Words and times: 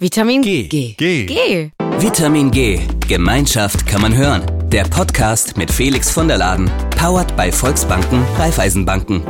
Vitamin 0.00 0.42
G. 0.42 0.68
G. 0.68 0.94
G. 0.96 1.26
G. 1.26 1.72
Vitamin 1.98 2.52
G. 2.52 2.78
Gemeinschaft 3.08 3.84
kann 3.84 4.00
man 4.00 4.16
hören. 4.16 4.46
Der 4.70 4.84
Podcast 4.84 5.56
mit 5.56 5.72
Felix 5.72 6.08
von 6.08 6.28
der 6.28 6.38
Laden. 6.38 6.70
Powered 6.96 7.36
bei 7.36 7.50
Volksbanken, 7.50 8.22
Raiffeisenbanken. 8.36 9.24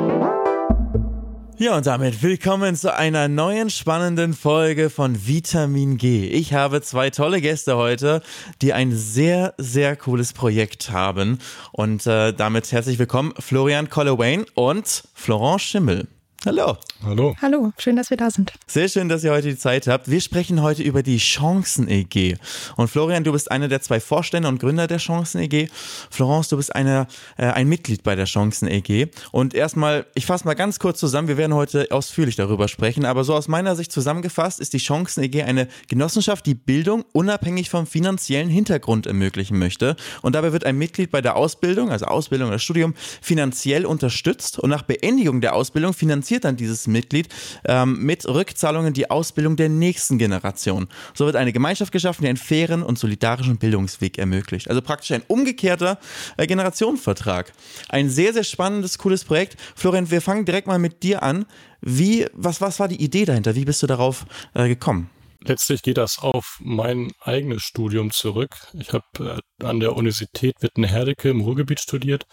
Ja, 1.57 1.75
und 1.75 1.87
damit 1.87 2.23
willkommen 2.23 2.77
zu 2.77 2.95
einer 2.95 3.29
neuen 3.29 3.71
spannenden 3.71 4.35
Folge 4.35 4.91
von 4.91 5.27
Vitamin 5.27 5.97
G. 5.97 6.27
Ich 6.27 6.53
habe 6.53 6.83
zwei 6.83 7.09
tolle 7.09 7.41
Gäste 7.41 7.79
heute, 7.79 8.21
die 8.61 8.75
ein 8.75 8.95
sehr, 8.95 9.55
sehr 9.57 9.97
cooles 9.97 10.35
Projekt 10.35 10.91
haben. 10.91 11.39
Und 11.73 12.07
äh, 12.07 12.35
damit 12.35 12.71
herzlich 12.73 12.99
willkommen 12.99 13.33
Florian 13.39 13.89
Collewain 13.89 14.45
und 14.55 15.05
Florence 15.15 15.63
Schimmel. 15.63 16.09
Hallo. 16.47 16.77
Hallo. 17.05 17.35
Hallo, 17.43 17.73
schön, 17.79 17.97
dass 17.97 18.11
wir 18.11 18.17
da 18.17 18.31
sind. 18.31 18.53
Sehr 18.69 18.89
schön, 18.89 19.09
dass 19.09 19.25
ihr 19.25 19.33
heute 19.33 19.49
die 19.49 19.57
Zeit 19.57 19.89
habt. 19.89 20.09
Wir 20.09 20.21
sprechen 20.21 20.63
heute 20.63 20.85
über 20.85 21.03
die 21.03 21.19
Chancen-EG. 21.19 22.37
Und 22.77 22.89
Florian, 22.89 23.25
du 23.25 23.33
bist 23.33 23.51
einer 23.51 23.67
der 23.67 23.81
zwei 23.81 23.99
Vorstände 23.99 24.49
und 24.49 24.61
Gründer 24.61 24.87
der 24.87 24.99
Chancen-EG. 24.99 25.69
Florence, 26.11 26.49
du 26.49 26.57
bist 26.57 26.75
eine, 26.75 27.09
äh, 27.39 27.47
ein 27.47 27.69
Mitglied 27.69 28.05
bei 28.05 28.15
der 28.15 28.27
Chancen-EG. 28.27 29.09
Und 29.33 29.53
erstmal, 29.53 30.07
ich 30.15 30.27
fasse 30.27 30.45
mal 30.45 30.55
ganz 30.55 30.79
kurz 30.79 31.01
zusammen, 31.01 31.27
wir 31.27 31.37
werden 31.37 31.55
heute 31.55 31.89
ausführlich 31.91 32.37
darüber 32.37 32.69
sprechen, 32.69 33.05
aber 33.05 33.25
so 33.25 33.35
aus 33.35 33.49
meiner 33.49 33.75
Sicht 33.75 33.91
zusammengefasst 33.91 34.61
ist 34.61 34.73
die 34.73 34.79
Chancen-EG 34.79 35.43
eine 35.43 35.67
Genossenschaft, 35.89 36.47
die 36.47 36.55
Bildung 36.55 37.05
unabhängig 37.13 37.69
vom 37.69 37.87
finanziellen 37.87 38.49
Hintergrund 38.49 39.07
ermöglichen 39.07 39.59
möchte. 39.59 39.97
Und 40.23 40.35
dabei 40.35 40.53
wird 40.53 40.65
ein 40.65 40.79
Mitglied 40.79 41.11
bei 41.11 41.21
der 41.21 41.35
Ausbildung, 41.37 41.91
also 41.91 42.07
Ausbildung 42.07 42.49
oder 42.49 42.61
Studium, 42.61 42.95
finanziell 43.21 43.87
unterstützt 43.87 44.59
und 44.59 44.71
nach 44.71 44.83
Beendigung 44.83 45.41
der 45.41 45.55
Ausbildung 45.55 45.95
finanziert 46.29 46.45
dann 46.45 46.57
dieses 46.57 46.87
Mitglied 46.87 47.29
ähm, 47.65 48.05
mit 48.05 48.27
Rückzahlungen 48.27 48.93
die 48.93 49.11
Ausbildung 49.11 49.57
der 49.57 49.69
nächsten 49.71 50.19
Generation. 50.19 50.89
So 51.15 51.25
wird 51.25 51.37
eine 51.37 51.53
Gemeinschaft 51.53 51.91
geschaffen, 51.91 52.23
die 52.23 52.29
einen 52.29 52.37
fairen 52.37 52.83
und 52.83 52.99
solidarischen 52.99 53.57
Bildungsweg 53.57 54.19
ermöglicht. 54.19 54.69
Also 54.69 54.83
praktisch 54.83 55.13
ein 55.13 55.23
umgekehrter 55.27 55.99
äh, 56.37 56.47
Generationenvertrag. 56.47 57.53
Ein 57.89 58.11
sehr, 58.11 58.35
sehr 58.35 58.45
spannendes, 58.45 58.99
cooles 58.99 59.25
Projekt. 59.25 59.57
Florian, 59.75 60.11
wir 60.11 60.21
fangen 60.21 60.45
direkt 60.45 60.67
mal 60.67 60.79
mit 60.79 61.03
dir 61.03 61.23
an. 61.23 61.47
Wie, 61.81 62.27
was, 62.35 62.61
was 62.61 62.79
war 62.79 62.89
die 62.89 63.03
Idee 63.03 63.25
dahinter? 63.25 63.55
Wie 63.55 63.65
bist 63.65 63.83
du 63.83 63.87
darauf 63.87 64.27
äh, 64.55 64.69
gekommen? 64.69 65.09
Letztlich 65.41 65.83
geht 65.83 65.97
das 65.97 66.19
auf 66.19 66.59
mein 66.61 67.13
eigenes 67.21 67.63
Studium 67.63 68.11
zurück. 68.11 68.51
Ich 68.75 68.93
habe 68.93 69.41
äh, 69.61 69.65
an 69.65 69.81
der 69.81 69.97
Universität 69.97 70.57
Witten-Herdecke 70.61 71.31
im 71.31 71.41
Ruhrgebiet 71.41 71.81
studiert 71.81 72.27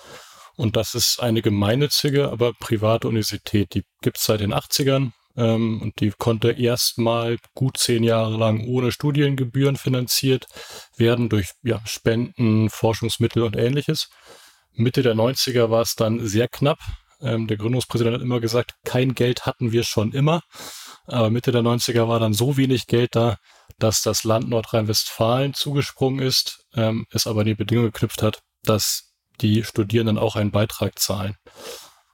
und 0.55 0.75
das 0.75 0.95
ist 0.95 1.19
eine 1.21 1.41
gemeinnützige, 1.41 2.29
aber 2.29 2.53
private 2.53 3.07
Universität. 3.07 3.73
Die 3.73 3.83
gibt 4.01 4.17
es 4.17 4.25
seit 4.25 4.39
den 4.39 4.53
80ern 4.53 5.11
ähm, 5.35 5.81
und 5.81 5.99
die 5.99 6.11
konnte 6.17 6.51
erstmal 6.51 7.37
gut 7.53 7.77
zehn 7.77 8.03
Jahre 8.03 8.37
lang 8.37 8.65
ohne 8.65 8.91
Studiengebühren 8.91 9.75
finanziert 9.75 10.47
werden 10.97 11.29
durch 11.29 11.51
ja, 11.63 11.81
Spenden, 11.85 12.69
Forschungsmittel 12.69 13.43
und 13.43 13.55
ähnliches. 13.55 14.09
Mitte 14.73 15.01
der 15.01 15.15
90er 15.15 15.69
war 15.69 15.81
es 15.81 15.95
dann 15.95 16.25
sehr 16.25 16.47
knapp. 16.47 16.79
Ähm, 17.21 17.47
der 17.47 17.57
Gründungspräsident 17.57 18.15
hat 18.15 18.21
immer 18.21 18.39
gesagt, 18.39 18.75
kein 18.83 19.15
Geld 19.15 19.45
hatten 19.45 19.71
wir 19.71 19.83
schon 19.83 20.11
immer. 20.11 20.41
Aber 21.07 21.29
Mitte 21.29 21.51
der 21.51 21.61
90er 21.61 22.07
war 22.07 22.19
dann 22.19 22.33
so 22.33 22.57
wenig 22.57 22.87
Geld 22.87 23.15
da, 23.15 23.37
dass 23.77 24.01
das 24.01 24.23
Land 24.23 24.49
Nordrhein-Westfalen 24.49 25.53
zugesprungen 25.53 26.25
ist, 26.25 26.65
ähm, 26.75 27.05
es 27.11 27.27
aber 27.27 27.43
die 27.43 27.55
Bedingung 27.55 27.85
geknüpft 27.85 28.21
hat, 28.21 28.39
dass 28.63 29.04
die 29.41 29.63
Studierenden 29.63 30.17
auch 30.17 30.35
einen 30.35 30.51
Beitrag 30.51 30.99
zahlen. 30.99 31.35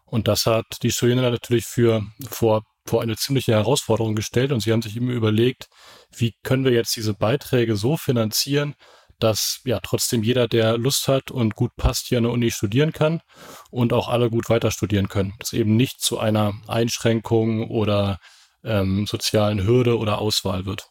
Und 0.06 0.28
das 0.28 0.46
hat 0.46 0.66
die 0.84 0.92
Studierenden 0.92 1.32
natürlich 1.32 1.66
für 1.66 2.04
vor, 2.30 2.64
vor 2.86 3.02
eine 3.02 3.16
ziemliche 3.16 3.54
Herausforderung 3.54 4.16
gestellt 4.16 4.52
und 4.52 4.62
sie 4.62 4.72
haben 4.74 4.82
sich 4.82 4.98
immer 4.98 5.14
überlegt, 5.14 5.68
wie 6.16 6.34
können 6.44 6.66
wir 6.66 6.74
jetzt 6.74 6.96
diese 6.96 7.14
Beiträge 7.14 7.76
so 7.78 7.96
finanzieren, 7.96 8.76
dass 9.22 9.62
ja 9.64 9.80
trotzdem 9.80 10.24
jeder, 10.24 10.48
der 10.48 10.78
Lust 10.78 11.08
hat 11.08 11.32
und 11.32 11.56
gut 11.56 11.76
passt, 11.78 12.08
hier 12.08 12.18
an 12.18 12.26
der 12.26 12.34
Uni 12.34 12.52
studieren 12.52 12.92
kann 12.92 13.22
und 13.70 13.94
auch 13.94 14.10
alle 14.10 14.30
gut 14.30 14.50
weiter 14.50 14.72
studieren 14.72 15.08
können. 15.08 15.34
Dass 15.40 15.54
eben 15.54 15.76
nicht 15.76 16.02
zu 16.02 16.20
einer 16.20 16.54
Einschränkung 16.68 17.70
oder 17.70 18.20
ähm, 18.64 19.06
sozialen 19.08 19.66
Hürde 19.66 19.98
oder 19.98 20.20
Auswahl 20.20 20.66
wird. 20.66 20.90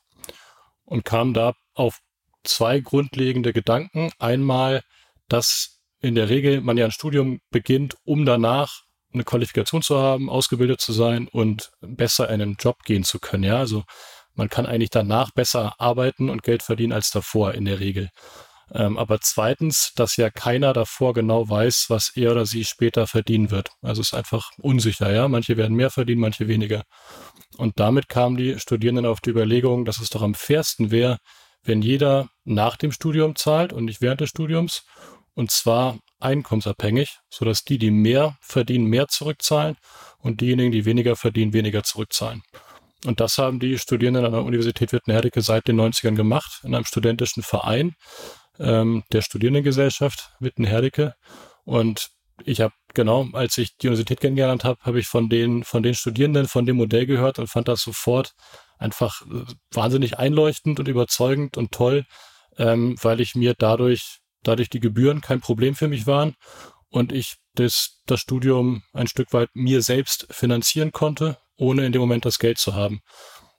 Und 0.84 1.04
kam 1.04 1.34
da 1.34 1.54
auf 1.74 1.98
zwei 2.44 2.80
grundlegende 2.80 3.52
Gedanken. 3.52 4.10
Einmal, 4.18 4.82
dass 5.28 5.79
in 6.00 6.14
der 6.14 6.28
Regel 6.28 6.60
man 6.60 6.76
ja 6.76 6.86
ein 6.86 6.92
Studium 6.92 7.40
beginnt, 7.50 7.96
um 8.04 8.24
danach 8.24 8.82
eine 9.12 9.24
Qualifikation 9.24 9.82
zu 9.82 9.98
haben, 9.98 10.30
ausgebildet 10.30 10.80
zu 10.80 10.92
sein 10.92 11.28
und 11.28 11.70
besser 11.80 12.28
in 12.30 12.40
einen 12.40 12.56
Job 12.58 12.84
gehen 12.84 13.04
zu 13.04 13.18
können. 13.18 13.44
Ja, 13.44 13.58
also 13.58 13.84
man 14.34 14.48
kann 14.48 14.66
eigentlich 14.66 14.90
danach 14.90 15.32
besser 15.32 15.74
arbeiten 15.78 16.30
und 16.30 16.42
Geld 16.42 16.62
verdienen 16.62 16.92
als 16.92 17.10
davor 17.10 17.54
in 17.54 17.64
der 17.64 17.80
Regel. 17.80 18.10
Ähm, 18.72 18.98
aber 18.98 19.20
zweitens, 19.20 19.92
dass 19.96 20.16
ja 20.16 20.30
keiner 20.30 20.72
davor 20.72 21.12
genau 21.12 21.48
weiß, 21.48 21.86
was 21.88 22.12
er 22.14 22.30
oder 22.30 22.46
sie 22.46 22.64
später 22.64 23.08
verdienen 23.08 23.50
wird. 23.50 23.70
Also 23.82 24.00
es 24.00 24.08
ist 24.08 24.14
einfach 24.14 24.52
unsicher, 24.58 25.12
ja. 25.12 25.26
Manche 25.26 25.56
werden 25.56 25.74
mehr 25.74 25.90
verdienen, 25.90 26.20
manche 26.20 26.46
weniger. 26.46 26.84
Und 27.56 27.80
damit 27.80 28.08
kamen 28.08 28.36
die 28.36 28.60
Studierenden 28.60 29.06
auf 29.06 29.20
die 29.20 29.30
Überlegung, 29.30 29.84
dass 29.84 30.00
es 30.00 30.10
doch 30.10 30.22
am 30.22 30.34
fairsten 30.34 30.92
wäre, 30.92 31.18
wenn 31.64 31.82
jeder 31.82 32.28
nach 32.44 32.76
dem 32.76 32.92
Studium 32.92 33.34
zahlt 33.34 33.72
und 33.72 33.86
nicht 33.86 34.00
während 34.00 34.20
des 34.20 34.30
Studiums 34.30 34.84
und 35.34 35.50
zwar 35.50 35.98
einkommensabhängig, 36.18 37.18
sodass 37.30 37.64
die, 37.64 37.78
die 37.78 37.90
mehr 37.90 38.36
verdienen, 38.40 38.86
mehr 38.86 39.08
zurückzahlen 39.08 39.76
und 40.18 40.40
diejenigen, 40.40 40.72
die 40.72 40.84
weniger 40.84 41.16
verdienen, 41.16 41.52
weniger 41.52 41.82
zurückzahlen. 41.82 42.42
Und 43.06 43.20
das 43.20 43.38
haben 43.38 43.60
die 43.60 43.78
Studierenden 43.78 44.26
an 44.26 44.32
der 44.32 44.44
Universität 44.44 44.92
Wittenherdecke 44.92 45.40
seit 45.40 45.68
den 45.68 45.80
90ern 45.80 46.14
gemacht, 46.14 46.60
in 46.64 46.74
einem 46.74 46.84
studentischen 46.84 47.42
Verein 47.42 47.94
ähm, 48.58 49.04
der 49.12 49.22
Studierendengesellschaft 49.22 50.32
Wittenherdecke. 50.38 51.14
Und 51.64 52.10
ich 52.44 52.60
habe 52.60 52.74
genau, 52.94 53.28
als 53.32 53.56
ich 53.58 53.76
die 53.78 53.88
Universität 53.88 54.20
kennengelernt 54.20 54.64
habe, 54.64 54.78
habe 54.82 55.00
ich 55.00 55.06
von 55.06 55.28
den, 55.28 55.64
von 55.64 55.82
den 55.82 55.94
Studierenden 55.94 56.46
von 56.46 56.66
dem 56.66 56.76
Modell 56.76 57.06
gehört 57.06 57.38
und 57.38 57.48
fand 57.48 57.68
das 57.68 57.80
sofort 57.80 58.32
einfach 58.78 59.22
äh, 59.22 59.44
wahnsinnig 59.72 60.18
einleuchtend 60.18 60.78
und 60.78 60.88
überzeugend 60.88 61.56
und 61.56 61.72
toll, 61.72 62.04
ähm, 62.58 62.96
weil 63.00 63.20
ich 63.20 63.34
mir 63.34 63.54
dadurch 63.56 64.19
dadurch 64.42 64.70
die 64.70 64.80
Gebühren 64.80 65.20
kein 65.20 65.40
Problem 65.40 65.74
für 65.74 65.88
mich 65.88 66.06
waren 66.06 66.34
und 66.88 67.12
ich 67.12 67.36
das, 67.54 68.02
das 68.06 68.20
Studium 68.20 68.82
ein 68.92 69.06
Stück 69.06 69.32
weit 69.32 69.50
mir 69.54 69.82
selbst 69.82 70.26
finanzieren 70.30 70.92
konnte, 70.92 71.38
ohne 71.56 71.84
in 71.84 71.92
dem 71.92 72.00
Moment 72.00 72.24
das 72.24 72.38
Geld 72.38 72.58
zu 72.58 72.74
haben. 72.74 73.00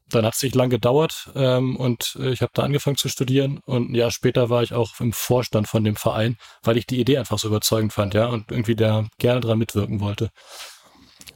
Dann 0.10 0.26
hat 0.26 0.34
es 0.34 0.44
nicht 0.44 0.56
lang 0.56 0.70
gedauert 0.70 1.30
ähm, 1.36 1.78
und 1.78 2.18
ich 2.20 2.42
habe 2.42 2.52
da 2.54 2.64
angefangen 2.64 2.98
zu 2.98 3.08
studieren 3.08 3.62
und 3.66 3.92
ein 3.92 3.96
Jahr 3.96 4.12
später 4.12 4.50
war 4.50 4.62
ich 4.62 4.74
auch 4.74 5.00
im 5.00 5.14
Vorstand 5.14 5.68
von 5.68 5.84
dem 5.84 5.96
Verein, 5.96 6.38
weil 6.64 6.78
ich 6.78 6.86
die 6.86 7.00
Idee 7.00 7.18
einfach 7.18 7.40
so 7.40 7.48
überzeugend 7.48 7.94
fand, 7.94 8.14
ja, 8.14 8.28
und 8.28 8.52
irgendwie 8.52 8.76
da 8.76 9.08
gerne 9.20 9.40
dran 9.40 9.58
mitwirken 9.58 10.02
wollte. 10.02 10.32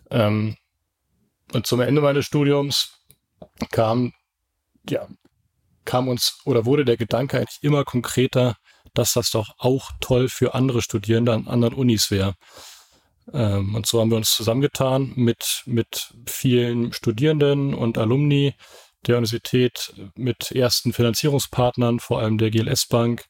Ähm, 0.09 0.57
und 1.53 1.67
zum 1.67 1.79
Ende 1.79 2.01
meines 2.01 2.25
Studiums 2.25 2.99
kam, 3.71 4.13
ja, 4.89 5.07
kam 5.85 6.07
uns 6.07 6.41
oder 6.45 6.65
wurde 6.65 6.83
der 6.83 6.97
Gedanke 6.97 7.37
eigentlich 7.37 7.59
immer 7.61 7.83
konkreter, 7.83 8.57
dass 8.95 9.13
das 9.13 9.29
doch 9.31 9.49
auch 9.57 9.91
toll 10.01 10.29
für 10.29 10.55
andere 10.55 10.81
Studierende 10.81 11.33
an 11.33 11.47
anderen 11.47 11.75
Unis 11.75 12.09
wäre. 12.11 12.33
Ähm, 13.33 13.75
und 13.75 13.85
so 13.85 13.99
haben 13.99 14.09
wir 14.09 14.17
uns 14.17 14.35
zusammengetan 14.35 15.13
mit, 15.15 15.63
mit 15.65 16.13
vielen 16.27 16.93
Studierenden 16.93 17.73
und 17.73 17.97
Alumni 17.97 18.55
der 19.05 19.17
Universität, 19.17 19.93
mit 20.15 20.51
ersten 20.51 20.91
Finanzierungspartnern, 20.91 21.99
vor 21.99 22.19
allem 22.19 22.37
der 22.37 22.49
GLS 22.49 22.87
Bank, 22.87 23.25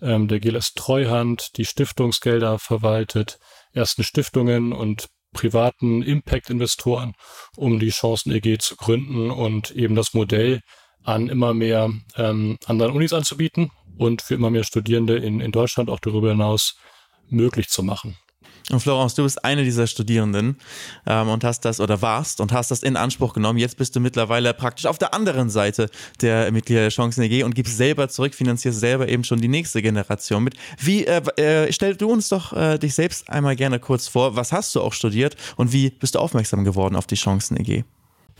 ähm, 0.00 0.28
der 0.28 0.40
GLS 0.40 0.72
Treuhand, 0.74 1.56
die 1.56 1.64
Stiftungsgelder 1.64 2.58
verwaltet, 2.58 3.38
ersten 3.72 4.04
Stiftungen 4.04 4.72
und 4.72 5.08
privaten 5.34 6.02
Impact-Investoren, 6.02 7.12
um 7.56 7.78
die 7.78 7.90
Chancen-EG 7.90 8.58
zu 8.58 8.76
gründen 8.76 9.30
und 9.30 9.70
eben 9.72 9.94
das 9.94 10.14
Modell 10.14 10.62
an 11.04 11.28
immer 11.28 11.52
mehr 11.52 11.90
ähm, 12.16 12.58
anderen 12.66 12.92
Unis 12.92 13.12
anzubieten 13.12 13.70
und 13.98 14.22
für 14.22 14.34
immer 14.34 14.50
mehr 14.50 14.64
Studierende 14.64 15.16
in, 15.16 15.40
in 15.40 15.52
Deutschland 15.52 15.90
auch 15.90 16.00
darüber 16.00 16.30
hinaus 16.30 16.76
möglich 17.28 17.68
zu 17.68 17.82
machen. 17.82 18.16
Und 18.70 18.80
Florence, 18.80 19.14
du 19.14 19.22
bist 19.22 19.44
eine 19.44 19.64
dieser 19.64 19.86
Studierenden 19.86 20.58
ähm, 21.06 21.28
und 21.28 21.42
hast 21.42 21.64
das 21.64 21.80
oder 21.80 22.02
warst 22.02 22.40
und 22.40 22.52
hast 22.52 22.70
das 22.70 22.82
in 22.82 22.96
Anspruch 22.96 23.32
genommen. 23.32 23.58
Jetzt 23.58 23.78
bist 23.78 23.96
du 23.96 24.00
mittlerweile 24.00 24.52
praktisch 24.52 24.84
auf 24.84 24.98
der 24.98 25.14
anderen 25.14 25.48
Seite 25.48 25.88
der 26.20 26.52
Mitglieder 26.52 26.82
der 26.82 26.90
Chancen 26.90 27.22
EG 27.22 27.44
und 27.44 27.54
gibst 27.54 27.78
selber 27.78 28.10
zurück, 28.10 28.34
finanzierst 28.34 28.78
selber 28.78 29.08
eben 29.08 29.24
schon 29.24 29.40
die 29.40 29.48
nächste 29.48 29.80
Generation 29.80 30.44
mit. 30.44 30.54
Wie 30.78 31.06
äh, 31.06 31.22
äh, 31.40 31.72
stell 31.72 31.96
du 31.96 32.10
uns 32.10 32.28
doch 32.28 32.52
äh, 32.52 32.78
dich 32.78 32.94
selbst 32.94 33.30
einmal 33.30 33.56
gerne 33.56 33.80
kurz 33.80 34.06
vor. 34.06 34.36
Was 34.36 34.52
hast 34.52 34.74
du 34.74 34.82
auch 34.82 34.92
studiert 34.92 35.36
und 35.56 35.72
wie 35.72 35.90
bist 35.90 36.14
du 36.14 36.18
aufmerksam 36.18 36.64
geworden 36.64 36.94
auf 36.94 37.06
die 37.06 37.16
Chancen 37.16 37.56
EG? 37.56 37.84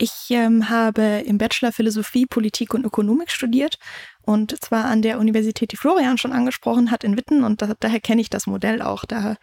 Ich 0.01 0.27
ähm, 0.29 0.69
habe 0.69 1.23
im 1.25 1.37
Bachelor 1.37 1.73
Philosophie, 1.73 2.25
Politik 2.25 2.73
und 2.73 2.85
Ökonomik 2.85 3.31
studiert 3.31 3.77
und 4.21 4.57
zwar 4.63 4.85
an 4.85 5.01
der 5.01 5.19
Universität, 5.19 5.73
die 5.73 5.77
Florian 5.77 6.17
schon 6.17 6.31
angesprochen 6.31 6.89
hat, 6.89 7.03
in 7.03 7.17
Witten 7.17 7.43
und 7.43 7.61
da, 7.61 7.73
daher 7.77 7.99
kenne 7.99 8.21
ich 8.21 8.29
das 8.29 8.47
Modell 8.47 8.81
auch. 8.81 9.03
Da 9.03 9.35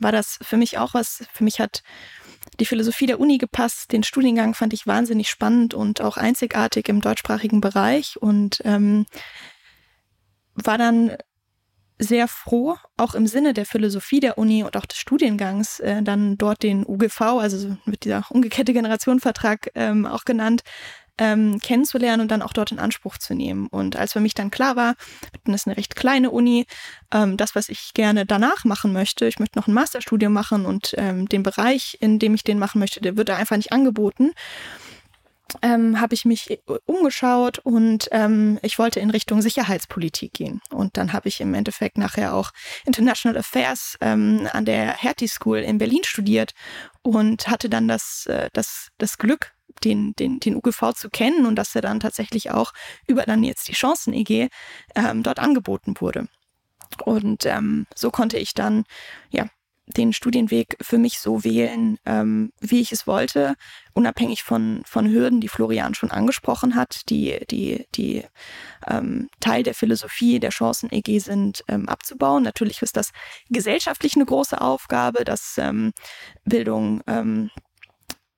war 0.00 0.10
das 0.10 0.40
für 0.42 0.56
mich 0.56 0.76
auch 0.76 0.94
was, 0.94 1.24
für 1.32 1.44
mich 1.44 1.60
hat 1.60 1.84
die 2.58 2.66
Philosophie 2.66 3.06
der 3.06 3.20
Uni 3.20 3.38
gepasst. 3.38 3.92
Den 3.92 4.02
Studiengang 4.02 4.54
fand 4.54 4.72
ich 4.72 4.88
wahnsinnig 4.88 5.30
spannend 5.30 5.72
und 5.72 6.00
auch 6.00 6.16
einzigartig 6.16 6.88
im 6.88 7.00
deutschsprachigen 7.00 7.60
Bereich 7.60 8.20
und 8.20 8.60
ähm, 8.64 9.06
war 10.56 10.78
dann 10.78 11.16
sehr 12.02 12.28
froh, 12.28 12.76
auch 12.96 13.14
im 13.14 13.26
Sinne 13.26 13.54
der 13.54 13.66
Philosophie 13.66 14.20
der 14.20 14.38
Uni 14.38 14.64
und 14.64 14.76
auch 14.76 14.86
des 14.86 14.98
Studiengangs, 14.98 15.80
äh, 15.80 16.02
dann 16.02 16.36
dort 16.38 16.62
den 16.62 16.84
UGV, 16.86 17.20
also 17.20 17.76
mit 17.84 18.04
dieser 18.04 18.24
umgekehrte 18.30 18.72
Generationenvertrag 18.72 19.70
ähm, 19.74 20.06
auch 20.06 20.24
genannt, 20.24 20.62
ähm, 21.18 21.60
kennenzulernen 21.60 22.22
und 22.22 22.30
dann 22.30 22.42
auch 22.42 22.52
dort 22.52 22.72
in 22.72 22.78
Anspruch 22.78 23.18
zu 23.18 23.34
nehmen. 23.34 23.66
Und 23.68 23.96
als 23.96 24.14
für 24.14 24.20
mich 24.20 24.34
dann 24.34 24.50
klar 24.50 24.76
war, 24.76 24.94
das 25.44 25.62
ist 25.62 25.66
eine 25.66 25.76
recht 25.76 25.94
kleine 25.94 26.30
Uni, 26.30 26.66
ähm, 27.12 27.36
das, 27.36 27.54
was 27.54 27.68
ich 27.68 27.92
gerne 27.94 28.26
danach 28.26 28.64
machen 28.64 28.92
möchte, 28.92 29.26
ich 29.26 29.38
möchte 29.38 29.58
noch 29.58 29.68
ein 29.68 29.74
Masterstudium 29.74 30.32
machen 30.32 30.64
und 30.66 30.94
ähm, 30.96 31.28
den 31.28 31.42
Bereich, 31.42 31.98
in 32.00 32.18
dem 32.18 32.34
ich 32.34 32.44
den 32.44 32.58
machen 32.58 32.78
möchte, 32.78 33.00
der 33.00 33.16
wird 33.16 33.28
da 33.28 33.36
einfach 33.36 33.56
nicht 33.56 33.72
angeboten 33.72 34.32
ähm, 35.60 36.00
habe 36.00 36.14
ich 36.14 36.24
mich 36.24 36.60
umgeschaut 36.86 37.58
und 37.58 38.08
ähm, 38.12 38.58
ich 38.62 38.78
wollte 38.78 39.00
in 39.00 39.10
Richtung 39.10 39.42
Sicherheitspolitik 39.42 40.32
gehen. 40.32 40.60
Und 40.70 40.96
dann 40.96 41.12
habe 41.12 41.28
ich 41.28 41.40
im 41.40 41.54
Endeffekt 41.54 41.98
nachher 41.98 42.34
auch 42.34 42.50
International 42.86 43.38
Affairs 43.38 43.96
ähm, 44.00 44.48
an 44.52 44.64
der 44.64 44.96
Hertie 44.96 45.28
School 45.28 45.58
in 45.58 45.78
Berlin 45.78 46.04
studiert 46.04 46.52
und 47.02 47.48
hatte 47.48 47.68
dann 47.68 47.88
das, 47.88 48.26
äh, 48.26 48.48
das, 48.52 48.88
das 48.98 49.18
Glück, 49.18 49.52
den, 49.84 50.12
den, 50.18 50.38
den 50.40 50.56
UGV 50.56 50.92
zu 50.94 51.10
kennen 51.10 51.46
und 51.46 51.56
dass 51.56 51.74
er 51.74 51.82
dann 51.82 52.00
tatsächlich 52.00 52.50
auch 52.50 52.72
über 53.06 53.24
dann 53.24 53.42
jetzt 53.42 53.68
die 53.68 53.72
Chancen-EG 53.72 54.48
ähm, 54.94 55.22
dort 55.22 55.38
angeboten 55.38 55.94
wurde. 55.98 56.28
Und 57.04 57.46
ähm, 57.46 57.86
so 57.94 58.10
konnte 58.10 58.38
ich 58.38 58.54
dann 58.54 58.84
ja 59.30 59.46
den 59.86 60.12
Studienweg 60.12 60.76
für 60.80 60.98
mich 60.98 61.18
so 61.18 61.44
wählen, 61.44 61.98
ähm, 62.06 62.52
wie 62.60 62.80
ich 62.80 62.92
es 62.92 63.06
wollte, 63.06 63.54
unabhängig 63.94 64.42
von, 64.42 64.82
von 64.86 65.10
Hürden, 65.10 65.40
die 65.40 65.48
Florian 65.48 65.94
schon 65.94 66.10
angesprochen 66.10 66.74
hat, 66.74 67.08
die, 67.10 67.40
die, 67.50 67.86
die 67.94 68.24
ähm, 68.86 69.28
Teil 69.40 69.62
der 69.62 69.74
Philosophie 69.74 70.38
der 70.38 70.50
Chancen-EG 70.50 71.18
sind, 71.18 71.64
ähm, 71.68 71.88
abzubauen. 71.88 72.42
Natürlich 72.42 72.80
ist 72.82 72.96
das 72.96 73.10
gesellschaftlich 73.50 74.14
eine 74.14 74.24
große 74.24 74.60
Aufgabe, 74.60 75.24
dass 75.24 75.56
ähm, 75.58 75.92
Bildung 76.44 77.02
ähm, 77.06 77.50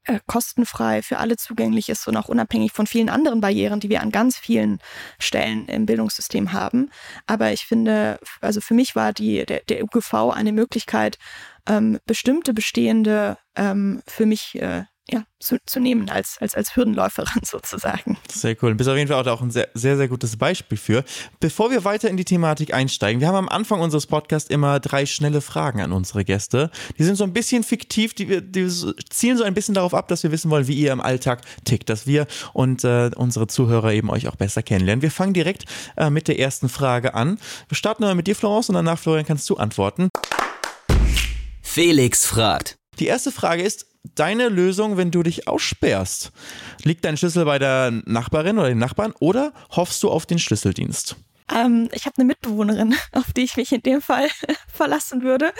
äh, 0.06 0.20
kostenfrei 0.26 1.02
für 1.02 1.18
alle 1.18 1.36
zugänglich 1.36 1.88
ist 1.88 2.06
und 2.06 2.16
auch 2.16 2.28
unabhängig 2.28 2.72
von 2.72 2.86
vielen 2.86 3.08
anderen 3.08 3.40
Barrieren, 3.40 3.80
die 3.80 3.88
wir 3.88 4.02
an 4.02 4.10
ganz 4.10 4.36
vielen 4.36 4.78
Stellen 5.18 5.66
im 5.66 5.86
Bildungssystem 5.86 6.52
haben. 6.52 6.90
Aber 7.26 7.52
ich 7.52 7.66
finde, 7.66 8.18
also 8.40 8.60
für 8.60 8.74
mich 8.74 8.96
war 8.96 9.12
die, 9.12 9.44
der, 9.46 9.60
der 9.68 9.82
UGV 9.82 10.30
eine 10.32 10.52
Möglichkeit, 10.52 11.18
ähm, 11.66 11.98
bestimmte 12.06 12.52
bestehende 12.52 13.38
ähm, 13.56 14.02
für 14.06 14.26
mich 14.26 14.60
äh, 14.60 14.84
ja, 15.10 15.24
zu, 15.38 15.58
zu 15.66 15.80
nehmen 15.80 16.08
als, 16.08 16.38
als, 16.40 16.54
als 16.54 16.76
Hürdenläuferin 16.76 17.42
sozusagen. 17.44 18.16
Sehr 18.32 18.56
cool. 18.62 18.70
Du 18.70 18.76
bist 18.76 18.88
auf 18.88 18.96
jeden 18.96 19.08
Fall 19.08 19.28
auch 19.28 19.42
ein 19.42 19.50
sehr, 19.50 19.68
sehr, 19.74 19.96
sehr 19.96 20.08
gutes 20.08 20.36
Beispiel 20.36 20.78
für. 20.78 21.04
Bevor 21.40 21.70
wir 21.70 21.84
weiter 21.84 22.08
in 22.08 22.16
die 22.16 22.24
Thematik 22.24 22.72
einsteigen, 22.72 23.20
wir 23.20 23.28
haben 23.28 23.36
am 23.36 23.48
Anfang 23.48 23.80
unseres 23.80 24.06
Podcasts 24.06 24.48
immer 24.48 24.80
drei 24.80 25.04
schnelle 25.04 25.42
Fragen 25.42 25.82
an 25.82 25.92
unsere 25.92 26.24
Gäste. 26.24 26.70
Die 26.98 27.04
sind 27.04 27.16
so 27.16 27.24
ein 27.24 27.34
bisschen 27.34 27.64
fiktiv, 27.64 28.14
die, 28.14 28.40
die 28.40 28.68
zielen 29.10 29.36
so 29.36 29.44
ein 29.44 29.54
bisschen 29.54 29.74
darauf 29.74 29.92
ab, 29.92 30.08
dass 30.08 30.22
wir 30.22 30.32
wissen 30.32 30.50
wollen, 30.50 30.68
wie 30.68 30.74
ihr 30.74 30.92
im 30.92 31.00
Alltag 31.00 31.42
tickt, 31.64 31.90
dass 31.90 32.06
wir 32.06 32.26
und 32.54 32.82
äh, 32.84 33.10
unsere 33.14 33.46
Zuhörer 33.46 33.92
eben 33.92 34.08
euch 34.08 34.28
auch 34.28 34.36
besser 34.36 34.62
kennenlernen. 34.62 35.02
Wir 35.02 35.10
fangen 35.10 35.34
direkt 35.34 35.64
äh, 35.96 36.08
mit 36.08 36.28
der 36.28 36.38
ersten 36.38 36.70
Frage 36.70 37.14
an. 37.14 37.38
Wir 37.68 37.76
starten 37.76 38.02
mal 38.04 38.14
mit 38.14 38.26
dir, 38.26 38.36
Florence, 38.36 38.70
und 38.70 38.74
danach, 38.74 38.98
Florian, 38.98 39.26
kannst 39.26 39.50
du 39.50 39.56
antworten. 39.56 40.08
Felix 41.60 42.24
fragt. 42.24 42.76
Die 43.00 43.06
erste 43.06 43.32
Frage 43.32 43.62
ist, 43.62 43.86
deine 44.14 44.48
Lösung, 44.48 44.96
wenn 44.96 45.10
du 45.10 45.22
dich 45.22 45.48
aussperrst? 45.48 46.32
Liegt 46.82 47.04
dein 47.04 47.16
Schlüssel 47.16 47.44
bei 47.44 47.58
der 47.58 47.90
Nachbarin 48.04 48.58
oder 48.58 48.68
dem 48.68 48.78
Nachbarn 48.78 49.12
oder 49.20 49.52
hoffst 49.70 50.02
du 50.02 50.10
auf 50.10 50.26
den 50.26 50.38
Schlüsseldienst? 50.38 51.16
Ähm, 51.52 51.88
ich 51.92 52.06
habe 52.06 52.16
eine 52.16 52.26
Mitbewohnerin, 52.26 52.94
auf 53.12 53.32
die 53.32 53.42
ich 53.42 53.56
mich 53.56 53.72
in 53.72 53.82
dem 53.82 54.00
Fall 54.00 54.28
verlassen 54.68 55.22
würde. 55.22 55.52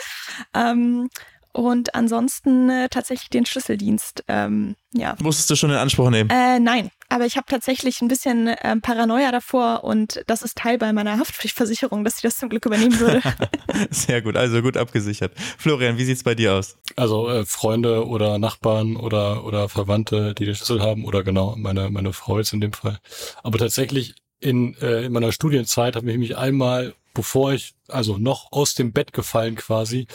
Ähm, 0.53 1.09
und 1.55 1.95
ansonsten 1.95 2.69
äh, 2.69 2.89
tatsächlich 2.89 3.29
den 3.29 3.45
Schlüsseldienst. 3.45 4.23
Ähm, 4.27 4.75
ja. 4.93 5.15
Musstest 5.21 5.49
du 5.49 5.55
schon 5.55 5.69
in 5.69 5.77
Anspruch 5.77 6.09
nehmen? 6.09 6.29
Äh, 6.29 6.59
nein, 6.59 6.89
aber 7.07 7.25
ich 7.25 7.37
habe 7.37 7.45
tatsächlich 7.49 8.01
ein 8.01 8.09
bisschen 8.09 8.47
äh, 8.47 8.75
Paranoia 8.81 9.31
davor 9.31 9.85
und 9.85 10.21
das 10.27 10.41
ist 10.41 10.57
Teil 10.57 10.77
bei 10.77 10.91
meiner 10.91 11.17
Haftpflichtversicherung, 11.17 12.03
dass 12.03 12.17
sie 12.17 12.27
das 12.27 12.37
zum 12.37 12.49
Glück 12.49 12.65
übernehmen 12.65 12.99
würde. 12.99 13.21
Sehr 13.89 14.21
gut, 14.21 14.35
also 14.35 14.61
gut 14.61 14.75
abgesichert. 14.75 15.31
Florian, 15.57 15.97
wie 15.97 16.03
sieht's 16.03 16.23
bei 16.23 16.35
dir 16.35 16.55
aus? 16.55 16.77
Also 16.97 17.29
äh, 17.29 17.45
Freunde 17.45 18.05
oder 18.05 18.37
Nachbarn 18.37 18.97
oder 18.97 19.45
oder 19.45 19.69
Verwandte, 19.69 20.33
die 20.33 20.45
den 20.45 20.55
Schlüssel 20.55 20.81
haben 20.81 21.05
oder 21.05 21.23
genau 21.23 21.55
meine 21.57 21.89
meine 21.89 22.11
Frau 22.11 22.37
jetzt 22.37 22.51
in 22.51 22.61
dem 22.61 22.73
Fall. 22.73 22.99
Aber 23.43 23.57
tatsächlich 23.57 24.15
in, 24.41 24.75
äh, 24.81 25.05
in 25.05 25.13
meiner 25.13 25.31
Studienzeit 25.31 25.95
habe 25.95 26.11
ich 26.11 26.17
mich 26.17 26.37
einmal 26.37 26.93
bevor 27.15 27.53
ich, 27.53 27.73
also 27.87 28.17
noch 28.19 28.51
aus 28.51 28.75
dem 28.75 28.91
Bett 28.91 29.13
gefallen 29.13 29.55
quasi, 29.55 30.05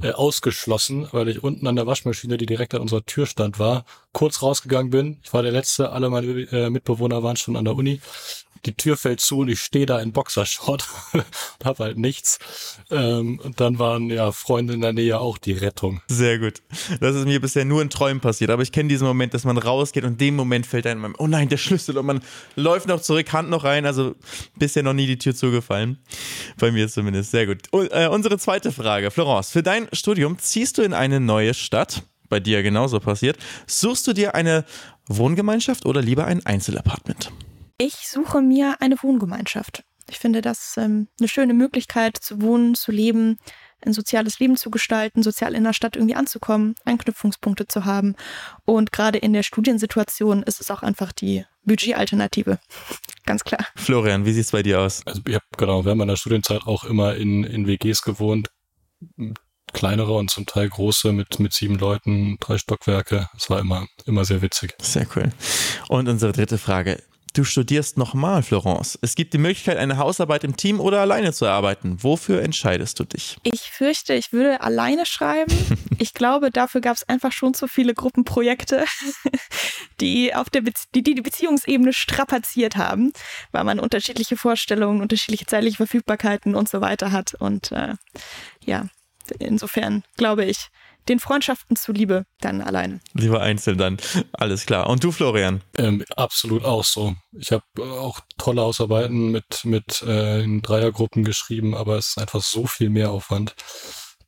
äh, 0.00 0.12
ausgeschlossen, 0.12 1.08
weil 1.10 1.28
ich 1.28 1.42
unten 1.42 1.66
an 1.66 1.74
der 1.74 1.88
Waschmaschine, 1.88 2.36
die 2.36 2.46
direkt 2.46 2.74
an 2.74 2.82
unserer 2.82 3.04
Tür 3.04 3.26
stand, 3.26 3.58
war, 3.58 3.84
kurz 4.12 4.42
rausgegangen 4.42 4.90
bin. 4.90 5.18
Ich 5.24 5.32
war 5.32 5.42
der 5.42 5.50
Letzte, 5.50 5.90
alle 5.90 6.08
meine 6.10 6.26
äh, 6.26 6.70
Mitbewohner 6.70 7.24
waren 7.24 7.36
schon 7.36 7.56
an 7.56 7.64
der 7.64 7.74
Uni 7.74 8.00
die 8.66 8.74
Tür 8.74 8.96
fällt 8.96 9.20
zu 9.20 9.38
und 9.38 9.48
ich 9.48 9.60
stehe 9.60 9.86
da 9.86 10.00
in 10.00 10.12
Boxershort 10.12 10.86
und 11.12 11.24
habe 11.64 11.84
halt 11.84 11.98
nichts. 11.98 12.38
Ähm, 12.90 13.40
und 13.42 13.60
dann 13.60 13.78
waren 13.78 14.10
ja 14.10 14.32
Freunde 14.32 14.74
in 14.74 14.80
der 14.80 14.92
Nähe 14.92 15.18
auch 15.18 15.38
die 15.38 15.52
Rettung. 15.52 16.00
Sehr 16.08 16.38
gut. 16.38 16.62
Das 17.00 17.16
ist 17.16 17.24
mir 17.24 17.40
bisher 17.40 17.64
nur 17.64 17.82
in 17.82 17.90
Träumen 17.90 18.20
passiert, 18.20 18.50
aber 18.50 18.62
ich 18.62 18.72
kenne 18.72 18.88
diesen 18.88 19.06
Moment, 19.06 19.34
dass 19.34 19.44
man 19.44 19.58
rausgeht 19.58 20.04
und 20.04 20.20
dem 20.20 20.36
Moment 20.36 20.66
fällt 20.66 20.86
einem, 20.86 21.14
oh 21.18 21.26
nein, 21.26 21.48
der 21.48 21.56
Schlüssel 21.56 21.96
und 21.98 22.06
man 22.06 22.20
läuft 22.56 22.86
noch 22.88 23.00
zurück, 23.00 23.32
Hand 23.32 23.50
noch 23.50 23.64
rein, 23.64 23.86
also 23.86 24.14
bisher 24.56 24.82
noch 24.82 24.94
nie 24.94 25.06
die 25.06 25.18
Tür 25.18 25.34
zugefallen. 25.34 25.98
Bei 26.58 26.70
mir 26.70 26.88
zumindest. 26.88 27.30
Sehr 27.30 27.46
gut. 27.46 27.62
Und, 27.70 27.88
äh, 27.92 28.08
unsere 28.08 28.38
zweite 28.38 28.72
Frage. 28.72 29.10
Florence, 29.10 29.50
für 29.50 29.62
dein 29.62 29.88
Studium 29.92 30.38
ziehst 30.38 30.78
du 30.78 30.82
in 30.82 30.92
eine 30.92 31.20
neue 31.20 31.54
Stadt? 31.54 32.02
Bei 32.28 32.38
dir 32.38 32.62
genauso 32.62 33.00
passiert. 33.00 33.38
Suchst 33.66 34.06
du 34.06 34.12
dir 34.12 34.36
eine 34.36 34.64
Wohngemeinschaft 35.08 35.84
oder 35.84 36.00
lieber 36.00 36.26
ein 36.26 36.46
Einzelapartment? 36.46 37.32
Ich 37.82 38.10
suche 38.10 38.42
mir 38.42 38.76
eine 38.80 39.02
Wohngemeinschaft. 39.02 39.84
Ich 40.10 40.18
finde 40.18 40.42
das 40.42 40.76
ähm, 40.76 41.08
eine 41.18 41.28
schöne 41.28 41.54
Möglichkeit 41.54 42.18
zu 42.18 42.42
wohnen, 42.42 42.74
zu 42.74 42.92
leben, 42.92 43.38
ein 43.80 43.94
soziales 43.94 44.38
Leben 44.38 44.58
zu 44.58 44.70
gestalten, 44.70 45.22
sozial 45.22 45.54
in 45.54 45.64
der 45.64 45.72
Stadt 45.72 45.96
irgendwie 45.96 46.14
anzukommen, 46.14 46.74
Anknüpfungspunkte 46.84 47.68
zu 47.68 47.86
haben. 47.86 48.16
Und 48.66 48.92
gerade 48.92 49.16
in 49.16 49.32
der 49.32 49.42
Studiensituation 49.42 50.42
ist 50.42 50.60
es 50.60 50.70
auch 50.70 50.82
einfach 50.82 51.12
die 51.12 51.46
Budgetalternative. 51.64 52.58
Ganz 53.24 53.44
klar. 53.44 53.66
Florian, 53.76 54.26
wie 54.26 54.34
sieht 54.34 54.44
es 54.44 54.50
bei 54.50 54.62
dir 54.62 54.80
aus? 54.80 55.00
Also 55.06 55.22
ich 55.26 55.36
habe 55.36 55.46
genau 55.56 55.86
während 55.86 56.00
meiner 56.00 56.18
Studienzeit 56.18 56.64
auch 56.66 56.84
immer 56.84 57.14
in, 57.14 57.44
in 57.44 57.66
WGs 57.66 58.02
gewohnt. 58.02 58.50
Kleinere 59.72 60.12
und 60.12 60.30
zum 60.30 60.44
Teil 60.44 60.68
große 60.68 61.12
mit, 61.12 61.40
mit 61.40 61.54
sieben 61.54 61.78
Leuten, 61.78 62.36
drei 62.40 62.58
Stockwerke. 62.58 63.30
Es 63.34 63.48
war 63.48 63.58
immer, 63.58 63.86
immer 64.04 64.26
sehr 64.26 64.42
witzig. 64.42 64.74
Sehr 64.82 65.06
cool. 65.16 65.30
Und 65.88 66.10
unsere 66.10 66.32
dritte 66.32 66.58
Frage. 66.58 67.02
Du 67.32 67.44
studierst 67.44 67.96
nochmal, 67.96 68.42
Florence. 68.42 68.98
Es 69.02 69.14
gibt 69.14 69.34
die 69.34 69.38
Möglichkeit, 69.38 69.78
eine 69.78 69.98
Hausarbeit 69.98 70.42
im 70.42 70.56
Team 70.56 70.80
oder 70.80 71.00
alleine 71.00 71.32
zu 71.32 71.44
erarbeiten. 71.44 72.02
Wofür 72.02 72.42
entscheidest 72.42 72.98
du 72.98 73.04
dich? 73.04 73.36
Ich 73.44 73.70
fürchte, 73.70 74.14
ich 74.14 74.32
würde 74.32 74.60
alleine 74.60 75.06
schreiben. 75.06 75.52
ich 75.98 76.12
glaube, 76.12 76.50
dafür 76.50 76.80
gab 76.80 76.96
es 76.96 77.08
einfach 77.08 77.30
schon 77.30 77.54
zu 77.54 77.68
viele 77.68 77.94
Gruppenprojekte, 77.94 78.84
die 80.00 80.34
auf 80.34 80.50
der 80.50 80.62
Be 80.62 80.72
die, 80.94 81.02
die 81.02 81.14
Beziehungsebene 81.14 81.92
strapaziert 81.92 82.76
haben, 82.76 83.12
weil 83.52 83.62
man 83.62 83.78
unterschiedliche 83.78 84.36
Vorstellungen, 84.36 85.00
unterschiedliche 85.00 85.46
zeitliche 85.46 85.76
Verfügbarkeiten 85.76 86.56
und 86.56 86.68
so 86.68 86.80
weiter 86.80 87.12
hat. 87.12 87.34
Und 87.34 87.70
äh, 87.70 87.94
ja, 88.64 88.86
insofern 89.38 90.02
glaube 90.16 90.44
ich, 90.46 90.68
den 91.10 91.18
Freundschaften 91.18 91.76
zuliebe 91.76 92.24
dann 92.40 92.62
alleine. 92.62 93.00
Lieber 93.12 93.42
einzeln 93.42 93.76
dann. 93.76 93.98
Alles 94.32 94.64
klar. 94.64 94.88
Und 94.88 95.04
du, 95.04 95.12
Florian? 95.12 95.60
Ähm, 95.76 96.04
absolut 96.16 96.64
auch 96.64 96.84
so. 96.84 97.16
Ich 97.32 97.52
habe 97.52 97.64
auch 97.78 98.20
tolle 98.38 98.62
Hausarbeiten 98.62 99.30
mit, 99.30 99.64
mit 99.64 100.02
äh, 100.02 100.42
in 100.42 100.62
Dreiergruppen 100.62 101.24
geschrieben, 101.24 101.74
aber 101.74 101.96
es 101.98 102.10
ist 102.10 102.18
einfach 102.18 102.42
so 102.42 102.66
viel 102.66 102.90
mehr 102.90 103.10
Aufwand 103.10 103.54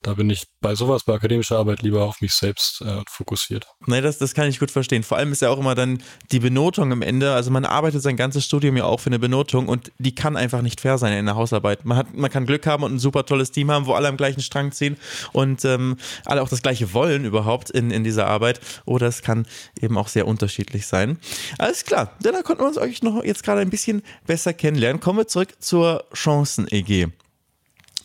da 0.02 0.14
bin 0.14 0.30
ich 0.30 0.44
bei 0.60 0.74
sowas, 0.74 1.04
bei 1.04 1.14
akademischer 1.14 1.58
Arbeit 1.58 1.82
lieber 1.82 2.04
auf 2.04 2.20
mich 2.20 2.32
selbst 2.34 2.82
äh, 2.82 3.02
fokussiert. 3.08 3.66
Nee, 3.86 4.00
das, 4.00 4.18
das 4.18 4.34
kann 4.34 4.48
ich 4.48 4.58
gut 4.58 4.70
verstehen. 4.70 5.02
Vor 5.02 5.16
allem 5.16 5.32
ist 5.32 5.42
ja 5.42 5.48
auch 5.48 5.58
immer 5.58 5.74
dann 5.74 6.02
die 6.32 6.40
Benotung 6.40 6.92
am 6.92 7.02
Ende. 7.02 7.32
Also 7.34 7.50
man 7.50 7.64
arbeitet 7.64 8.02
sein 8.02 8.16
ganzes 8.16 8.44
Studium 8.44 8.76
ja 8.76 8.84
auch 8.84 9.00
für 9.00 9.10
eine 9.10 9.18
Benotung 9.18 9.68
und 9.68 9.92
die 9.98 10.14
kann 10.14 10.36
einfach 10.36 10.62
nicht 10.62 10.80
fair 10.80 10.98
sein 10.98 11.12
in 11.12 11.26
der 11.26 11.36
Hausarbeit. 11.36 11.84
Man, 11.84 11.96
hat, 11.96 12.14
man 12.14 12.30
kann 12.30 12.46
Glück 12.46 12.66
haben 12.66 12.82
und 12.82 12.94
ein 12.94 12.98
super 12.98 13.24
tolles 13.24 13.52
Team 13.52 13.70
haben, 13.70 13.86
wo 13.86 13.94
alle 13.94 14.08
am 14.08 14.16
gleichen 14.16 14.40
Strang 14.40 14.72
ziehen 14.72 14.96
und 15.32 15.64
ähm, 15.64 15.96
alle 16.24 16.42
auch 16.42 16.48
das 16.48 16.62
gleiche 16.62 16.92
wollen 16.92 17.24
überhaupt 17.24 17.70
in, 17.70 17.90
in 17.90 18.02
dieser 18.02 18.26
Arbeit. 18.26 18.60
Oder 18.84 19.06
es 19.06 19.22
kann 19.22 19.46
eben 19.80 19.96
auch 19.96 20.08
sehr 20.08 20.26
unterschiedlich 20.26 20.86
sein. 20.86 21.18
Alles 21.58 21.84
klar, 21.84 22.16
dann 22.20 22.42
konnten 22.42 22.62
wir 22.62 22.68
uns 22.68 22.78
euch 22.78 23.02
noch 23.02 23.22
jetzt 23.24 23.44
gerade 23.44 23.60
ein 23.60 23.70
bisschen 23.70 24.02
besser 24.26 24.52
kennenlernen. 24.52 25.00
Kommen 25.00 25.20
wir 25.20 25.28
zurück 25.28 25.54
zur 25.60 26.04
Chancen-EG. 26.14 27.08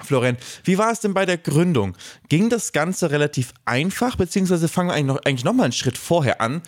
Florian, 0.04 0.38
wie 0.64 0.78
war 0.78 0.92
es 0.92 1.00
denn 1.00 1.14
bei 1.14 1.26
der 1.26 1.38
Gründung? 1.38 1.96
Ging 2.30 2.50
das 2.50 2.72
Ganze 2.72 3.12
relativ 3.12 3.54
einfach, 3.66 4.16
beziehungsweise 4.16 4.68
fangen 4.68 4.90
wir 4.90 4.96
eigentlich 4.96 5.08
noch, 5.08 5.26
eigentlich 5.26 5.44
noch 5.46 5.64
einen 5.64 5.72
Schritt 5.72 5.98
vorher 5.98 6.42
an. 6.42 6.62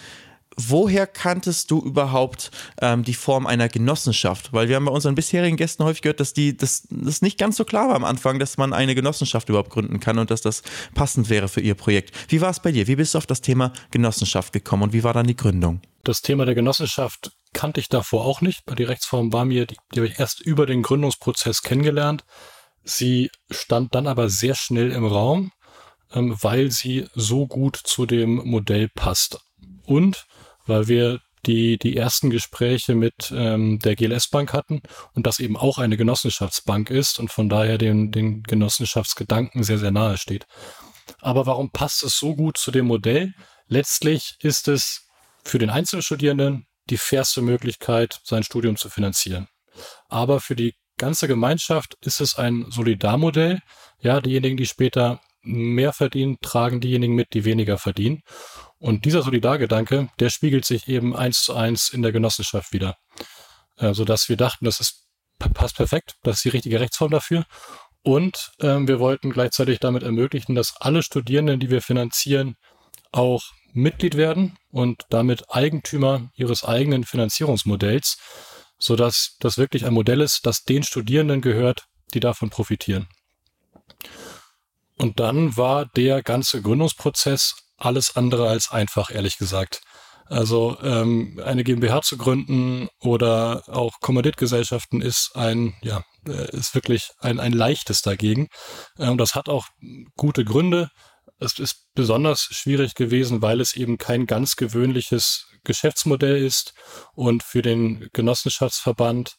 Woher 0.61 1.07
kanntest 1.07 1.71
du 1.71 1.79
überhaupt 1.79 2.51
ähm, 2.81 3.03
die 3.03 3.13
Form 3.13 3.47
einer 3.47 3.69
Genossenschaft? 3.69 4.51
Weil 4.51 4.67
wir 4.67 4.75
haben 4.75 4.85
bei 4.85 4.91
unseren 4.91 5.15
bisherigen 5.15 5.55
Gästen 5.55 5.85
häufig 5.85 6.01
gehört, 6.01 6.19
dass 6.19 6.33
die 6.33 6.57
das, 6.57 6.85
das 6.89 7.21
nicht 7.21 7.37
ganz 7.37 7.55
so 7.55 7.63
klar 7.63 7.87
war 7.87 7.95
am 7.95 8.03
Anfang, 8.03 8.39
dass 8.39 8.57
man 8.57 8.73
eine 8.73 8.93
Genossenschaft 8.93 9.47
überhaupt 9.47 9.69
gründen 9.69 10.01
kann 10.01 10.19
und 10.19 10.31
dass 10.31 10.41
das 10.41 10.63
passend 10.95 11.29
wäre 11.29 11.47
für 11.47 11.61
ihr 11.61 11.75
Projekt. 11.75 12.13
Wie 12.29 12.41
war 12.41 12.49
es 12.49 12.59
bei 12.59 12.73
dir? 12.73 12.87
Wie 12.87 12.97
bist 12.97 13.13
du 13.13 13.19
auf 13.19 13.25
das 13.25 13.39
Thema 13.39 13.71
Genossenschaft 13.91 14.51
gekommen 14.51 14.83
und 14.83 14.93
wie 14.93 15.03
war 15.03 15.13
dann 15.13 15.27
die 15.27 15.35
Gründung? 15.35 15.81
Das 16.03 16.21
Thema 16.21 16.45
der 16.45 16.55
Genossenschaft 16.55 17.31
kannte 17.53 17.79
ich 17.79 17.87
davor 17.87 18.25
auch 18.25 18.41
nicht. 18.41 18.63
Die 18.77 18.83
Rechtsform 18.83 19.31
war 19.31 19.45
mir, 19.45 19.65
die, 19.65 19.77
die 19.93 19.99
habe 19.99 20.07
ich 20.07 20.19
erst 20.19 20.41
über 20.41 20.65
den 20.65 20.81
Gründungsprozess 20.81 21.61
kennengelernt. 21.61 22.23
Sie 22.83 23.29
stand 23.49 23.95
dann 23.95 24.07
aber 24.07 24.29
sehr 24.29 24.55
schnell 24.55 24.91
im 24.91 25.05
Raum, 25.05 25.51
ähm, 26.11 26.35
weil 26.41 26.71
sie 26.71 27.07
so 27.13 27.47
gut 27.47 27.75
zu 27.75 28.05
dem 28.05 28.35
Modell 28.35 28.89
passt. 28.89 29.39
Und 29.85 30.25
weil 30.65 30.87
wir 30.87 31.19
die, 31.45 31.77
die 31.77 31.95
ersten 31.95 32.29
Gespräche 32.29 32.95
mit 32.95 33.31
ähm, 33.33 33.79
der 33.79 33.95
GLS 33.95 34.27
Bank 34.29 34.53
hatten 34.53 34.81
und 35.13 35.25
das 35.25 35.39
eben 35.39 35.55
auch 35.57 35.77
eine 35.77 35.97
Genossenschaftsbank 35.97 36.89
ist 36.89 37.19
und 37.19 37.31
von 37.31 37.49
daher 37.49 37.77
den, 37.77 38.11
den 38.11 38.43
Genossenschaftsgedanken 38.43 39.63
sehr, 39.63 39.79
sehr 39.79 39.91
nahe 39.91 40.17
steht. 40.17 40.45
Aber 41.21 41.45
warum 41.45 41.71
passt 41.71 42.03
es 42.03 42.17
so 42.17 42.35
gut 42.35 42.57
zu 42.57 42.71
dem 42.71 42.87
Modell? 42.87 43.33
Letztlich 43.67 44.35
ist 44.41 44.67
es 44.67 45.07
für 45.43 45.59
den 45.59 45.69
Einzelstudierenden 45.69 46.67
die 46.89 46.97
fairste 46.97 47.41
Möglichkeit, 47.41 48.19
sein 48.23 48.43
Studium 48.43 48.75
zu 48.75 48.89
finanzieren. 48.89 49.47
Aber 50.07 50.39
für 50.39 50.55
die 50.55 50.75
ganze 50.99 51.27
Gemeinschaft 51.27 51.97
ist 52.01 52.21
es 52.21 52.35
ein 52.35 52.67
Solidarmodell. 52.69 53.61
Ja, 53.99 54.21
diejenigen, 54.21 54.57
die 54.57 54.67
später 54.67 55.19
mehr 55.41 55.93
verdienen, 55.93 56.37
tragen 56.41 56.79
diejenigen 56.79 57.15
mit, 57.15 57.33
die 57.33 57.45
weniger 57.45 57.79
verdienen. 57.79 58.21
Und 58.77 59.05
dieser 59.05 59.23
Solidargedanke, 59.23 60.09
der 60.19 60.29
spiegelt 60.29 60.65
sich 60.65 60.87
eben 60.87 61.15
eins 61.15 61.41
zu 61.41 61.55
eins 61.55 61.89
in 61.89 62.03
der 62.03 62.11
Genossenschaft 62.11 62.71
wieder. 62.71 62.97
Äh, 63.77 63.93
sodass 63.93 64.29
wir 64.29 64.37
dachten, 64.37 64.65
das 64.65 64.79
ist, 64.79 65.07
passt 65.39 65.75
perfekt, 65.75 66.15
das 66.23 66.37
ist 66.37 66.45
die 66.45 66.49
richtige 66.49 66.79
Rechtsform 66.79 67.11
dafür. 67.11 67.45
Und 68.03 68.51
ähm, 68.61 68.87
wir 68.87 68.99
wollten 68.99 69.31
gleichzeitig 69.31 69.79
damit 69.79 70.03
ermöglichen, 70.03 70.55
dass 70.55 70.75
alle 70.79 71.03
Studierenden, 71.03 71.59
die 71.59 71.69
wir 71.69 71.81
finanzieren, 71.81 72.55
auch 73.11 73.43
Mitglied 73.73 74.15
werden 74.15 74.57
und 74.71 75.03
damit 75.09 75.49
Eigentümer 75.49 76.29
ihres 76.35 76.63
eigenen 76.63 77.03
Finanzierungsmodells, 77.03 78.17
sodass 78.79 79.35
das 79.39 79.57
wirklich 79.57 79.85
ein 79.85 79.93
Modell 79.93 80.21
ist, 80.21 80.45
das 80.45 80.63
den 80.63 80.83
Studierenden 80.83 81.41
gehört, 81.41 81.85
die 82.13 82.19
davon 82.19 82.49
profitieren. 82.49 83.07
Und 84.97 85.19
dann 85.19 85.55
war 85.55 85.85
der 85.85 86.23
ganze 86.23 86.61
Gründungsprozess 86.61 87.55
alles 87.77 88.15
andere 88.15 88.49
als 88.49 88.71
einfach, 88.71 89.11
ehrlich 89.11 89.37
gesagt. 89.37 89.81
Also 90.29 90.77
ähm, 90.83 91.41
eine 91.43 91.63
GmbH 91.63 92.01
zu 92.01 92.17
gründen 92.17 92.87
oder 92.99 93.63
auch 93.67 93.99
Kommanditgesellschaften 93.99 95.01
ist 95.01 95.31
ein, 95.35 95.73
ja, 95.81 96.03
äh, 96.27 96.55
ist 96.55 96.75
wirklich 96.75 97.09
ein, 97.19 97.39
ein 97.39 97.51
leichtes 97.51 98.01
dagegen. 98.01 98.47
Ähm, 98.99 99.17
das 99.17 99.33
hat 99.33 99.49
auch 99.49 99.65
gute 100.15 100.45
Gründe. 100.45 100.89
Es 101.39 101.57
ist 101.57 101.87
besonders 101.93 102.41
schwierig 102.41 102.95
gewesen, 102.95 103.41
weil 103.41 103.61
es 103.61 103.75
eben 103.75 103.97
kein 103.97 104.25
ganz 104.25 104.55
gewöhnliches 104.55 105.47
Geschäftsmodell 105.63 106.43
ist 106.43 106.73
und 107.13 107.43
für 107.43 107.61
den 107.61 108.09
Genossenschaftsverband 108.13 109.37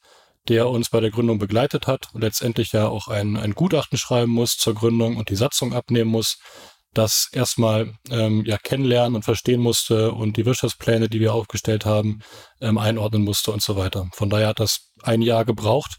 der 0.49 0.69
uns 0.69 0.91
bei 0.91 1.01
der 1.01 1.11
Gründung 1.11 1.39
begleitet 1.39 1.87
hat 1.87 2.09
und 2.13 2.23
letztendlich 2.23 2.73
ja 2.73 2.89
auch 2.89 3.09
ein, 3.09 3.37
ein 3.37 3.55
Gutachten 3.55 3.99
schreiben 3.99 4.33
muss 4.33 4.57
zur 4.57 4.75
Gründung 4.75 5.17
und 5.17 5.29
die 5.29 5.37
Satzung 5.37 5.75
abnehmen 5.75 6.11
muss, 6.11 6.39
das 6.93 7.29
erstmal 7.33 7.95
ähm, 8.11 8.45
ja 8.45 8.59
kennenlernen 8.59 9.15
und 9.15 9.23
verstehen 9.23 9.61
musste 9.61 10.13
und 10.13 10.37
die 10.37 10.47
Wirtschaftspläne, 10.47 11.09
die 11.09 11.21
wir 11.21 11.35
aufgestellt 11.35 11.85
haben, 11.85 12.21
ähm, 12.61 12.79
einordnen 12.79 13.23
musste 13.23 13.53
und 13.53 13.63
so 13.63 13.77
weiter. 13.77 14.09
Von 14.13 14.29
daher 14.29 14.49
hat 14.49 14.61
das 14.61 14.93
ein 15.03 15.23
Jahr 15.23 15.45
gebraucht, 15.45 15.99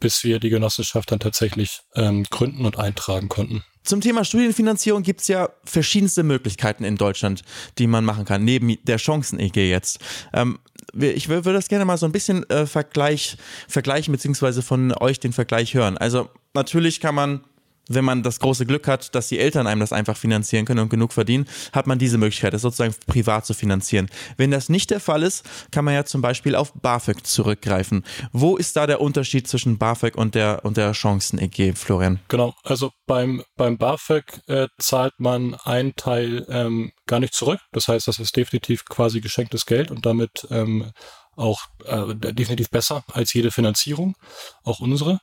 bis 0.00 0.24
wir 0.24 0.40
die 0.40 0.50
Genossenschaft 0.50 1.12
dann 1.12 1.20
tatsächlich 1.20 1.80
ähm, 1.94 2.24
gründen 2.24 2.64
und 2.64 2.78
eintragen 2.78 3.28
konnten. 3.28 3.62
Zum 3.82 4.00
Thema 4.00 4.24
Studienfinanzierung 4.24 5.02
gibt 5.02 5.22
es 5.22 5.28
ja 5.28 5.48
verschiedenste 5.64 6.22
Möglichkeiten 6.22 6.84
in 6.84 6.96
Deutschland, 6.96 7.42
die 7.78 7.86
man 7.86 8.04
machen 8.04 8.24
kann, 8.24 8.44
neben 8.44 8.76
der 8.84 8.98
Chancen-EG 8.98 9.70
jetzt. 9.70 10.00
Ähm, 10.34 10.58
ich 10.94 11.28
würde 11.28 11.52
das 11.52 11.68
gerne 11.68 11.84
mal 11.84 11.96
so 11.96 12.06
ein 12.06 12.12
bisschen 12.12 12.48
äh, 12.50 12.66
Vergleich, 12.66 13.36
vergleichen, 13.68 14.12
beziehungsweise 14.12 14.62
von 14.62 14.92
euch 14.92 15.20
den 15.20 15.32
Vergleich 15.32 15.74
hören. 15.74 15.96
Also 15.96 16.28
natürlich 16.52 17.00
kann 17.00 17.14
man 17.14 17.44
wenn 17.90 18.04
man 18.04 18.22
das 18.22 18.38
große 18.38 18.64
Glück 18.66 18.88
hat, 18.88 19.14
dass 19.14 19.28
die 19.28 19.38
Eltern 19.38 19.66
einem 19.66 19.80
das 19.80 19.92
einfach 19.92 20.16
finanzieren 20.16 20.64
können 20.64 20.80
und 20.80 20.88
genug 20.88 21.12
verdienen, 21.12 21.46
hat 21.72 21.86
man 21.86 21.98
diese 21.98 22.18
Möglichkeit, 22.18 22.54
das 22.54 22.62
sozusagen 22.62 22.94
privat 23.06 23.44
zu 23.44 23.52
finanzieren. 23.52 24.08
Wenn 24.36 24.50
das 24.50 24.68
nicht 24.68 24.90
der 24.90 25.00
Fall 25.00 25.22
ist, 25.22 25.44
kann 25.72 25.84
man 25.84 25.94
ja 25.94 26.04
zum 26.04 26.22
Beispiel 26.22 26.54
auf 26.54 26.72
BAföG 26.74 27.26
zurückgreifen. 27.26 28.04
Wo 28.32 28.56
ist 28.56 28.76
da 28.76 28.86
der 28.86 29.00
Unterschied 29.00 29.48
zwischen 29.48 29.76
BAföG 29.76 30.16
und 30.16 30.34
der, 30.34 30.64
und 30.64 30.76
der 30.76 30.92
Chancen-EG, 30.92 31.74
Florian? 31.74 32.20
Genau, 32.28 32.54
also 32.62 32.92
beim, 33.06 33.42
beim 33.56 33.76
BAföG 33.76 34.40
äh, 34.46 34.68
zahlt 34.78 35.14
man 35.18 35.56
einen 35.56 35.96
Teil 35.96 36.46
ähm, 36.48 36.92
gar 37.06 37.18
nicht 37.18 37.34
zurück. 37.34 37.58
Das 37.72 37.88
heißt, 37.88 38.06
das 38.06 38.20
ist 38.20 38.36
definitiv 38.36 38.84
quasi 38.84 39.20
geschenktes 39.20 39.66
Geld 39.66 39.90
und 39.90 40.06
damit 40.06 40.46
ähm, 40.50 40.92
auch 41.36 41.62
äh, 41.86 42.14
definitiv 42.14 42.70
besser 42.70 43.02
als 43.12 43.32
jede 43.32 43.50
Finanzierung, 43.50 44.14
auch 44.62 44.80
unsere 44.80 45.18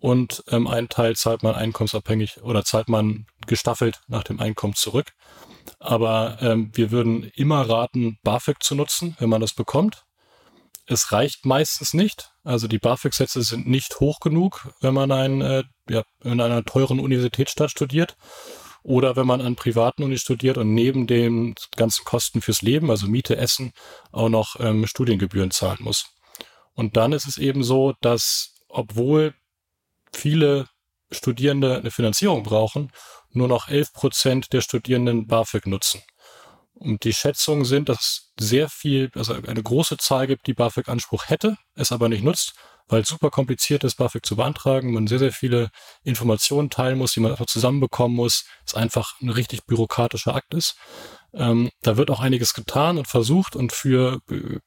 und 0.00 0.42
ähm, 0.48 0.66
einen 0.66 0.88
Teil 0.88 1.14
zahlt 1.14 1.42
man 1.42 1.54
einkommensabhängig 1.54 2.42
oder 2.42 2.64
zahlt 2.64 2.88
man 2.88 3.26
gestaffelt 3.46 4.00
nach 4.08 4.24
dem 4.24 4.40
Einkommen 4.40 4.74
zurück. 4.74 5.12
Aber 5.78 6.38
ähm, 6.40 6.70
wir 6.74 6.90
würden 6.90 7.24
immer 7.34 7.68
raten, 7.68 8.18
BAföG 8.24 8.62
zu 8.62 8.74
nutzen, 8.74 9.14
wenn 9.18 9.28
man 9.28 9.42
das 9.42 9.52
bekommt. 9.52 10.04
Es 10.86 11.12
reicht 11.12 11.44
meistens 11.44 11.94
nicht. 11.94 12.32
Also 12.42 12.66
die 12.66 12.78
BAföG-Sätze 12.78 13.42
sind 13.42 13.68
nicht 13.68 14.00
hoch 14.00 14.20
genug, 14.20 14.72
wenn 14.80 14.94
man 14.94 15.12
ein, 15.12 15.40
äh, 15.42 15.64
ja, 15.88 16.02
in 16.24 16.40
einer 16.40 16.64
teuren 16.64 16.98
Universitätsstadt 16.98 17.70
studiert 17.70 18.16
oder 18.82 19.14
wenn 19.16 19.26
man 19.26 19.42
an 19.42 19.56
privaten 19.56 20.02
Uni 20.02 20.16
studiert 20.16 20.56
und 20.56 20.72
neben 20.72 21.06
den 21.06 21.54
ganzen 21.76 22.04
Kosten 22.04 22.40
fürs 22.40 22.62
Leben, 22.62 22.90
also 22.90 23.06
Miete, 23.06 23.36
Essen, 23.36 23.72
auch 24.10 24.30
noch 24.30 24.58
ähm, 24.58 24.86
Studiengebühren 24.86 25.50
zahlen 25.50 25.78
muss. 25.80 26.06
Und 26.72 26.96
dann 26.96 27.12
ist 27.12 27.28
es 27.28 27.36
eben 27.36 27.62
so, 27.62 27.92
dass 28.00 28.54
obwohl 28.68 29.34
viele 30.12 30.66
Studierende 31.10 31.78
eine 31.78 31.90
Finanzierung 31.90 32.42
brauchen, 32.42 32.92
nur 33.30 33.48
noch 33.48 33.68
11 33.68 33.92
Prozent 33.92 34.52
der 34.52 34.60
Studierenden 34.60 35.26
BAföG 35.26 35.66
nutzen. 35.66 36.02
Und 36.74 37.04
die 37.04 37.12
Schätzungen 37.12 37.64
sind, 37.64 37.88
dass 37.88 37.98
es 37.98 38.32
sehr 38.40 38.68
viel, 38.68 39.10
also 39.14 39.34
eine 39.34 39.62
große 39.62 39.98
Zahl 39.98 40.26
gibt, 40.26 40.46
die 40.46 40.54
BAföG-Anspruch 40.54 41.28
hätte, 41.28 41.56
es 41.74 41.92
aber 41.92 42.08
nicht 42.08 42.24
nutzt, 42.24 42.54
weil 42.88 43.02
es 43.02 43.08
super 43.08 43.30
kompliziert 43.30 43.84
ist, 43.84 43.96
BAföG 43.96 44.24
zu 44.24 44.36
beantragen, 44.36 44.92
man 44.92 45.06
sehr, 45.06 45.18
sehr 45.18 45.32
viele 45.32 45.70
Informationen 46.02 46.70
teilen 46.70 46.98
muss, 46.98 47.12
die 47.12 47.20
man 47.20 47.32
einfach 47.32 47.46
zusammenbekommen 47.46 48.16
muss, 48.16 48.46
es 48.66 48.74
einfach 48.74 49.20
ein 49.20 49.30
richtig 49.30 49.64
bürokratischer 49.66 50.34
Akt 50.34 50.54
ist. 50.54 50.76
Ähm, 51.32 51.70
da 51.82 51.96
wird 51.96 52.10
auch 52.10 52.20
einiges 52.20 52.54
getan 52.54 52.98
und 52.98 53.06
versucht 53.06 53.54
und 53.54 53.72
für 53.72 54.20
äh, 54.30 54.58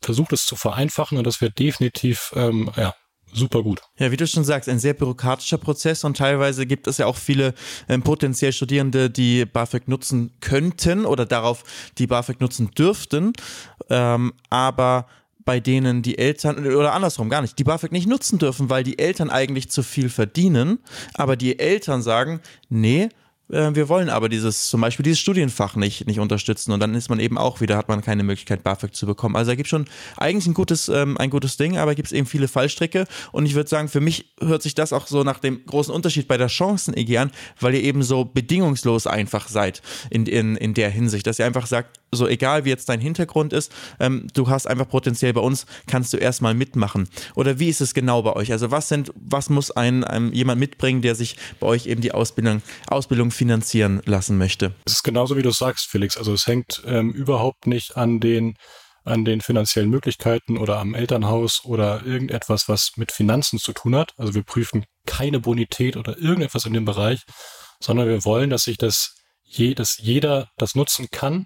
versucht 0.00 0.32
es 0.32 0.46
zu 0.46 0.56
vereinfachen 0.56 1.18
und 1.18 1.24
das 1.24 1.40
wird 1.40 1.58
definitiv 1.58 2.32
ähm, 2.34 2.70
ja, 2.76 2.94
super 3.34 3.62
gut. 3.62 3.80
Ja, 3.98 4.10
wie 4.10 4.16
du 4.16 4.26
schon 4.26 4.44
sagst, 4.44 4.68
ein 4.68 4.78
sehr 4.78 4.94
bürokratischer 4.94 5.58
Prozess 5.58 6.04
und 6.04 6.16
teilweise 6.16 6.66
gibt 6.66 6.86
es 6.86 6.98
ja 6.98 7.06
auch 7.06 7.16
viele 7.16 7.54
ähm, 7.88 8.02
potenziell 8.02 8.52
Studierende, 8.52 9.10
die 9.10 9.44
BAföG 9.44 9.88
nutzen 9.88 10.32
könnten 10.40 11.04
oder 11.04 11.26
darauf 11.26 11.64
die 11.98 12.06
BAföG 12.06 12.40
nutzen 12.40 12.70
dürften, 12.70 13.32
ähm, 13.90 14.32
aber 14.50 15.06
bei 15.44 15.60
denen 15.60 16.02
die 16.02 16.16
Eltern 16.18 16.66
oder 16.66 16.94
andersrum 16.94 17.28
gar 17.28 17.42
nicht, 17.42 17.58
die 17.58 17.64
BAföG 17.64 17.92
nicht 17.92 18.08
nutzen 18.08 18.38
dürfen, 18.38 18.70
weil 18.70 18.82
die 18.82 18.98
Eltern 18.98 19.30
eigentlich 19.30 19.70
zu 19.70 19.82
viel 19.82 20.08
verdienen, 20.08 20.78
aber 21.14 21.36
die 21.36 21.58
Eltern 21.58 22.02
sagen, 22.02 22.40
nee, 22.68 23.08
äh, 23.54 23.74
wir 23.74 23.88
wollen 23.88 24.10
aber 24.10 24.28
dieses, 24.28 24.68
zum 24.68 24.80
Beispiel 24.80 25.04
dieses 25.04 25.20
Studienfach 25.20 25.76
nicht, 25.76 26.06
nicht 26.06 26.20
unterstützen 26.20 26.72
und 26.72 26.80
dann 26.80 26.94
ist 26.94 27.08
man 27.08 27.20
eben 27.20 27.38
auch 27.38 27.60
wieder, 27.60 27.76
hat 27.76 27.88
man 27.88 28.02
keine 28.02 28.22
Möglichkeit, 28.22 28.62
BAföG 28.62 28.94
zu 28.94 29.06
bekommen. 29.06 29.36
Also 29.36 29.52
da 29.52 29.54
gibt 29.54 29.66
es 29.66 29.70
schon 29.70 29.86
eigentlich 30.16 30.46
ein 30.46 30.54
gutes, 30.54 30.88
ähm, 30.88 31.16
ein 31.18 31.30
gutes 31.30 31.56
Ding, 31.56 31.78
aber 31.78 31.94
gibt 31.94 32.06
es 32.06 32.12
eben 32.12 32.26
viele 32.26 32.48
Fallstricke 32.48 33.06
und 33.32 33.46
ich 33.46 33.54
würde 33.54 33.68
sagen, 33.68 33.88
für 33.88 34.00
mich 34.00 34.34
hört 34.40 34.62
sich 34.62 34.74
das 34.74 34.92
auch 34.92 35.06
so 35.06 35.22
nach 35.22 35.38
dem 35.38 35.64
großen 35.64 35.94
Unterschied 35.94 36.28
bei 36.28 36.36
der 36.36 36.48
Chancen-EG 36.48 37.18
an, 37.18 37.30
weil 37.60 37.74
ihr 37.74 37.82
eben 37.82 38.02
so 38.02 38.24
bedingungslos 38.24 39.06
einfach 39.06 39.48
seid 39.48 39.82
in, 40.10 40.26
in, 40.26 40.56
in 40.56 40.74
der 40.74 40.90
Hinsicht, 40.90 41.26
dass 41.26 41.38
ihr 41.38 41.46
einfach 41.46 41.66
sagt, 41.66 42.00
so 42.14 42.28
egal 42.28 42.64
wie 42.64 42.70
jetzt 42.70 42.88
dein 42.88 43.00
Hintergrund 43.00 43.52
ist, 43.52 43.72
ähm, 44.00 44.26
du 44.34 44.48
hast 44.48 44.66
einfach 44.66 44.88
potenziell 44.88 45.32
bei 45.32 45.40
uns, 45.40 45.66
kannst 45.86 46.12
du 46.12 46.16
erstmal 46.16 46.54
mitmachen. 46.54 47.08
Oder 47.34 47.58
wie 47.58 47.68
ist 47.68 47.80
es 47.80 47.94
genau 47.94 48.22
bei 48.22 48.32
euch? 48.34 48.52
Also 48.52 48.70
was 48.70 48.88
sind, 48.88 49.12
was 49.16 49.50
muss 49.50 49.70
ein, 49.70 50.04
ein 50.04 50.32
jemand 50.32 50.60
mitbringen, 50.60 51.02
der 51.02 51.14
sich 51.14 51.36
bei 51.60 51.66
euch 51.66 51.86
eben 51.86 52.00
die 52.00 52.12
Ausbildung, 52.12 52.62
Ausbildung 52.86 53.30
finanzieren 53.44 54.00
lassen 54.06 54.38
möchte? 54.38 54.74
Es 54.86 54.94
ist 54.94 55.02
genauso 55.02 55.36
wie 55.36 55.42
du 55.42 55.50
sagst, 55.50 55.86
Felix. 55.86 56.16
Also 56.16 56.32
es 56.32 56.46
hängt 56.46 56.82
ähm, 56.86 57.10
überhaupt 57.12 57.66
nicht 57.66 57.96
an 57.96 58.18
den 58.18 58.56
an 59.04 59.26
den 59.26 59.42
finanziellen 59.42 59.90
Möglichkeiten 59.90 60.56
oder 60.56 60.78
am 60.78 60.94
Elternhaus 60.94 61.62
oder 61.66 62.06
irgendetwas, 62.06 62.70
was 62.70 62.92
mit 62.96 63.12
Finanzen 63.12 63.58
zu 63.58 63.74
tun 63.74 63.94
hat. 63.94 64.14
Also 64.16 64.32
wir 64.32 64.44
prüfen 64.44 64.86
keine 65.04 65.40
Bonität 65.40 65.98
oder 65.98 66.16
irgendetwas 66.16 66.64
in 66.64 66.72
dem 66.72 66.86
Bereich, 66.86 67.20
sondern 67.80 68.08
wir 68.08 68.24
wollen, 68.24 68.48
dass 68.48 68.62
sich 68.62 68.78
das 68.78 69.14
je, 69.42 69.74
dass 69.74 69.98
jeder 69.98 70.48
das 70.56 70.74
nutzen 70.74 71.08
kann, 71.10 71.44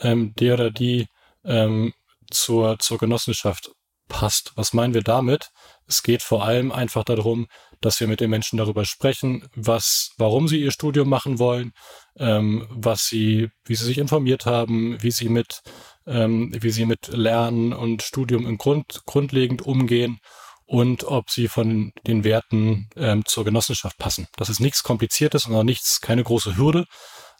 ähm, 0.00 0.32
der 0.36 0.54
oder 0.54 0.70
die 0.70 1.08
ähm, 1.44 1.92
zur, 2.30 2.78
zur 2.78 2.96
Genossenschaft 2.96 3.70
passt. 4.08 4.52
Was 4.56 4.72
meinen 4.72 4.94
wir 4.94 5.02
damit? 5.02 5.50
Es 5.86 6.02
geht 6.02 6.22
vor 6.22 6.44
allem 6.44 6.72
einfach 6.72 7.04
darum, 7.04 7.46
dass 7.80 8.00
wir 8.00 8.06
mit 8.06 8.20
den 8.20 8.30
Menschen 8.30 8.56
darüber 8.56 8.84
sprechen, 8.84 9.46
was, 9.54 10.12
warum 10.16 10.48
sie 10.48 10.60
ihr 10.60 10.70
Studium 10.70 11.08
machen 11.08 11.38
wollen, 11.38 11.72
ähm, 12.16 12.66
was 12.70 13.06
sie, 13.06 13.50
wie 13.64 13.74
sie 13.74 13.84
sich 13.84 13.98
informiert 13.98 14.46
haben, 14.46 15.02
wie 15.02 15.10
sie 15.10 15.28
mit, 15.28 15.60
ähm, 16.06 16.52
wie 16.58 16.70
sie 16.70 16.86
mit 16.86 17.08
Lernen 17.08 17.72
und 17.72 18.02
Studium 18.02 18.46
im 18.46 18.56
Grund, 18.56 19.02
grundlegend 19.04 19.62
umgehen 19.62 20.18
und 20.66 21.04
ob 21.04 21.30
sie 21.30 21.48
von 21.48 21.92
den 22.06 22.24
Werten 22.24 22.88
ähm, 22.96 23.24
zur 23.26 23.44
Genossenschaft 23.44 23.98
passen. 23.98 24.26
Das 24.36 24.48
ist 24.48 24.60
nichts 24.60 24.82
Kompliziertes 24.82 25.46
und 25.46 25.54
auch 25.54 25.62
nichts, 25.62 26.00
keine 26.00 26.24
große 26.24 26.56
Hürde, 26.56 26.86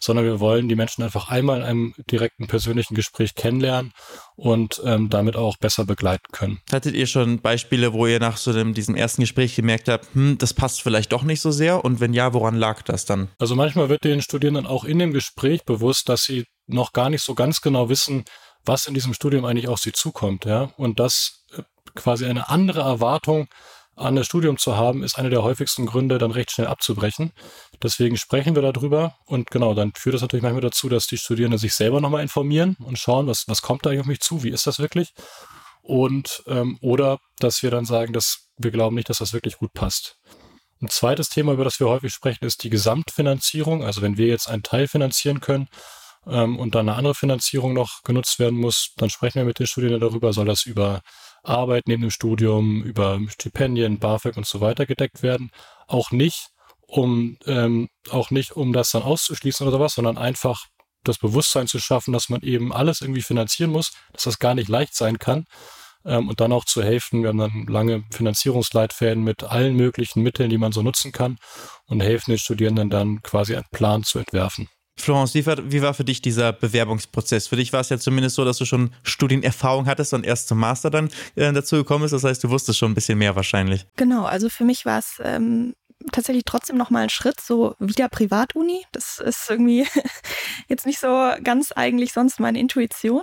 sondern 0.05 0.25
wir 0.25 0.41
wollen 0.41 0.69
die 0.69 0.77
Menschen 0.77 1.03
einfach 1.03 1.31
einmal 1.31 1.61
in 1.61 1.65
einem 1.65 1.95
direkten 2.11 2.47
persönlichen 2.47 2.95
Gespräch 2.95 3.35
kennenlernen 3.35 3.93
und 4.37 4.83
ähm, 4.85 5.09
damit 5.09 5.37
auch 5.37 5.57
besser 5.57 5.85
begleiten 5.85 6.27
können. 6.33 6.61
Hattet 6.71 6.95
ihr 6.95 7.07
schon 7.07 7.41
Beispiele, 7.41 7.93
wo 7.93 8.07
ihr 8.07 8.21
nach 8.21 8.37
so 8.37 8.53
dem, 8.53 8.75
diesem 8.75 8.95
ersten 8.95 9.23
Gespräch 9.23 9.57
gemerkt 9.57 9.89
habt, 9.89 10.15
hm, 10.15 10.37
das 10.39 10.53
passt 10.53 10.83
vielleicht 10.83 11.13
doch 11.13 11.23
nicht 11.23 11.41
so 11.41 11.51
sehr? 11.51 11.85
Und 11.85 12.01
wenn 12.01 12.13
ja, 12.13 12.35
woran 12.35 12.55
lag 12.55 12.83
das 12.83 13.07
dann? 13.07 13.29
Also 13.39 13.55
manchmal 13.55 13.89
wird 13.89 14.05
den 14.05 14.21
Studierenden 14.21 14.67
auch 14.67 14.85
in 14.85 14.99
dem 14.99 15.13
Gespräch 15.13 15.65
bewusst, 15.65 16.09
dass 16.09 16.25
sie 16.25 16.45
noch 16.67 16.93
gar 16.93 17.11
nicht 17.11 17.23
so 17.23 17.35
ganz 17.35 17.61
genau 17.61 17.89
wissen, 17.89 18.25
was 18.65 18.87
in 18.87 18.95
diesem 18.95 19.15
Studium 19.15 19.45
eigentlich 19.45 19.69
auf 19.69 19.79
sie 19.79 19.93
zukommt, 19.93 20.45
ja. 20.45 20.71
Und 20.77 20.99
das 20.99 21.45
äh, 21.57 21.63
quasi 21.95 22.27
eine 22.27 22.49
andere 22.49 22.81
Erwartung 22.81 23.47
an 23.97 24.17
das 24.17 24.27
Studium 24.27 24.59
zu 24.59 24.77
haben, 24.77 25.03
ist 25.03 25.19
einer 25.19 25.31
der 25.31 25.43
häufigsten 25.43 25.87
Gründe, 25.87 26.19
dann 26.19 26.31
recht 26.31 26.51
schnell 26.51 26.67
abzubrechen. 26.67 27.33
Deswegen 27.83 28.17
sprechen 28.17 28.55
wir 28.55 28.63
darüber 28.63 29.17
und 29.27 29.51
genau, 29.51 29.75
dann 29.75 29.93
führt 29.95 30.15
das 30.15 30.23
natürlich 30.23 30.43
manchmal 30.43 30.63
dazu, 30.63 30.89
dass 30.89 31.07
die 31.07 31.19
Studierenden 31.19 31.59
sich 31.59 31.75
selber 31.75 32.01
nochmal 32.01 32.23
informieren 32.23 32.77
und 32.81 32.99
schauen, 32.99 33.27
was, 33.27 33.45
was 33.47 33.63
kommt 33.63 33.85
da 33.85 33.91
eigentlich 33.91 34.01
auf 34.01 34.07
mich 34.07 34.21
zu, 34.21 34.43
wie 34.43 34.51
ist 34.51 34.67
das 34.67 34.79
wirklich? 34.79 35.13
Und 35.83 36.43
ähm, 36.47 36.79
oder 36.81 37.19
dass 37.39 37.63
wir 37.63 37.71
dann 37.71 37.85
sagen, 37.85 38.13
dass 38.13 38.49
wir 38.57 38.71
glauben 38.71 38.97
nicht, 38.97 39.11
dass 39.11 39.19
das 39.19 39.33
wirklich 39.33 39.59
gut 39.59 39.73
passt. 39.75 40.19
Ein 40.81 40.89
zweites 40.89 41.29
Thema, 41.29 41.53
über 41.53 41.65
das 41.65 41.79
wir 41.79 41.89
häufig 41.89 42.13
sprechen, 42.13 42.45
ist 42.45 42.63
die 42.63 42.71
Gesamtfinanzierung. 42.71 43.85
Also 43.85 44.03
wenn 44.03 44.17
wir 44.17 44.27
jetzt 44.27 44.49
einen 44.49 44.63
Teil 44.63 44.89
finanzieren 44.89 45.41
können, 45.41 45.69
ähm, 46.27 46.59
und 46.59 46.75
dann 46.75 46.89
eine 46.89 46.97
andere 46.97 47.15
Finanzierung 47.15 47.75
noch 47.75 48.03
genutzt 48.03 48.39
werden 48.39 48.59
muss, 48.59 48.93
dann 48.97 49.11
sprechen 49.11 49.39
wir 49.39 49.45
mit 49.45 49.59
den 49.59 49.67
Studierenden 49.67 50.09
darüber, 50.09 50.33
soll 50.33 50.47
das 50.47 50.65
über 50.65 51.03
Arbeit 51.45 51.85
neben 51.87 52.03
dem 52.03 52.11
Studium, 52.11 52.83
über 52.83 53.21
Stipendien, 53.29 53.99
BAföG 53.99 54.37
und 54.37 54.47
so 54.47 54.61
weiter 54.61 54.87
gedeckt 54.87 55.23
werden. 55.23 55.51
Auch 55.87 56.11
nicht, 56.11 56.49
um 56.87 57.37
ähm, 57.47 57.89
auch 58.11 58.31
nicht, 58.31 58.53
um 58.53 58.73
das 58.73 58.91
dann 58.91 59.03
auszuschließen 59.03 59.67
oder 59.67 59.77
sowas, 59.77 59.95
sondern 59.95 60.19
einfach 60.19 60.67
das 61.05 61.19
Bewusstsein 61.19 61.67
zu 61.67 61.79
schaffen, 61.79 62.13
dass 62.13 62.29
man 62.29 62.41
eben 62.43 62.73
alles 62.73 63.01
irgendwie 63.01 63.23
finanzieren 63.23 63.71
muss, 63.71 63.93
dass 64.13 64.25
das 64.25 64.39
gar 64.39 64.55
nicht 64.55 64.69
leicht 64.69 64.95
sein 64.95 65.19
kann. 65.19 65.45
Ähm, 66.07 66.29
und 66.29 66.41
dann 66.41 66.53
auch 66.53 66.65
zu 66.65 66.83
helfen. 66.83 67.23
Wir 67.23 67.31
haben 67.31 67.39
dann 67.39 67.67
lange 67.67 68.05
Finanzierungsleitfäden 68.11 69.23
mit 69.23 69.45
allen 69.45 69.75
möglichen 69.75 70.23
Mitteln, 70.23 70.51
die 70.51 70.59
man 70.59 70.73
so 70.73 70.83
nutzen 70.83 71.13
kann 71.13 71.39
und 71.87 72.01
helfen 72.01 72.33
den 72.33 72.39
Studierenden 72.39 72.91
dann 72.91 73.23
quasi 73.23 73.55
einen 73.55 73.65
Plan 73.71 74.05
zu 74.05 74.19
entwerfen. 74.19 74.69
Florence, 74.97 75.35
wie 75.35 75.45
war, 75.45 75.57
wie 75.71 75.83
war 75.83 75.95
für 75.95 76.05
dich 76.05 76.23
dieser 76.23 76.53
Bewerbungsprozess? 76.53 77.49
Für 77.49 77.57
dich 77.57 77.73
war 77.73 77.81
es 77.81 77.89
ja 77.89 77.99
zumindest 77.99 78.37
so, 78.37 78.45
dass 78.45 78.59
du 78.59 78.65
schon 78.65 78.91
Studienerfahrung 79.03 79.87
hattest 79.87 80.15
und 80.15 80.25
erst 80.25 80.49
zum 80.49 80.59
Master 80.59 80.91
dann 80.91 81.11
äh, 81.35 81.53
dazu 81.53 81.77
gekommen 81.77 82.03
bist. 82.03 82.15
Das 82.15 82.25
heißt, 82.25 82.43
du 82.45 82.51
wusstest 82.51 82.79
schon 82.79 82.93
ein 82.93 82.95
bisschen 82.95 83.19
mehr 83.19 83.35
wahrscheinlich. 83.37 83.87
Genau, 83.97 84.25
also 84.25 84.49
für 84.49 84.65
mich 84.65 84.87
war 84.87 84.99
es 84.99 85.21
ähm, 85.23 85.75
tatsächlich 86.13 86.45
trotzdem 86.45 86.77
nochmal 86.77 87.05
ein 87.05 87.11
Schritt, 87.11 87.41
so 87.41 87.75
wieder 87.79 88.09
Privatuni. 88.09 88.85
Das 88.93 89.19
ist 89.19 89.49
irgendwie 89.49 89.87
jetzt 90.69 90.87
nicht 90.87 91.01
so 91.01 91.33
ganz 91.43 91.73
eigentlich 91.73 92.13
sonst 92.13 92.41
meine 92.41 92.59
Intuition. 92.59 93.23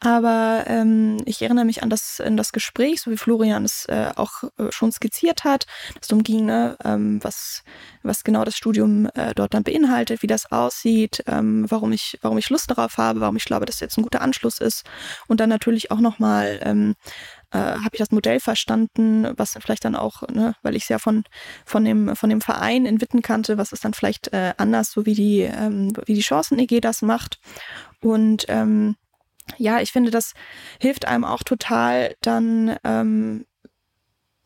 Aber 0.00 0.64
ähm, 0.66 1.22
ich 1.26 1.42
erinnere 1.42 1.64
mich 1.64 1.82
an 1.82 1.90
das, 1.90 2.20
an 2.20 2.36
das 2.36 2.52
Gespräch, 2.52 3.00
so 3.00 3.10
wie 3.10 3.16
Florian 3.16 3.64
es 3.64 3.86
äh, 3.86 4.10
auch 4.16 4.44
äh, 4.58 4.70
schon 4.70 4.92
skizziert 4.92 5.44
hat, 5.44 5.66
dass 5.94 6.02
es 6.02 6.08
darum 6.08 6.24
ging, 6.24 6.46
ne, 6.46 6.76
ähm, 6.84 7.22
was, 7.22 7.62
was 8.02 8.24
genau 8.24 8.44
das 8.44 8.56
Studium 8.56 9.06
äh, 9.14 9.34
dort 9.34 9.54
dann 9.54 9.62
beinhaltet, 9.62 10.22
wie 10.22 10.26
das 10.26 10.50
aussieht, 10.50 11.22
ähm, 11.26 11.66
warum, 11.68 11.92
ich, 11.92 12.18
warum 12.22 12.38
ich 12.38 12.50
Lust 12.50 12.70
darauf 12.70 12.98
habe, 12.98 13.20
warum 13.20 13.36
ich 13.36 13.44
glaube, 13.44 13.66
dass 13.66 13.80
jetzt 13.80 13.96
ein 13.96 14.02
guter 14.02 14.22
Anschluss 14.22 14.58
ist. 14.58 14.84
Und 15.28 15.40
dann 15.40 15.48
natürlich 15.48 15.90
auch 15.90 16.00
nochmal 16.00 16.60
ähm, 16.62 16.94
äh, 17.50 17.58
habe 17.58 17.90
ich 17.92 17.98
das 17.98 18.10
Modell 18.10 18.40
verstanden, 18.40 19.28
was 19.36 19.56
vielleicht 19.60 19.84
dann 19.84 19.96
auch, 19.96 20.22
ne, 20.28 20.54
weil 20.62 20.76
ich 20.76 20.84
es 20.84 20.88
ja 20.88 20.98
von, 20.98 21.24
von, 21.64 21.84
dem, 21.84 22.14
von 22.14 22.30
dem 22.30 22.40
Verein 22.40 22.86
in 22.86 23.00
Witten 23.00 23.22
kannte, 23.22 23.58
was 23.58 23.72
ist 23.72 23.84
dann 23.84 23.94
vielleicht 23.94 24.32
äh, 24.32 24.54
anders, 24.56 24.90
so 24.92 25.06
wie 25.06 25.14
die, 25.14 25.40
ähm, 25.40 25.92
wie 26.06 26.14
die 26.14 26.20
Chancen-EG 26.20 26.80
das 26.80 27.02
macht. 27.02 27.38
Und 28.00 28.44
ähm, 28.48 28.96
ja, 29.56 29.80
ich 29.80 29.92
finde, 29.92 30.10
das 30.10 30.34
hilft 30.80 31.06
einem 31.06 31.24
auch 31.24 31.42
total, 31.42 32.14
dann 32.20 32.76
ähm, 32.84 33.46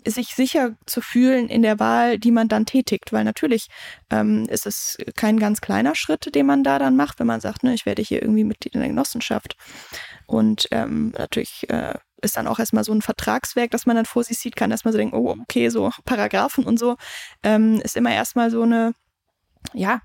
sich 0.07 0.35
sicher 0.35 0.77
zu 0.87 1.01
fühlen 1.01 1.49
in 1.49 1.63
der 1.63 1.79
Wahl, 1.79 2.19
die 2.19 2.31
man 2.31 2.49
dann 2.49 2.67
tätigt, 2.67 3.13
weil 3.13 3.25
natürlich 3.25 3.69
ähm, 4.11 4.47
ist 4.49 4.67
es 4.67 4.97
kein 5.17 5.39
ganz 5.39 5.61
kleiner 5.61 5.95
Schritt, 5.95 6.35
den 6.35 6.47
man 6.47 6.65
da 6.65 6.79
dann 6.79 6.97
macht, 6.97 7.19
wenn 7.21 7.27
man 7.27 7.41
sagt, 7.41 7.63
ne, 7.63 7.75
ich 7.75 7.87
werde 7.87 8.03
hier 8.03 8.23
irgendwie 8.23 8.45
Mitglied 8.45 8.75
in 8.75 8.81
der 8.81 8.89
Genossenschaft. 8.89 9.57
Und 10.27 10.69
ähm, 10.71 11.13
natürlich 11.17 11.69
äh, 11.71 11.95
ist 12.23 12.37
dann 12.37 12.47
auch 12.47 12.59
erstmal 12.59 12.85
so 12.85 12.93
ein 12.93 13.03
Vertragswerk, 13.03 13.71
das 13.71 13.87
man 13.87 13.97
dann 13.97 14.07
vor 14.07 14.25
sich 14.25 14.39
sieht, 14.39 14.57
kann 14.57 14.71
erstmal 14.71 14.93
so 14.93 14.99
denken, 14.99 15.17
oh, 15.17 15.37
okay, 15.43 15.69
so 15.69 15.91
Paragraphen 16.05 16.65
und 16.65 16.79
so, 16.79 16.97
ähm, 17.43 17.81
ist 17.83 17.97
immer 17.97 18.13
erstmal 18.13 18.51
so 18.51 18.63
eine, 18.63 18.95
ja, 19.75 20.01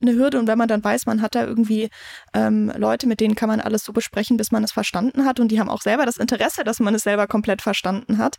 eine 0.00 0.14
Hürde. 0.14 0.38
Und 0.38 0.46
wenn 0.46 0.58
man 0.58 0.68
dann 0.68 0.82
weiß, 0.82 1.06
man 1.06 1.22
hat 1.22 1.34
da 1.34 1.44
irgendwie 1.44 1.90
ähm, 2.34 2.72
Leute, 2.76 3.06
mit 3.06 3.20
denen 3.20 3.34
kann 3.34 3.48
man 3.48 3.60
alles 3.60 3.84
so 3.84 3.92
besprechen, 3.92 4.36
bis 4.36 4.50
man 4.50 4.64
es 4.64 4.72
verstanden 4.72 5.24
hat. 5.24 5.40
Und 5.40 5.48
die 5.48 5.60
haben 5.60 5.70
auch 5.70 5.82
selber 5.82 6.06
das 6.06 6.16
Interesse, 6.16 6.64
dass 6.64 6.80
man 6.80 6.94
es 6.94 7.02
selber 7.02 7.26
komplett 7.26 7.62
verstanden 7.62 8.18
hat. 8.18 8.36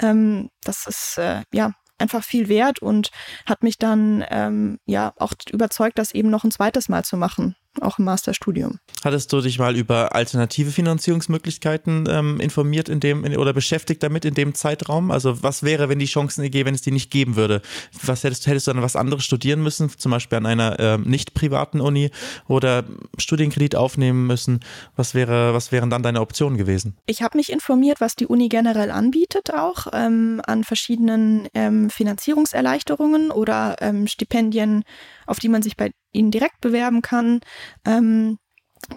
Ähm, 0.00 0.50
das 0.62 0.86
ist 0.86 1.18
äh, 1.18 1.42
ja 1.52 1.72
einfach 1.98 2.22
viel 2.22 2.48
wert 2.48 2.80
und 2.80 3.10
hat 3.46 3.62
mich 3.62 3.78
dann 3.78 4.24
ähm, 4.30 4.78
ja 4.84 5.14
auch 5.18 5.32
überzeugt, 5.50 5.98
das 5.98 6.12
eben 6.12 6.30
noch 6.30 6.44
ein 6.44 6.50
zweites 6.50 6.88
Mal 6.88 7.04
zu 7.04 7.16
machen 7.16 7.56
auch 7.82 7.98
im 7.98 8.04
Masterstudium. 8.04 8.78
Hattest 9.04 9.32
du 9.32 9.40
dich 9.40 9.58
mal 9.58 9.76
über 9.76 10.14
alternative 10.14 10.70
Finanzierungsmöglichkeiten 10.70 12.08
ähm, 12.08 12.40
informiert 12.40 12.88
in 12.88 13.00
dem 13.00 13.24
in, 13.24 13.36
oder 13.36 13.52
beschäftigt 13.52 14.02
damit 14.02 14.24
in 14.24 14.34
dem 14.34 14.54
Zeitraum? 14.54 15.10
Also 15.10 15.42
was 15.42 15.62
wäre, 15.62 15.88
wenn 15.88 15.98
die 15.98 16.06
Chancen 16.06 16.44
EG, 16.44 16.64
wenn 16.64 16.74
es 16.74 16.82
die 16.82 16.92
nicht 16.92 17.10
geben 17.10 17.36
würde? 17.36 17.62
Was 18.02 18.24
hättest, 18.24 18.46
hättest 18.46 18.66
du 18.66 18.72
dann 18.72 18.82
was 18.82 18.96
anderes 18.96 19.24
studieren 19.24 19.62
müssen, 19.62 19.90
zum 19.90 20.12
Beispiel 20.12 20.38
an 20.38 20.46
einer 20.46 20.78
ähm, 20.78 21.02
nicht 21.02 21.34
privaten 21.34 21.80
Uni 21.80 22.10
oder 22.48 22.84
Studienkredit 23.18 23.76
aufnehmen 23.76 24.26
müssen? 24.26 24.60
Was 24.96 25.14
wäre, 25.14 25.54
was 25.54 25.72
wären 25.72 25.90
dann 25.90 26.02
deine 26.02 26.20
Optionen 26.20 26.58
gewesen? 26.58 26.96
Ich 27.06 27.22
habe 27.22 27.36
mich 27.36 27.52
informiert, 27.52 28.00
was 28.00 28.16
die 28.16 28.26
Uni 28.26 28.48
generell 28.48 28.90
anbietet, 28.90 29.52
auch 29.52 29.86
ähm, 29.92 30.40
an 30.46 30.64
verschiedenen 30.64 31.48
ähm, 31.54 31.90
Finanzierungserleichterungen 31.90 33.30
oder 33.30 33.76
ähm, 33.80 34.06
Stipendien, 34.06 34.84
auf 35.26 35.38
die 35.38 35.48
man 35.48 35.62
sich 35.62 35.76
bei 35.76 35.92
ihnen 36.16 36.30
direkt 36.30 36.60
bewerben 36.60 37.02
kann. 37.02 37.40
Ähm, 37.84 38.38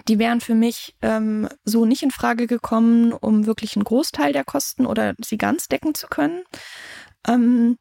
die 0.07 0.19
wären 0.19 0.41
für 0.41 0.55
mich 0.55 0.95
ähm, 1.01 1.47
so 1.63 1.85
nicht 1.85 2.03
in 2.03 2.11
Frage 2.11 2.47
gekommen, 2.47 3.13
um 3.13 3.45
wirklich 3.45 3.75
einen 3.75 3.85
Großteil 3.85 4.33
der 4.33 4.43
Kosten 4.43 4.85
oder 4.85 5.15
sie 5.23 5.37
ganz 5.37 5.67
decken 5.67 5.95
zu 5.95 6.07
können. 6.07 6.43
Ähm, 7.27 7.77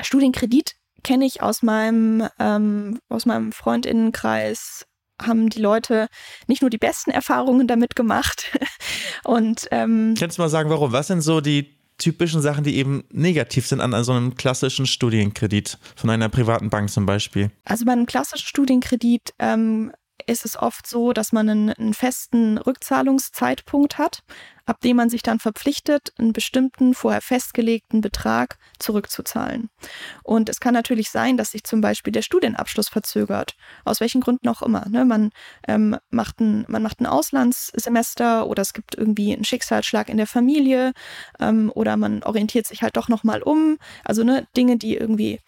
Studienkredit 0.00 0.74
kenne 1.02 1.26
ich 1.26 1.42
aus 1.42 1.62
meinem, 1.62 2.26
ähm, 2.38 3.00
aus 3.08 3.26
meinem 3.26 3.52
Freundinnenkreis, 3.52 4.86
haben 5.20 5.50
die 5.50 5.60
Leute 5.60 6.08
nicht 6.46 6.62
nur 6.62 6.70
die 6.70 6.78
besten 6.78 7.10
Erfahrungen 7.10 7.66
damit 7.66 7.96
gemacht. 7.96 8.56
Und 9.24 9.68
ähm, 9.70 10.14
kannst 10.18 10.38
du 10.38 10.42
mal 10.42 10.48
sagen, 10.48 10.70
warum? 10.70 10.92
Was 10.92 11.08
sind 11.08 11.20
so 11.20 11.40
die 11.40 11.81
typischen 12.02 12.42
Sachen, 12.42 12.64
die 12.64 12.76
eben 12.76 13.04
negativ 13.12 13.66
sind 13.66 13.80
an, 13.80 14.04
so 14.04 14.12
einem 14.12 14.34
klassischen 14.34 14.86
Studienkredit 14.86 15.78
von 15.96 16.10
einer 16.10 16.28
privaten 16.28 16.70
Bank 16.70 16.90
zum 16.90 17.06
Beispiel? 17.06 17.50
Also 17.64 17.84
bei 17.84 17.92
einem 17.92 18.06
klassischen 18.06 18.46
Studienkredit 18.46 19.32
ähm, 19.38 19.92
ist 20.26 20.44
es 20.44 20.56
oft 20.56 20.86
so, 20.86 21.12
dass 21.12 21.32
man 21.32 21.48
einen, 21.48 21.70
einen, 21.70 21.94
festen 21.94 22.58
Rückzahlungszeitpunkt 22.58 23.98
hat, 23.98 24.22
ab 24.64 24.80
dem 24.80 24.96
man 24.96 25.10
sich 25.10 25.22
dann 25.22 25.38
verpflichtet, 25.38 26.12
einen 26.18 26.32
bestimmten 26.32 26.94
vorher 26.94 27.20
festgelegten 27.20 28.00
Betrag 28.00 28.58
zurückzuzahlen. 28.78 29.70
Und 30.22 30.48
es 30.48 30.60
kann 30.60 30.74
natürlich 30.74 31.10
sein, 31.10 31.36
dass 31.36 31.50
sich 31.52 31.64
zum 31.64 31.80
Beispiel 31.80 32.12
der 32.12 32.22
Studienabschluss 32.22 32.88
verzögert, 32.88 33.56
aus 33.84 34.00
welchen 34.00 34.20
Gründen 34.20 34.48
auch 34.48 34.62
immer. 34.62 34.88
Ne? 34.88 35.04
Man, 35.04 35.30
ähm, 35.66 35.96
macht 36.10 36.40
ein, 36.40 36.64
man 36.68 36.82
macht 36.82 37.00
ein 37.00 37.06
Auslandssemester 37.06 38.46
oder 38.46 38.62
es 38.62 38.72
gibt 38.72 38.96
irgendwie 38.96 39.32
einen 39.32 39.44
Schicksalsschlag 39.44 40.08
in 40.08 40.16
der 40.16 40.26
Familie 40.26 40.92
ähm, 41.40 41.70
oder 41.74 41.96
man 41.96 42.22
orientiert 42.22 42.66
sich 42.66 42.82
halt 42.82 42.96
doch 42.96 43.08
nochmal 43.08 43.42
um. 43.42 43.78
Also 44.04 44.24
ne, 44.24 44.46
Dinge, 44.56 44.76
die 44.76 44.96
irgendwie 44.96 45.40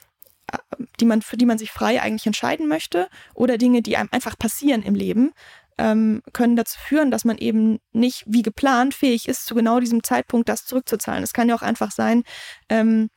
die 1.01 1.05
man, 1.05 1.23
für 1.23 1.37
die 1.37 1.47
man 1.47 1.59
sich 1.59 1.71
frei 1.71 2.01
eigentlich 2.01 2.27
entscheiden 2.27 2.69
möchte 2.69 3.09
oder 3.35 3.59
Dinge, 3.59 3.83
die 3.83 3.97
einem 3.97 4.09
einfach 4.13 4.39
passieren 4.39 4.83
im 4.83 4.95
Leben, 4.95 5.33
ähm, 5.79 6.23
können 6.33 6.57
dazu 6.57 6.79
führen, 6.79 7.11
dass 7.11 7.25
man 7.25 7.39
eben 7.39 7.81
nicht 7.93 8.25
wie 8.27 8.43
geplant 8.43 8.95
fähig 8.95 9.29
ist, 9.29 9.47
zu 9.47 9.55
genau 9.55 9.81
diesem 9.81 10.03
Zeitpunkt 10.05 10.49
das 10.49 10.65
zurückzuzahlen. 10.65 11.25
Es 11.25 11.33
kann 11.33 11.49
ja 11.49 11.55
auch 11.55 11.63
einfach 11.63 11.91
sein, 11.91 12.23
ähm, 12.69 13.11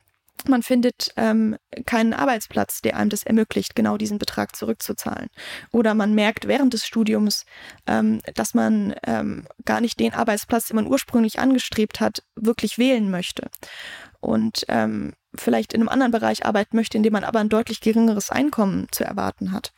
man 0.46 0.62
findet 0.62 1.12
ähm, 1.16 1.56
keinen 1.84 2.14
Arbeitsplatz, 2.14 2.80
der 2.80 2.96
einem 2.96 3.10
das 3.10 3.24
ermöglicht, 3.24 3.74
genau 3.74 3.96
diesen 3.96 4.18
Betrag 4.18 4.54
zurückzuzahlen. 4.54 5.28
Oder 5.72 5.94
man 5.94 6.14
merkt 6.14 6.46
während 6.46 6.74
des 6.74 6.86
Studiums, 6.86 7.44
ähm, 7.88 8.20
dass 8.34 8.54
man 8.54 8.94
ähm, 9.04 9.46
gar 9.64 9.80
nicht 9.80 9.98
den 9.98 10.14
Arbeitsplatz, 10.14 10.68
den 10.68 10.76
man 10.76 10.86
ursprünglich 10.86 11.40
angestrebt 11.40 12.00
hat, 12.00 12.22
wirklich 12.36 12.78
wählen 12.78 13.10
möchte. 13.10 13.50
Und 14.20 14.64
ähm, 14.68 15.14
vielleicht 15.34 15.72
in 15.72 15.80
einem 15.80 15.88
anderen 15.88 16.12
Bereich 16.12 16.46
arbeiten 16.46 16.76
möchte, 16.76 16.96
in 16.96 17.02
dem 17.02 17.12
man 17.12 17.24
aber 17.24 17.40
ein 17.40 17.48
deutlich 17.48 17.80
geringeres 17.80 18.30
Einkommen 18.30 18.86
zu 18.90 19.04
erwarten 19.04 19.52
hat. 19.52 19.72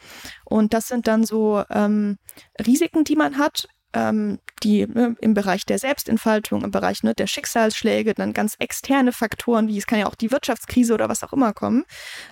Und 0.45 0.75
das 0.75 0.89
sind 0.89 1.07
dann 1.07 1.25
so 1.25 1.65
ähm, 1.71 2.19
Risiken, 2.65 3.05
die 3.05 3.17
man 3.17 3.39
hat, 3.39 3.69
ähm, 3.93 4.39
die 4.63 4.87
ne, 4.87 5.17
im 5.21 5.35
Bereich 5.35 5.67
der 5.67 5.79
Selbstentfaltung, 5.79 6.63
im 6.63 6.71
Bereich 6.71 7.03
ne, 7.03 7.15
der 7.15 7.27
Schicksalsschläge, 7.27 8.15
dann 8.15 8.33
ganz 8.33 8.55
externe 8.59 9.13
Faktoren, 9.13 9.69
wie 9.69 9.79
es 9.79 9.87
kann 9.87 9.99
ja 9.99 10.07
auch 10.07 10.15
die 10.15 10.31
Wirtschaftskrise 10.31 10.95
oder 10.95 11.09
was 11.09 11.25
auch 11.25 11.33
immer 11.33 11.53
kommen, 11.53 11.85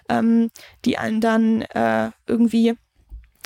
ähm, 0.09 0.51
die 0.85 0.99
einen 0.99 1.21
dann 1.21 1.63
äh, 1.63 2.11
irgendwie 2.27 2.77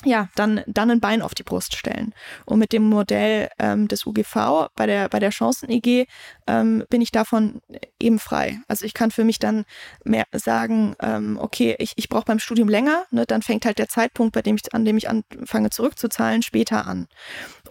ja, 0.05 0.29
dann, 0.35 0.63
dann 0.67 0.91
ein 0.91 1.01
Bein 1.01 1.23
auf 1.23 1.35
die 1.35 1.43
Brust 1.43 1.77
stellen. 1.77 2.15
Und 2.45 2.59
mit 2.59 2.73
dem 2.73 2.89
Modell 2.89 3.49
ähm, 3.59 3.89
des 3.89 4.07
UGV 4.07 4.69
bei 4.75 4.87
der, 4.87 5.09
bei 5.09 5.19
der 5.19 5.31
Chancen-EG 5.31 6.07
ähm, 6.47 6.85
bin 6.91 7.01
ich 7.01 7.11
davon 7.11 7.61
eben 8.01 8.19
frei. 8.19 8.61
Also 8.69 8.85
ich 8.85 8.95
kann 8.95 9.11
für 9.11 9.25
mich 9.25 9.39
dann 9.39 9.65
mehr 10.05 10.25
sagen, 10.33 10.95
ähm, 11.01 11.39
okay, 11.41 11.77
ich, 11.79 11.93
ich 11.97 12.09
brauche 12.09 12.25
beim 12.25 12.39
Studium 12.39 12.69
länger, 12.69 13.05
ne, 13.11 13.27
dann 13.27 13.43
fängt 13.43 13.65
halt 13.65 13.79
der 13.79 13.89
Zeitpunkt, 13.89 14.35
bei 14.35 14.43
dem 14.43 14.57
ich, 14.57 14.75
an 14.75 14.85
dem 14.85 14.97
ich 14.97 15.09
anfange 15.09 15.71
zurückzuzahlen, 15.71 16.43
später 16.43 16.87
an. 16.87 17.09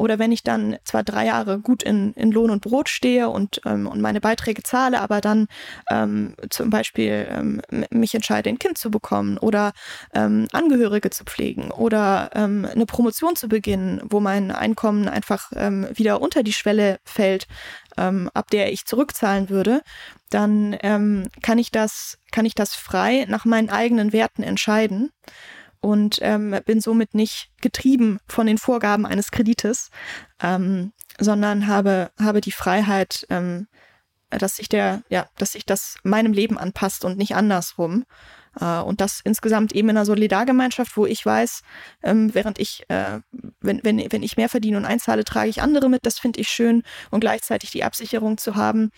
Oder 0.02 0.18
wenn 0.18 0.32
ich 0.32 0.42
dann 0.42 0.78
zwar 0.84 1.04
drei 1.04 1.28
Jahre 1.28 1.60
gut 1.60 1.84
in, 1.84 2.14
in 2.14 2.32
Lohn 2.32 2.50
und 2.50 2.64
Brot 2.64 2.90
stehe 2.90 3.30
und, 3.30 3.62
ähm, 3.66 3.86
und 3.86 4.02
meine 4.02 4.20
Beiträge 4.20 4.64
zahle, 4.64 5.00
aber 5.00 5.22
dann 5.22 5.46
ähm, 5.92 6.34
zum 6.50 6.72
Beispiel 6.72 7.28
ähm, 7.30 7.62
mich 7.92 8.16
entscheide, 8.16 8.50
ein 8.50 8.58
Kind 8.58 8.80
zu 8.80 8.90
bekommen 8.90 9.38
oder 9.38 9.74
ähm, 10.16 10.48
Angehörige 10.54 11.12
zu 11.12 11.24
pflegen 11.24 11.70
oder 11.70 12.32
ähm, 12.34 12.66
eine 12.66 12.88
Promotion 12.88 13.36
zu 13.36 13.48
beginnen, 13.48 14.02
wo 14.04 14.20
mein 14.20 14.50
Einkommen 14.50 15.08
einfach 15.08 15.52
ähm, 15.56 15.88
wieder 15.94 16.20
unter 16.20 16.42
die 16.42 16.54
Schwelle 16.54 16.98
fällt, 17.06 17.46
ähm, 17.96 18.28
ab 18.34 18.50
der 18.50 18.74
ich 18.74 18.86
zurückzahlen 18.86 19.52
würde, 19.52 19.82
dann 20.32 20.76
ähm, 20.82 21.28
kann 21.44 21.60
ich 21.60 21.70
das, 21.70 22.18
kann 22.32 22.46
ich 22.46 22.56
das 22.56 22.74
frei 22.74 23.28
nach 23.30 23.46
meinen 23.46 23.70
eigenen 23.70 24.14
Werten 24.14 24.42
entscheiden 24.42 25.12
und 25.82 26.20
ähm, 26.22 26.56
bin 26.66 26.80
somit 26.80 27.14
nicht 27.14 27.50
getrieben 27.60 28.20
von 28.28 28.48
den 28.48 28.58
Vorgaben 28.58 29.06
eines 29.06 29.32
Kredites, 29.32 29.90
ähm, 30.42 30.94
sondern 31.20 31.68
habe, 31.68 32.12
habe 32.20 32.40
die 32.40 32.52
Freiheit, 32.52 33.26
ähm, 33.30 33.68
dass 34.30 34.56
sich 34.58 34.70
der, 34.70 35.04
ja, 35.10 35.28
dass 35.38 35.54
sich 35.54 35.66
das 35.66 35.98
meinem 36.04 36.34
Leben 36.34 36.58
anpasst 36.58 37.04
und 37.04 37.18
nicht 37.18 37.36
andersrum. 37.36 38.06
Äh, 38.60 38.80
und 38.80 39.02
das 39.02 39.22
insgesamt 39.24 39.74
eben 39.74 39.90
in 39.90 39.98
einer 39.98 40.06
Solidargemeinschaft, 40.06 40.96
wo 40.96 41.06
ich 41.06 41.26
weiß, 41.26 41.62
ähm, 42.04 42.34
während 42.34 42.60
ich, 42.60 42.84
äh, 42.90 43.20
wenn, 43.60 43.84
wenn, 43.84 44.12
wenn 44.12 44.24
ich 44.24 44.38
mehr 44.38 44.50
verdiene 44.50 44.78
und 44.78 44.86
einzahle, 44.86 45.24
trage 45.24 45.50
ich 45.50 45.62
andere 45.62 45.90
mit, 45.90 46.06
das 46.06 46.20
finde 46.20 46.40
ich 46.40 46.48
schön 46.48 46.84
und 47.10 47.22
gleichzeitig 47.22 47.72
die 47.72 47.84
Absicherung 47.84 48.38
zu 48.38 48.56
haben, 48.56 48.92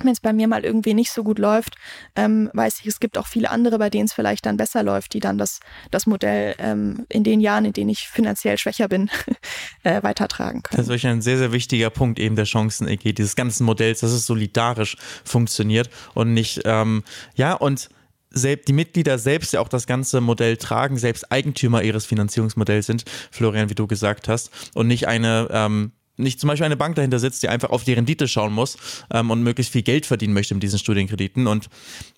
wenn 0.00 0.12
es 0.12 0.20
bei 0.20 0.32
mir 0.32 0.48
mal 0.48 0.64
irgendwie 0.64 0.94
nicht 0.94 1.12
so 1.12 1.22
gut 1.22 1.38
läuft, 1.38 1.76
ähm, 2.16 2.50
weiß 2.52 2.80
ich, 2.80 2.86
es 2.86 3.00
gibt 3.00 3.16
auch 3.18 3.26
viele 3.26 3.50
andere, 3.50 3.78
bei 3.78 3.90
denen 3.90 4.06
es 4.06 4.12
vielleicht 4.12 4.46
dann 4.46 4.56
besser 4.56 4.82
läuft, 4.82 5.14
die 5.14 5.20
dann 5.20 5.38
das, 5.38 5.60
das 5.90 6.06
Modell 6.06 6.54
ähm, 6.58 7.06
in 7.08 7.24
den 7.24 7.40
Jahren, 7.40 7.64
in 7.64 7.72
denen 7.72 7.90
ich 7.90 8.08
finanziell 8.08 8.58
schwächer 8.58 8.88
bin, 8.88 9.10
äh, 9.84 10.02
weitertragen 10.02 10.62
können. 10.62 10.76
Das 10.76 10.86
ist 10.86 10.88
wirklich 10.88 11.06
ein 11.06 11.22
sehr, 11.22 11.38
sehr 11.38 11.52
wichtiger 11.52 11.90
Punkt 11.90 12.18
eben 12.18 12.36
der 12.36 12.44
Chancen-EG, 12.44 13.12
dieses 13.12 13.36
ganzen 13.36 13.64
Modells, 13.64 14.00
dass 14.00 14.10
es 14.10 14.26
solidarisch 14.26 14.96
funktioniert 15.24 15.90
und 16.14 16.34
nicht, 16.34 16.62
ähm, 16.64 17.04
ja, 17.34 17.54
und 17.54 17.88
selbst 18.30 18.68
die 18.68 18.72
Mitglieder 18.72 19.18
selbst 19.18 19.52
ja 19.52 19.60
auch 19.60 19.68
das 19.68 19.86
ganze 19.86 20.20
Modell 20.20 20.56
tragen, 20.56 20.98
selbst 20.98 21.30
Eigentümer 21.30 21.82
ihres 21.82 22.04
Finanzierungsmodells 22.04 22.86
sind, 22.86 23.04
Florian, 23.30 23.70
wie 23.70 23.74
du 23.74 23.86
gesagt 23.86 24.28
hast, 24.28 24.50
und 24.74 24.88
nicht 24.88 25.06
eine 25.06 25.48
ähm, 25.50 25.92
nicht 26.16 26.40
zum 26.40 26.48
Beispiel 26.48 26.66
eine 26.66 26.76
Bank 26.76 26.96
dahinter 26.96 27.18
sitzt, 27.18 27.42
die 27.42 27.48
einfach 27.48 27.70
auf 27.70 27.84
die 27.84 27.92
Rendite 27.92 28.28
schauen 28.28 28.52
muss 28.52 28.76
ähm, 29.12 29.30
und 29.30 29.42
möglichst 29.42 29.72
viel 29.72 29.82
Geld 29.82 30.06
verdienen 30.06 30.34
möchte 30.34 30.54
mit 30.54 30.62
diesen 30.62 30.78
Studienkrediten. 30.78 31.46
Und 31.46 31.68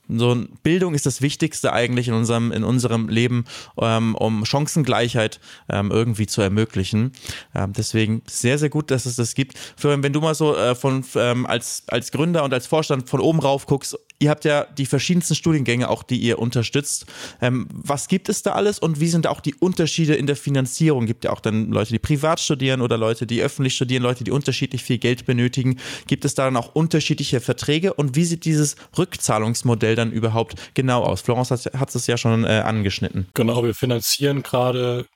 so 0.09 0.45
Bildung 0.63 0.95
ist 0.95 1.07
das 1.07 1.23
Wichtigste 1.23 1.73
eigentlich 1.73 2.09
in 2.09 2.15
unserem, 2.15 2.53
in 2.53 2.65
unserem 2.65 3.09
Leben, 3.09 3.45
ähm, 3.81 4.15
um 4.15 4.45
Chancengleichheit 4.45 5.41
ähm, 5.69 5.91
irgendwie 5.91 6.27
zu 6.27 6.43
ermöglichen. 6.43 7.13
Ähm, 7.55 7.73
deswegen 7.73 8.23
sehr, 8.27 8.59
sehr 8.59 8.69
gut, 8.69 8.91
dass 8.91 9.07
es 9.07 9.17
das 9.17 9.35
gibt. 9.35 9.59
Florian, 9.77 10.03
wenn 10.03 10.13
du 10.13 10.21
mal 10.21 10.35
so 10.35 10.57
äh, 10.57 10.75
von 10.75 11.05
ähm, 11.17 11.47
als, 11.47 11.85
als 11.89 12.13
Gründer 12.13 12.45
und 12.45 12.53
als 12.53 12.67
Vorstand 12.67 13.09
von 13.09 13.21
oben 13.21 13.41
rauf 13.41 13.67
guckst, 13.67 13.99
ihr 14.18 14.31
habt 14.31 14.44
ja 14.44 14.64
die 14.64 14.87
verschiedensten 14.87 15.35
Studiengänge 15.35 15.88
auch, 15.88 16.02
die 16.02 16.18
ihr 16.18 16.38
unterstützt. 16.38 17.07
Ähm, 17.40 17.68
was 17.70 18.09
gibt 18.09 18.29
es 18.29 18.42
da 18.42 18.52
alles 18.52 18.79
und 18.79 19.00
wie 19.00 19.09
sind 19.09 19.26
auch 19.26 19.40
die 19.40 19.55
Unterschiede 19.55 20.14
in 20.14 20.26
der 20.26 20.37
Finanzierung? 20.37 21.07
Gibt 21.07 21.24
ja 21.24 21.33
auch 21.33 21.40
dann 21.40 21.70
Leute, 21.70 21.92
die 21.92 21.98
privat 21.98 22.40
studieren 22.40 22.81
oder 22.81 22.96
Leute, 22.96 23.26
die 23.26 23.42
öffentlich 23.42 23.74
studieren, 23.74 24.02
Leute, 24.02 24.24
die 24.24 24.31
unterschiedlich 24.31 24.83
viel 24.83 24.98
Geld 24.98 25.26
benötigen. 25.26 25.79
Gibt 26.07 26.24
es 26.24 26.35
da 26.35 26.44
dann 26.44 26.57
auch 26.57 26.74
unterschiedliche 26.74 27.40
Verträge 27.40 27.94
und 27.94 28.16
wie 28.16 28.24
sieht 28.24 28.44
dieses 28.44 28.76
Rückzahlungsmodell 28.96 29.96
dann 29.96 30.12
überhaupt 30.12 30.55
genau 30.74 31.02
aus? 31.02 31.20
Florence 31.20 31.50
hat, 31.50 31.94
es 31.94 32.07
ja 32.07 32.16
schon 32.16 32.44
äh, 32.44 32.62
angeschnitten. 32.64 33.29
Genau, 33.35 33.64
wir 33.64 33.74
finanzieren 33.74 34.42
gerade 34.42 35.07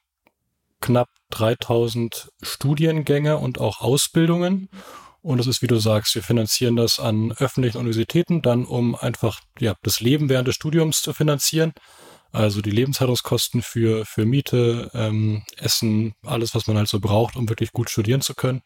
knapp 0.81 1.09
3000 1.31 2.31
Studiengänge 2.43 3.39
und 3.39 3.61
auch 3.61 3.81
Ausbildungen. 3.81 4.69
Und 5.23 5.39
das 5.39 5.47
ist, 5.47 5.61
wie 5.63 5.67
du 5.67 5.79
sagst, 5.79 6.15
wir 6.15 6.23
finanzieren 6.23 6.77
das 6.77 6.99
an 6.99 7.33
öffentlichen 7.33 7.79
Universitäten, 7.79 8.41
dann 8.43 8.65
um 8.65 8.95
einfach 8.95 9.41
ja, 9.59 9.75
das 9.83 10.01
Leben 10.01 10.29
während 10.29 10.49
des 10.49 10.55
Studiums 10.55 11.03
zu 11.03 11.13
finanzieren. 11.13 11.73
Also 12.33 12.63
die 12.63 12.71
Lebenshaltungskosten 12.71 13.61
für, 13.61 14.07
für 14.07 14.25
Miete, 14.25 14.91
ähm, 14.95 15.43
Essen, 15.57 16.15
alles, 16.25 16.55
was 16.55 16.67
man 16.67 16.77
halt 16.79 16.89
so 16.89 17.01
braucht, 17.01 17.37
um 17.37 17.49
wirklich 17.49 17.73
gut 17.73 17.91
studieren 17.91 18.21
zu 18.21 18.35
können. 18.35 18.63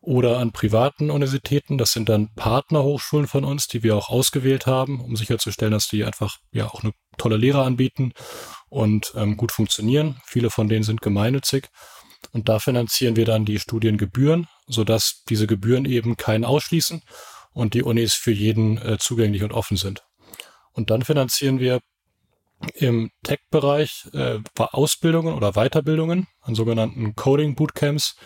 Oder 0.00 0.38
an 0.38 0.52
privaten 0.52 1.10
Universitäten, 1.10 1.78
das 1.78 1.92
sind 1.92 2.08
dann 2.08 2.32
Partnerhochschulen 2.34 3.26
von 3.26 3.44
uns, 3.44 3.66
die 3.66 3.82
wir 3.82 3.96
auch 3.96 4.08
ausgewählt 4.08 4.66
haben, 4.66 5.00
um 5.00 5.16
sicherzustellen, 5.16 5.72
dass 5.72 5.88
die 5.88 6.04
einfach 6.04 6.38
ja 6.52 6.68
auch 6.68 6.82
eine 6.82 6.92
tolle 7.18 7.36
Lehre 7.36 7.64
anbieten 7.64 8.12
und 8.68 9.12
ähm, 9.16 9.36
gut 9.36 9.52
funktionieren. 9.52 10.20
Viele 10.24 10.50
von 10.50 10.68
denen 10.68 10.84
sind 10.84 11.02
gemeinnützig. 11.02 11.68
Und 12.32 12.48
da 12.48 12.58
finanzieren 12.58 13.16
wir 13.16 13.24
dann 13.24 13.44
die 13.44 13.58
Studiengebühren, 13.58 14.48
sodass 14.66 15.22
diese 15.28 15.46
Gebühren 15.46 15.84
eben 15.84 16.16
keinen 16.16 16.44
ausschließen 16.44 17.02
und 17.52 17.74
die 17.74 17.82
Unis 17.82 18.14
für 18.14 18.32
jeden 18.32 18.78
äh, 18.78 18.98
zugänglich 18.98 19.42
und 19.42 19.52
offen 19.52 19.76
sind. 19.76 20.04
Und 20.72 20.90
dann 20.90 21.02
finanzieren 21.02 21.58
wir 21.58 21.80
im 22.74 23.10
Tech-Bereich 23.22 24.08
äh, 24.12 24.38
Ausbildungen 24.58 25.34
oder 25.34 25.52
Weiterbildungen 25.52 26.26
an 26.40 26.54
sogenannten 26.54 27.14
Coding-Bootcamps. 27.14 28.16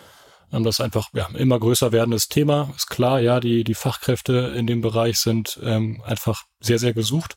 Ähm, 0.51 0.63
das 0.63 0.75
ist 0.75 0.81
einfach 0.81 1.09
ja, 1.13 1.27
immer 1.35 1.59
größer 1.59 1.91
werdendes 1.91 2.27
Thema. 2.27 2.73
Ist 2.75 2.89
klar, 2.89 3.19
ja, 3.19 3.39
die, 3.39 3.63
die 3.63 3.73
Fachkräfte 3.73 4.53
in 4.55 4.67
dem 4.67 4.81
Bereich 4.81 5.17
sind 5.17 5.59
ähm, 5.63 6.01
einfach 6.05 6.43
sehr, 6.59 6.79
sehr 6.79 6.93
gesucht. 6.93 7.35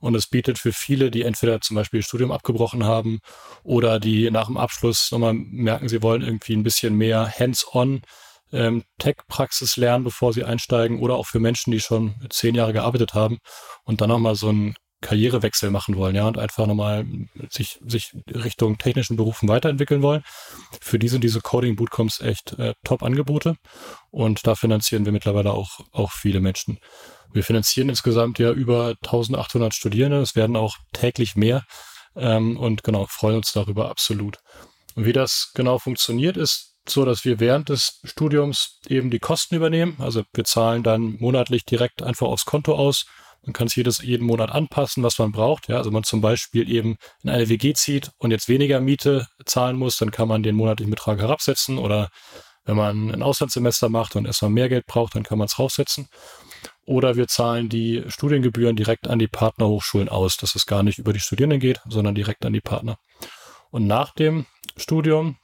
Und 0.00 0.14
es 0.14 0.26
bietet 0.26 0.58
für 0.58 0.72
viele, 0.72 1.10
die 1.10 1.22
entweder 1.22 1.60
zum 1.60 1.76
Beispiel 1.76 2.02
Studium 2.02 2.32
abgebrochen 2.32 2.84
haben 2.84 3.20
oder 3.62 4.00
die 4.00 4.30
nach 4.30 4.46
dem 4.46 4.56
Abschluss 4.56 5.10
nochmal 5.12 5.34
merken, 5.34 5.88
sie 5.88 6.02
wollen 6.02 6.22
irgendwie 6.22 6.54
ein 6.54 6.62
bisschen 6.62 6.96
mehr 6.96 7.30
hands-on 7.38 8.02
ähm, 8.52 8.84
Tech-Praxis 8.98 9.76
lernen, 9.76 10.04
bevor 10.04 10.32
sie 10.32 10.44
einsteigen 10.44 10.98
oder 11.00 11.14
auch 11.14 11.26
für 11.26 11.40
Menschen, 11.40 11.70
die 11.70 11.80
schon 11.80 12.14
zehn 12.30 12.54
Jahre 12.54 12.72
gearbeitet 12.72 13.14
haben 13.14 13.38
und 13.84 14.00
dann 14.00 14.08
nochmal 14.08 14.34
so 14.34 14.48
einen 14.48 14.74
Karrierewechsel 15.02 15.70
machen 15.70 15.96
wollen, 15.96 16.14
ja, 16.14 16.26
und 16.26 16.36
einfach 16.36 16.66
nochmal 16.66 17.06
sich, 17.48 17.78
sich 17.86 18.12
Richtung 18.28 18.76
technischen 18.76 19.16
Berufen 19.16 19.48
weiterentwickeln 19.48 20.02
wollen. 20.02 20.22
Für 20.82 20.98
die 20.98 21.08
sind 21.08 21.24
diese 21.24 21.40
Coding 21.40 21.76
Bootcamps 21.76 22.20
echt 22.20 22.58
äh, 22.58 22.74
Top-Angebote 22.84 23.56
und 24.10 24.46
da 24.46 24.54
finanzieren 24.54 25.06
wir 25.06 25.12
mittlerweile 25.12 25.52
auch, 25.52 25.80
auch 25.92 26.12
viele 26.12 26.40
Menschen. 26.40 26.78
Wir 27.32 27.44
finanzieren 27.44 27.88
insgesamt 27.88 28.38
ja 28.38 28.50
über 28.50 28.94
1800 29.04 29.74
Studierende. 29.74 30.20
Es 30.20 30.34
werden 30.34 30.56
auch 30.56 30.76
täglich 30.92 31.36
mehr. 31.36 31.64
Ähm, 32.16 32.56
und 32.56 32.82
genau, 32.82 33.06
freuen 33.08 33.36
uns 33.36 33.52
darüber 33.52 33.88
absolut. 33.88 34.38
Und 34.94 35.04
wie 35.04 35.12
das 35.12 35.52
genau 35.54 35.78
funktioniert, 35.78 36.36
ist 36.36 36.74
so, 36.88 37.04
dass 37.04 37.24
wir 37.24 37.38
während 37.38 37.68
des 37.68 38.00
Studiums 38.04 38.80
eben 38.88 39.10
die 39.10 39.20
Kosten 39.20 39.54
übernehmen. 39.54 39.96
Also 39.98 40.24
wir 40.32 40.44
zahlen 40.44 40.82
dann 40.82 41.16
monatlich 41.20 41.64
direkt 41.64 42.02
einfach 42.02 42.26
aufs 42.26 42.44
Konto 42.44 42.74
aus. 42.74 43.04
Man 43.42 43.52
kann 43.52 43.68
es 43.68 43.76
jedes, 43.76 44.02
jeden 44.02 44.26
Monat 44.26 44.50
anpassen, 44.50 45.02
was 45.02 45.18
man 45.18 45.32
braucht. 45.32 45.68
Ja, 45.68 45.76
also 45.76 45.90
man 45.90 46.04
zum 46.04 46.20
Beispiel 46.20 46.70
eben 46.70 46.96
in 47.22 47.30
eine 47.30 47.48
WG 47.48 47.72
zieht 47.74 48.10
und 48.18 48.32
jetzt 48.32 48.48
weniger 48.48 48.80
Miete 48.80 49.26
zahlen 49.46 49.76
muss, 49.76 49.96
dann 49.96 50.10
kann 50.10 50.28
man 50.28 50.42
den 50.42 50.56
monatlichen 50.56 50.90
Betrag 50.90 51.20
herabsetzen 51.20 51.78
oder 51.78 52.10
wenn 52.64 52.76
man 52.76 53.10
ein 53.10 53.22
Auslandssemester 53.22 53.88
macht 53.88 54.16
und 54.16 54.26
erstmal 54.26 54.50
mehr 54.50 54.68
Geld 54.68 54.84
braucht, 54.86 55.14
dann 55.14 55.22
kann 55.22 55.38
man 55.38 55.46
es 55.46 55.58
raussetzen 55.58 56.08
oder 56.90 57.14
wir 57.14 57.28
zahlen 57.28 57.68
die 57.68 58.02
Studiengebühren 58.08 58.74
direkt 58.74 59.06
an 59.06 59.20
die 59.20 59.28
Partnerhochschulen 59.28 60.08
aus, 60.08 60.36
dass 60.36 60.56
es 60.56 60.66
gar 60.66 60.82
nicht 60.82 60.98
über 60.98 61.12
die 61.12 61.20
Studierenden 61.20 61.60
geht, 61.60 61.80
sondern 61.88 62.16
direkt 62.16 62.44
an 62.44 62.52
die 62.52 62.60
Partner. 62.60 62.98
Und 63.70 63.86
nach 63.86 64.12
dem 64.12 64.46
Studium 64.76 65.36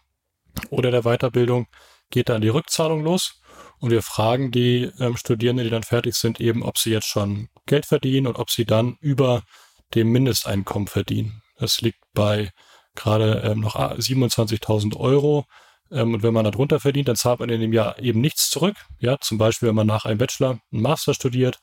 oder 0.71 0.91
der 0.91 1.03
Weiterbildung 1.03 1.69
geht 2.11 2.31
dann 2.31 2.41
die 2.41 2.49
Rückzahlung 2.49 3.05
los. 3.05 3.41
Und 3.79 3.93
wir 3.93 4.03
fragen 4.03 4.51
die 4.51 4.91
ähm, 4.99 5.17
Studierenden, 5.17 5.65
die 5.65 5.71
dann 5.71 5.85
fertig 5.85 6.17
sind, 6.17 6.41
eben, 6.41 6.65
ob 6.65 6.79
sie 6.79 6.91
jetzt 6.91 7.07
schon 7.07 7.47
Geld 7.65 7.87
verdienen 7.87 8.27
und 8.27 8.41
ob 8.41 8.51
sie 8.51 8.65
dann 8.65 8.97
über 9.01 9.45
dem 9.95 10.11
Mindesteinkommen 10.11 10.89
verdienen. 10.89 11.43
Das 11.59 11.81
liegt 11.81 12.01
bei 12.13 12.51
gerade 12.97 13.43
ähm, 13.45 13.61
noch 13.61 13.77
27.000 13.77 14.97
Euro. 14.97 15.45
Ähm, 15.91 16.15
und 16.15 16.23
wenn 16.23 16.35
man 16.35 16.45
darunter 16.45 16.81
verdient, 16.81 17.09
dann 17.09 17.17
zahlt 17.17 17.41
man 17.41 17.49
in 17.49 17.61
dem 17.61 17.73
Jahr 17.73 17.99
eben 17.99 18.21
nichts 18.21 18.51
zurück. 18.51 18.77
Ja, 18.99 19.19
zum 19.21 19.39
Beispiel, 19.39 19.69
wenn 19.69 19.75
man 19.75 19.87
nach 19.87 20.05
einem 20.05 20.19
Bachelor 20.19 20.59
einen 20.73 20.83
Master 20.83 21.15
studiert 21.15 21.59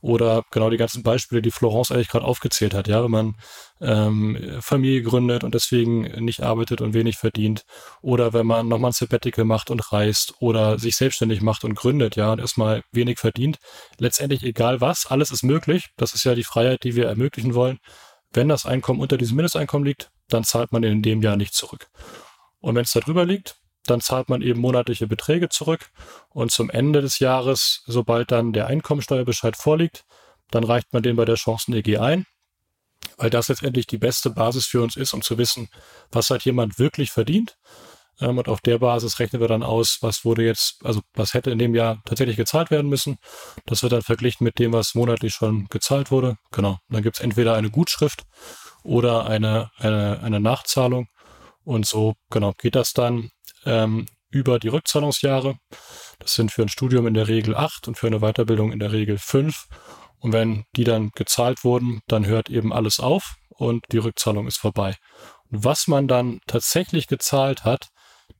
oder 0.00 0.44
genau 0.50 0.70
die 0.70 0.76
ganzen 0.76 1.02
Beispiele, 1.02 1.42
die 1.42 1.50
Florence 1.50 1.90
eigentlich 1.90 2.08
gerade 2.08 2.24
aufgezählt 2.24 2.74
hat. 2.74 2.88
Ja, 2.88 3.02
wenn 3.02 3.10
man 3.10 3.34
ähm, 3.80 4.58
Familie 4.60 5.02
gründet 5.02 5.44
und 5.44 5.54
deswegen 5.54 6.02
nicht 6.24 6.42
arbeitet 6.42 6.80
und 6.80 6.94
wenig 6.94 7.16
verdient 7.16 7.64
oder 8.02 8.32
wenn 8.32 8.46
man 8.46 8.68
nochmal 8.68 8.90
ein 8.90 8.94
Sabbatical 8.94 9.44
macht 9.44 9.70
und 9.70 9.92
reist 9.92 10.34
oder 10.40 10.78
sich 10.78 10.96
selbstständig 10.96 11.40
macht 11.42 11.64
und 11.64 11.74
gründet, 11.74 12.16
ja, 12.16 12.32
und 12.32 12.38
erstmal 12.38 12.82
wenig 12.92 13.18
verdient. 13.18 13.58
Letztendlich 13.98 14.42
egal 14.42 14.80
was, 14.80 15.06
alles 15.06 15.30
ist 15.30 15.42
möglich. 15.42 15.88
Das 15.96 16.14
ist 16.14 16.24
ja 16.24 16.34
die 16.34 16.44
Freiheit, 16.44 16.84
die 16.84 16.94
wir 16.94 17.06
ermöglichen 17.06 17.54
wollen. 17.54 17.78
Wenn 18.32 18.48
das 18.48 18.66
Einkommen 18.66 19.00
unter 19.00 19.16
diesem 19.16 19.36
Mindesteinkommen 19.36 19.86
liegt, 19.86 20.10
dann 20.28 20.44
zahlt 20.44 20.72
man 20.72 20.82
in 20.82 21.02
dem 21.02 21.22
Jahr 21.22 21.36
nicht 21.36 21.54
zurück. 21.54 21.88
Und 22.60 22.74
wenn 22.74 22.82
es 22.82 22.92
darüber 22.92 23.24
liegt, 23.24 23.56
dann 23.86 24.00
zahlt 24.00 24.28
man 24.28 24.42
eben 24.42 24.60
monatliche 24.60 25.06
Beträge 25.06 25.48
zurück 25.48 25.90
und 26.30 26.50
zum 26.50 26.70
Ende 26.70 27.02
des 27.02 27.18
Jahres, 27.18 27.82
sobald 27.86 28.30
dann 28.30 28.52
der 28.52 28.66
Einkommensteuerbescheid 28.66 29.56
vorliegt, 29.56 30.04
dann 30.50 30.64
reicht 30.64 30.92
man 30.92 31.02
den 31.02 31.16
bei 31.16 31.24
der 31.24 31.36
Chancen-EG 31.36 31.98
ein, 31.98 32.26
weil 33.16 33.30
das 33.30 33.48
letztendlich 33.48 33.86
die 33.86 33.98
beste 33.98 34.30
Basis 34.30 34.66
für 34.66 34.82
uns 34.82 34.96
ist, 34.96 35.12
um 35.12 35.22
zu 35.22 35.38
wissen, 35.38 35.68
was 36.10 36.30
hat 36.30 36.44
jemand 36.44 36.78
wirklich 36.78 37.10
verdient. 37.10 37.56
Ähm, 38.20 38.38
und 38.38 38.48
auf 38.48 38.60
der 38.60 38.78
Basis 38.78 39.18
rechnen 39.18 39.40
wir 39.40 39.48
dann 39.48 39.62
aus, 39.62 39.98
was 40.00 40.24
wurde 40.24 40.44
jetzt, 40.44 40.84
also 40.84 41.00
was 41.14 41.34
hätte 41.34 41.50
in 41.50 41.58
dem 41.58 41.74
Jahr 41.74 42.00
tatsächlich 42.04 42.36
gezahlt 42.36 42.70
werden 42.70 42.88
müssen. 42.88 43.18
Das 43.66 43.82
wird 43.82 43.92
dann 43.92 44.02
verglichen 44.02 44.44
mit 44.44 44.58
dem, 44.58 44.72
was 44.72 44.94
monatlich 44.94 45.34
schon 45.34 45.66
gezahlt 45.68 46.10
wurde. 46.10 46.36
Genau. 46.52 46.78
Dann 46.88 47.02
gibt 47.02 47.16
es 47.16 47.22
entweder 47.22 47.54
eine 47.54 47.70
Gutschrift 47.70 48.24
oder 48.82 49.26
eine, 49.26 49.70
eine, 49.76 50.20
eine 50.22 50.40
Nachzahlung. 50.40 51.08
Und 51.64 51.84
so, 51.86 52.14
genau, 52.30 52.52
geht 52.56 52.76
das 52.76 52.92
dann 52.92 53.30
ähm, 53.66 54.06
über 54.30 54.58
die 54.58 54.68
Rückzahlungsjahre. 54.68 55.56
Das 56.18 56.34
sind 56.34 56.50
für 56.50 56.62
ein 56.62 56.68
Studium 56.68 57.06
in 57.06 57.14
der 57.14 57.28
Regel 57.28 57.54
acht 57.54 57.88
und 57.88 57.98
für 57.98 58.06
eine 58.06 58.20
Weiterbildung 58.20 58.72
in 58.72 58.78
der 58.78 58.92
Regel 58.92 59.18
fünf. 59.18 59.66
Und 60.18 60.32
wenn 60.32 60.64
die 60.76 60.84
dann 60.84 61.10
gezahlt 61.14 61.64
wurden, 61.64 62.00
dann 62.08 62.26
hört 62.26 62.48
eben 62.48 62.72
alles 62.72 63.00
auf 63.00 63.36
und 63.48 63.84
die 63.92 63.98
Rückzahlung 63.98 64.46
ist 64.46 64.58
vorbei. 64.58 64.96
Und 65.50 65.64
was 65.64 65.86
man 65.86 66.08
dann 66.08 66.40
tatsächlich 66.46 67.06
gezahlt 67.06 67.64
hat, 67.64 67.88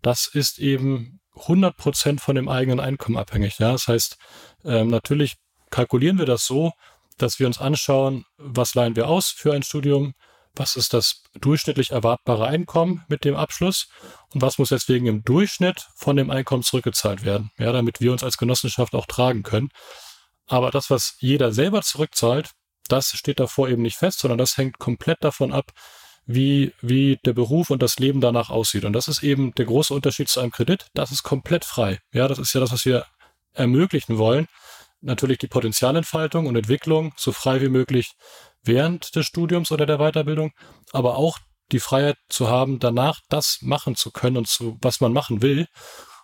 das 0.02 0.26
ist 0.26 0.58
eben 0.58 1.20
100 1.36 1.76
Prozent 1.76 2.20
von 2.20 2.34
dem 2.34 2.48
eigenen 2.48 2.80
Einkommen 2.80 3.18
abhängig. 3.18 3.58
Ja? 3.58 3.72
Das 3.72 3.88
heißt, 3.88 4.16
ähm, 4.64 4.88
natürlich 4.88 5.34
kalkulieren 5.70 6.18
wir 6.18 6.26
das 6.26 6.46
so, 6.46 6.72
dass 7.18 7.38
wir 7.38 7.46
uns 7.46 7.58
anschauen, 7.58 8.24
was 8.36 8.74
leihen 8.74 8.96
wir 8.96 9.08
aus 9.08 9.28
für 9.28 9.52
ein 9.52 9.62
Studium, 9.62 10.14
was 10.56 10.76
ist 10.76 10.92
das 10.92 11.22
durchschnittlich 11.40 11.90
erwartbare 11.90 12.46
Einkommen 12.46 13.04
mit 13.08 13.24
dem 13.24 13.36
Abschluss 13.36 13.88
und 14.32 14.42
was 14.42 14.58
muss 14.58 14.70
deswegen 14.70 15.06
im 15.06 15.22
Durchschnitt 15.22 15.86
von 15.94 16.16
dem 16.16 16.30
Einkommen 16.30 16.62
zurückgezahlt 16.62 17.24
werden, 17.24 17.50
ja, 17.58 17.72
damit 17.72 18.00
wir 18.00 18.12
uns 18.12 18.24
als 18.24 18.36
Genossenschaft 18.36 18.94
auch 18.94 19.06
tragen 19.06 19.42
können. 19.42 19.68
Aber 20.46 20.70
das, 20.70 20.90
was 20.90 21.16
jeder 21.18 21.52
selber 21.52 21.82
zurückzahlt, 21.82 22.50
das 22.88 23.08
steht 23.08 23.40
davor 23.40 23.68
eben 23.68 23.82
nicht 23.82 23.96
fest, 23.96 24.20
sondern 24.20 24.38
das 24.38 24.56
hängt 24.56 24.78
komplett 24.78 25.22
davon 25.22 25.52
ab, 25.52 25.72
wie, 26.24 26.72
wie 26.80 27.18
der 27.24 27.32
Beruf 27.32 27.70
und 27.70 27.82
das 27.82 27.98
Leben 27.98 28.20
danach 28.20 28.50
aussieht. 28.50 28.84
Und 28.84 28.92
das 28.92 29.08
ist 29.08 29.22
eben 29.22 29.54
der 29.54 29.66
große 29.66 29.94
Unterschied 29.94 30.28
zu 30.28 30.40
einem 30.40 30.50
Kredit. 30.50 30.86
Das 30.94 31.12
ist 31.12 31.22
komplett 31.22 31.64
frei. 31.64 32.00
Ja, 32.12 32.28
das 32.28 32.38
ist 32.38 32.52
ja 32.52 32.60
das, 32.60 32.72
was 32.72 32.84
wir 32.84 33.06
ermöglichen 33.52 34.18
wollen. 34.18 34.48
Natürlich 35.06 35.38
die 35.38 35.46
Potenzialentfaltung 35.46 36.46
und 36.46 36.56
Entwicklung 36.56 37.12
so 37.16 37.30
frei 37.30 37.60
wie 37.60 37.68
möglich 37.68 38.14
während 38.64 39.14
des 39.14 39.24
Studiums 39.24 39.70
oder 39.70 39.86
der 39.86 39.98
Weiterbildung, 39.98 40.50
aber 40.92 41.16
auch 41.16 41.38
die 41.70 41.78
Freiheit 41.78 42.16
zu 42.28 42.48
haben, 42.48 42.80
danach 42.80 43.20
das 43.28 43.58
machen 43.62 43.94
zu 43.94 44.10
können 44.10 44.36
und 44.36 44.48
zu, 44.48 44.76
was 44.82 45.00
man 45.00 45.12
machen 45.12 45.42
will 45.42 45.66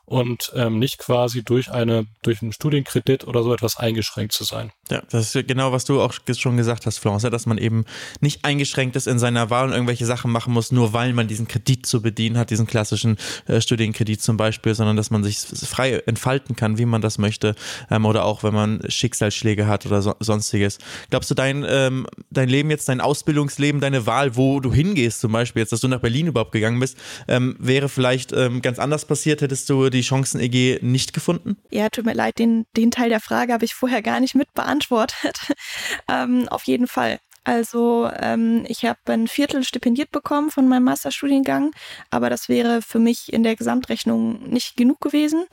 und 0.04 0.52
ähm, 0.54 0.78
nicht 0.78 0.98
quasi 0.98 1.44
durch 1.44 1.70
eine 1.70 2.06
durch 2.22 2.42
einen 2.42 2.52
Studienkredit 2.52 3.26
oder 3.26 3.42
so 3.42 3.54
etwas 3.54 3.76
eingeschränkt 3.76 4.32
zu 4.32 4.44
sein. 4.44 4.72
Ja, 4.90 5.02
das 5.10 5.34
ist 5.34 5.46
genau, 5.46 5.72
was 5.72 5.84
du 5.84 6.00
auch 6.00 6.12
schon 6.36 6.56
gesagt 6.56 6.86
hast, 6.86 6.98
Florence, 6.98 7.22
dass 7.22 7.46
man 7.46 7.56
eben 7.56 7.84
nicht 8.20 8.44
eingeschränkt 8.44 8.96
ist 8.96 9.06
in 9.06 9.18
seiner 9.18 9.48
Wahl 9.48 9.66
und 9.66 9.72
irgendwelche 9.72 10.04
Sachen 10.04 10.30
machen 10.30 10.52
muss, 10.52 10.72
nur 10.72 10.92
weil 10.92 11.12
man 11.12 11.28
diesen 11.28 11.46
Kredit 11.46 11.86
zu 11.86 12.02
bedienen 12.02 12.36
hat, 12.36 12.50
diesen 12.50 12.66
klassischen 12.66 13.16
äh, 13.46 13.60
Studienkredit 13.60 14.20
zum 14.20 14.36
Beispiel, 14.36 14.74
sondern 14.74 14.96
dass 14.96 15.10
man 15.10 15.22
sich 15.22 15.38
frei 15.38 16.02
entfalten 16.06 16.56
kann, 16.56 16.78
wie 16.78 16.84
man 16.84 17.00
das 17.00 17.18
möchte 17.18 17.54
ähm, 17.90 18.04
oder 18.04 18.24
auch, 18.24 18.42
wenn 18.42 18.54
man 18.54 18.80
Schicksalsschläge 18.88 19.66
hat 19.66 19.86
oder 19.86 20.02
so, 20.02 20.14
sonstiges. 20.18 20.78
Glaubst 21.10 21.30
du, 21.30 21.34
dein, 21.34 21.64
ähm, 21.68 22.06
dein 22.30 22.48
Leben 22.48 22.70
jetzt, 22.70 22.88
dein 22.88 23.00
Ausbildungsleben, 23.00 23.80
deine 23.80 24.04
Wahl, 24.06 24.36
wo 24.36 24.58
du 24.58 24.72
hingehst 24.72 25.20
zum 25.20 25.32
Beispiel, 25.32 25.60
jetzt, 25.60 25.72
dass 25.72 25.80
du 25.80 25.88
nach 25.88 26.00
Berlin 26.00 26.26
überhaupt 26.26 26.52
gegangen 26.52 26.80
bist, 26.80 26.98
ähm, 27.28 27.56
wäre 27.60 27.88
vielleicht 27.88 28.32
ähm, 28.32 28.62
ganz 28.62 28.78
anders 28.78 29.04
passiert, 29.04 29.42
hättest 29.42 29.70
du 29.70 29.91
die 29.92 30.02
Chancen-EG 30.02 30.80
nicht 30.82 31.12
gefunden? 31.12 31.56
Ja, 31.70 31.88
tut 31.88 32.04
mir 32.04 32.14
leid, 32.14 32.38
den, 32.38 32.66
den 32.76 32.90
Teil 32.90 33.08
der 33.08 33.20
Frage 33.20 33.52
habe 33.52 33.64
ich 33.64 33.74
vorher 33.74 34.02
gar 34.02 34.20
nicht 34.20 34.34
mit 34.34 34.52
beantwortet. 34.54 35.38
ähm, 36.08 36.48
auf 36.48 36.64
jeden 36.64 36.88
Fall. 36.88 37.18
Also 37.44 38.08
ähm, 38.20 38.64
ich 38.68 38.84
habe 38.84 39.00
ein 39.06 39.26
Viertel 39.26 39.64
stipendiert 39.64 40.12
bekommen 40.12 40.50
von 40.50 40.68
meinem 40.68 40.84
Masterstudiengang, 40.84 41.72
aber 42.10 42.30
das 42.30 42.48
wäre 42.48 42.82
für 42.82 43.00
mich 43.00 43.32
in 43.32 43.42
der 43.42 43.56
Gesamtrechnung 43.56 44.48
nicht 44.48 44.76
genug 44.76 45.00
gewesen. 45.00 45.46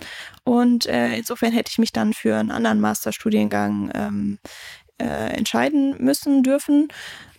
Und 0.44 0.86
äh, 0.86 1.16
insofern 1.18 1.52
hätte 1.52 1.72
ich 1.72 1.80
mich 1.80 1.92
dann 1.92 2.14
für 2.14 2.36
einen 2.36 2.52
anderen 2.52 2.80
Masterstudiengang 2.80 3.92
ähm, 3.96 4.40
äh, 5.00 5.34
entscheiden 5.34 5.96
müssen 6.00 6.44
dürfen. 6.44 6.90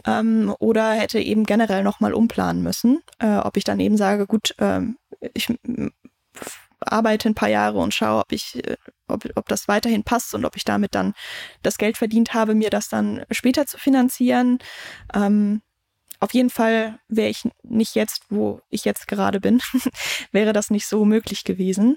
Ähm, 0.06 0.52
oder 0.58 0.92
hätte 0.92 1.20
eben 1.20 1.44
generell 1.44 1.82
nochmal 1.82 2.14
umplanen 2.14 2.62
müssen, 2.62 3.02
äh, 3.18 3.36
ob 3.36 3.56
ich 3.56 3.64
dann 3.64 3.80
eben 3.80 3.98
sage, 3.98 4.26
gut, 4.26 4.54
ähm, 4.58 4.96
ich 5.34 5.48
arbeite 6.80 7.28
ein 7.28 7.34
paar 7.34 7.48
Jahre 7.48 7.78
und 7.78 7.94
schaue, 7.94 8.20
ob 8.20 8.32
ich, 8.32 8.64
äh, 8.66 8.76
ob, 9.08 9.24
ob 9.34 9.48
das 9.48 9.68
weiterhin 9.68 10.04
passt 10.04 10.34
und 10.34 10.44
ob 10.44 10.56
ich 10.56 10.64
damit 10.64 10.94
dann 10.94 11.14
das 11.62 11.78
Geld 11.78 11.96
verdient 11.96 12.34
habe, 12.34 12.54
mir 12.54 12.70
das 12.70 12.88
dann 12.88 13.24
später 13.30 13.66
zu 13.66 13.78
finanzieren. 13.78 14.58
Ähm, 15.14 15.62
auf 16.20 16.34
jeden 16.34 16.50
Fall 16.50 16.98
wäre 17.08 17.30
ich 17.30 17.48
nicht 17.62 17.94
jetzt, 17.94 18.24
wo 18.28 18.60
ich 18.68 18.84
jetzt 18.84 19.08
gerade 19.08 19.40
bin, 19.40 19.60
wäre 20.32 20.52
das 20.52 20.70
nicht 20.70 20.86
so 20.86 21.04
möglich 21.04 21.44
gewesen. 21.44 21.96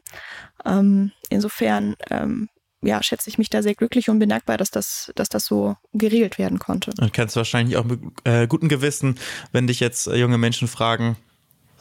Ähm, 0.65 1.11
insofern 1.29 1.95
ähm, 2.09 2.49
ja, 2.81 3.01
schätze 3.01 3.29
ich 3.29 3.37
mich 3.37 3.49
da 3.49 3.61
sehr 3.61 3.75
glücklich 3.75 4.09
und 4.09 4.19
bin 4.19 4.29
dankbar, 4.29 4.57
dass 4.57 4.71
das, 4.71 5.11
dass 5.15 5.29
das 5.29 5.45
so 5.45 5.75
geregelt 5.93 6.37
werden 6.37 6.59
konnte. 6.59 6.91
Und 6.99 7.13
kannst 7.13 7.35
wahrscheinlich 7.35 7.77
auch 7.77 7.85
mit 7.85 8.01
äh, 8.23 8.47
gutem 8.47 8.69
Gewissen, 8.69 9.19
wenn 9.51 9.67
dich 9.67 9.79
jetzt 9.79 10.07
äh, 10.07 10.15
junge 10.15 10.37
Menschen 10.37 10.67
fragen, 10.67 11.17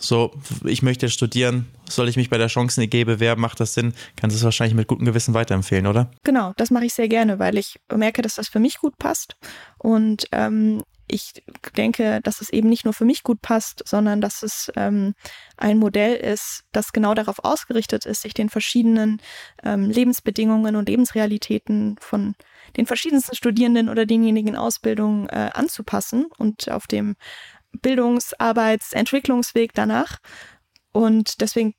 so, 0.02 0.32
ich 0.64 0.82
möchte 0.82 1.08
studieren, 1.08 1.66
soll 1.88 2.08
ich 2.08 2.16
mich 2.16 2.28
bei 2.28 2.38
der 2.38 2.48
Chancen-EG 2.48 3.04
bewerben, 3.04 3.40
macht 3.40 3.60
das 3.60 3.74
Sinn? 3.74 3.94
Kannst 4.16 4.34
du 4.34 4.38
es 4.38 4.44
wahrscheinlich 4.44 4.74
mit 4.74 4.88
gutem 4.88 5.06
Gewissen 5.06 5.34
weiterempfehlen, 5.34 5.86
oder? 5.86 6.10
Genau, 6.24 6.52
das 6.56 6.70
mache 6.70 6.86
ich 6.86 6.94
sehr 6.94 7.08
gerne, 7.08 7.38
weil 7.38 7.56
ich 7.56 7.78
merke, 7.94 8.22
dass 8.22 8.34
das 8.34 8.48
für 8.48 8.58
mich 8.58 8.78
gut 8.78 8.98
passt. 8.98 9.36
Und 9.78 10.26
ähm, 10.32 10.82
ich 11.12 11.44
denke, 11.76 12.20
dass 12.22 12.40
es 12.40 12.50
eben 12.50 12.68
nicht 12.68 12.84
nur 12.84 12.94
für 12.94 13.04
mich 13.04 13.22
gut 13.22 13.42
passt, 13.42 13.82
sondern 13.86 14.20
dass 14.20 14.42
es 14.42 14.72
ähm, 14.76 15.14
ein 15.56 15.78
Modell 15.78 16.16
ist, 16.16 16.64
das 16.72 16.92
genau 16.92 17.14
darauf 17.14 17.44
ausgerichtet 17.44 18.06
ist, 18.06 18.22
sich 18.22 18.34
den 18.34 18.48
verschiedenen 18.48 19.20
ähm, 19.62 19.90
Lebensbedingungen 19.90 20.74
und 20.74 20.88
Lebensrealitäten 20.88 21.96
von 22.00 22.34
den 22.76 22.86
verschiedensten 22.86 23.36
Studierenden 23.36 23.88
oder 23.88 24.06
denjenigen 24.06 24.48
in 24.48 24.56
Ausbildung 24.56 25.28
äh, 25.28 25.50
anzupassen 25.52 26.26
und 26.38 26.70
auf 26.70 26.86
dem 26.86 27.16
Bildungs-, 27.80 28.34
Arbeits-, 28.38 28.92
Entwicklungsweg 28.92 29.72
danach. 29.74 30.18
Und 30.92 31.40
deswegen 31.40 31.74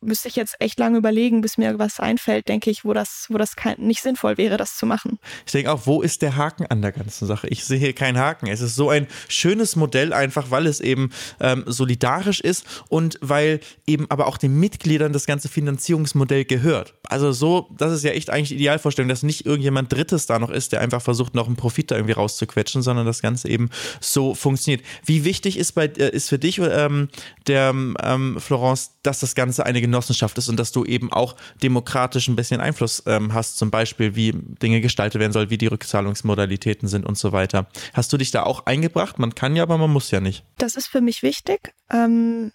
müsste 0.00 0.28
ich 0.28 0.36
jetzt 0.36 0.56
echt 0.58 0.78
lange 0.78 0.98
überlegen, 0.98 1.40
bis 1.40 1.58
mir 1.58 1.78
was 1.78 2.00
einfällt, 2.00 2.48
denke 2.48 2.70
ich, 2.70 2.84
wo 2.84 2.92
das, 2.92 3.26
wo 3.28 3.38
das 3.38 3.56
kein, 3.56 3.76
nicht 3.78 4.02
sinnvoll 4.02 4.38
wäre, 4.38 4.56
das 4.56 4.76
zu 4.76 4.86
machen. 4.86 5.18
Ich 5.44 5.52
denke 5.52 5.72
auch, 5.72 5.86
wo 5.86 6.02
ist 6.02 6.22
der 6.22 6.36
Haken 6.36 6.66
an 6.66 6.82
der 6.82 6.92
ganzen 6.92 7.26
Sache? 7.26 7.48
Ich 7.48 7.64
sehe 7.64 7.92
keinen 7.92 8.18
Haken. 8.18 8.46
Es 8.46 8.60
ist 8.60 8.74
so 8.74 8.90
ein 8.90 9.06
schönes 9.28 9.76
Modell, 9.76 10.12
einfach 10.12 10.50
weil 10.50 10.66
es 10.66 10.80
eben 10.80 11.10
ähm, 11.40 11.64
solidarisch 11.66 12.40
ist 12.40 12.64
und 12.88 13.18
weil 13.20 13.60
eben 13.86 14.10
aber 14.10 14.26
auch 14.26 14.38
den 14.38 14.58
Mitgliedern 14.58 15.12
das 15.12 15.26
ganze 15.26 15.48
Finanzierungsmodell 15.48 16.44
gehört. 16.44 16.94
Also 17.08 17.32
so, 17.32 17.68
das 17.76 17.92
ist 17.92 18.04
ja 18.04 18.12
echt 18.12 18.30
eigentlich 18.30 18.48
die 18.48 18.56
Idealvorstellung, 18.56 19.08
dass 19.08 19.22
nicht 19.22 19.46
irgendjemand 19.46 19.92
Drittes 19.92 20.26
da 20.26 20.38
noch 20.38 20.50
ist, 20.50 20.72
der 20.72 20.80
einfach 20.80 21.02
versucht, 21.02 21.34
noch 21.34 21.46
einen 21.46 21.56
Profit 21.56 21.90
da 21.90 21.96
irgendwie 21.96 22.14
rauszuquetschen, 22.14 22.82
sondern 22.82 23.06
das 23.06 23.22
Ganze 23.22 23.48
eben 23.48 23.70
so 24.00 24.34
funktioniert. 24.34 24.84
Wie 25.04 25.24
wichtig 25.24 25.58
ist, 25.58 25.72
bei, 25.72 25.86
äh, 25.86 26.10
ist 26.10 26.28
für 26.28 26.38
dich, 26.38 26.58
ähm, 26.58 27.08
der 27.46 27.70
ähm, 27.70 28.36
Florence, 28.38 28.92
dass 29.02 29.20
das 29.20 29.34
Ganze 29.34 29.65
eine 29.66 29.80
Genossenschaft 29.80 30.38
ist 30.38 30.48
und 30.48 30.58
dass 30.58 30.72
du 30.72 30.84
eben 30.84 31.12
auch 31.12 31.36
demokratisch 31.62 32.28
ein 32.28 32.36
bisschen 32.36 32.60
Einfluss 32.60 33.02
ähm, 33.06 33.34
hast, 33.34 33.58
zum 33.58 33.70
Beispiel 33.70 34.16
wie 34.16 34.32
Dinge 34.32 34.80
gestaltet 34.80 35.20
werden 35.20 35.32
soll, 35.32 35.50
wie 35.50 35.58
die 35.58 35.66
Rückzahlungsmodalitäten 35.66 36.88
sind 36.88 37.04
und 37.04 37.18
so 37.18 37.32
weiter. 37.32 37.66
Hast 37.92 38.12
du 38.12 38.16
dich 38.16 38.30
da 38.30 38.44
auch 38.44 38.66
eingebracht? 38.66 39.18
Man 39.18 39.34
kann 39.34 39.56
ja, 39.56 39.62
aber 39.62 39.76
man 39.78 39.90
muss 39.90 40.10
ja 40.10 40.20
nicht. 40.20 40.44
Das 40.58 40.76
ist 40.76 40.86
für 40.86 41.00
mich 41.00 41.22
wichtig. 41.22 41.74
Ähm 41.90 42.52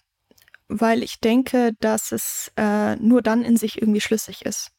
weil 0.74 1.02
ich 1.02 1.20
denke, 1.20 1.72
dass 1.80 2.12
es 2.12 2.50
äh, 2.56 2.96
nur 2.96 3.20
dann 3.20 3.42
in 3.42 3.58
sich 3.58 3.80
irgendwie 3.80 4.00
schlüssig 4.00 4.46
ist. 4.46 4.70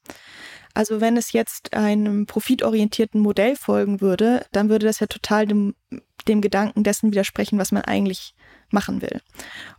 Also 0.74 1.02
wenn 1.02 1.18
es 1.18 1.34
jetzt 1.34 1.74
einem 1.76 2.26
profitorientierten 2.26 3.22
Modell 3.22 3.56
folgen 3.56 4.02
würde, 4.02 4.46
dann 4.52 4.70
würde 4.70 4.88
das 4.88 5.00
ja 5.00 5.08
total 5.08 5.46
dem, 5.46 5.76
dem 6.28 6.42
Gedanken 6.42 6.84
dessen 6.84 7.12
widersprechen, 7.12 7.60
was 7.60 7.72
man 7.72 7.84
eigentlich 7.84 8.34
machen 8.74 9.02
will. 9.02 9.22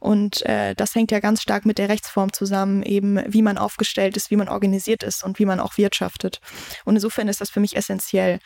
Und 0.01 0.43
äh, 0.47 0.75
das 0.75 0.95
hängt 0.95 1.11
ja 1.11 1.21
ganz 1.21 1.43
stark 1.43 1.67
mit 1.67 1.79
der 1.79 1.89
Rechtsform 1.89 2.33
zusammen, 2.33 2.83
eben 2.83 3.21
wie 3.27 3.43
man 3.43 3.59
aufgestellt 3.59 4.17
ist, 4.17 4.31
wie 4.31 4.37
man 4.37 4.49
organisiert 4.49 5.03
ist 5.03 5.25
und 5.25 5.39
wie 5.39 5.47
man 5.47 5.61
auch 5.61 5.77
wirtschaftet. 5.77 6.41
Und 6.85 6.97
insofern 6.97 7.29
ist 7.29 7.41
das 7.41 7.51
für 7.51 7.61
mich 7.61 7.77
essentiell. 7.77 8.39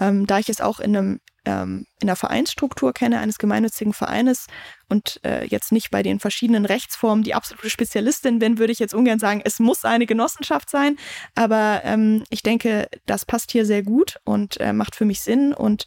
Ähm, 0.00 0.26
da 0.26 0.38
ich 0.38 0.48
es 0.48 0.60
auch 0.60 0.80
in 0.80 0.96
einem 0.96 1.20
ähm, 1.46 1.86
in 2.00 2.08
der 2.08 2.16
Vereinsstruktur 2.16 2.92
kenne, 2.92 3.20
eines 3.20 3.38
gemeinnützigen 3.38 3.94
Vereines 3.94 4.46
und 4.88 5.20
äh, 5.24 5.46
jetzt 5.46 5.72
nicht 5.72 5.90
bei 5.90 6.02
den 6.02 6.20
verschiedenen 6.20 6.66
Rechtsformen 6.66 7.24
die 7.24 7.34
absolute 7.34 7.70
Spezialistin 7.70 8.38
bin, 8.38 8.58
würde 8.58 8.72
ich 8.72 8.78
jetzt 8.78 8.94
ungern 8.94 9.18
sagen, 9.18 9.40
es 9.44 9.58
muss 9.58 9.84
eine 9.84 10.06
Genossenschaft 10.06 10.68
sein. 10.68 10.96
Aber 11.34 11.80
ähm, 11.84 12.24
ich 12.28 12.42
denke, 12.42 12.88
das 13.06 13.24
passt 13.24 13.50
hier 13.52 13.64
sehr 13.64 13.82
gut 13.82 14.18
und 14.24 14.60
äh, 14.60 14.72
macht 14.72 14.94
für 14.94 15.04
mich 15.04 15.20
Sinn 15.20 15.54
und 15.54 15.86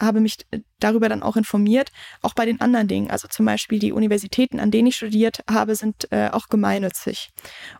habe 0.00 0.20
mich 0.20 0.38
darüber 0.78 1.08
dann 1.08 1.22
auch 1.22 1.36
informiert, 1.36 1.90
auch 2.22 2.34
bei 2.34 2.46
den 2.46 2.60
anderen 2.60 2.88
Dingen. 2.88 3.10
Also 3.10 3.28
zum 3.28 3.46
Beispiel 3.46 3.78
die 3.78 3.92
Universitäten, 3.92 4.58
an 4.58 4.70
denen 4.70 4.88
ich 4.88 4.96
studiert 4.96 5.40
habe, 5.48 5.74
sind 5.76 6.10
äh, 6.10 6.30
auch 6.32 6.48
gemeinnützig. 6.48 7.30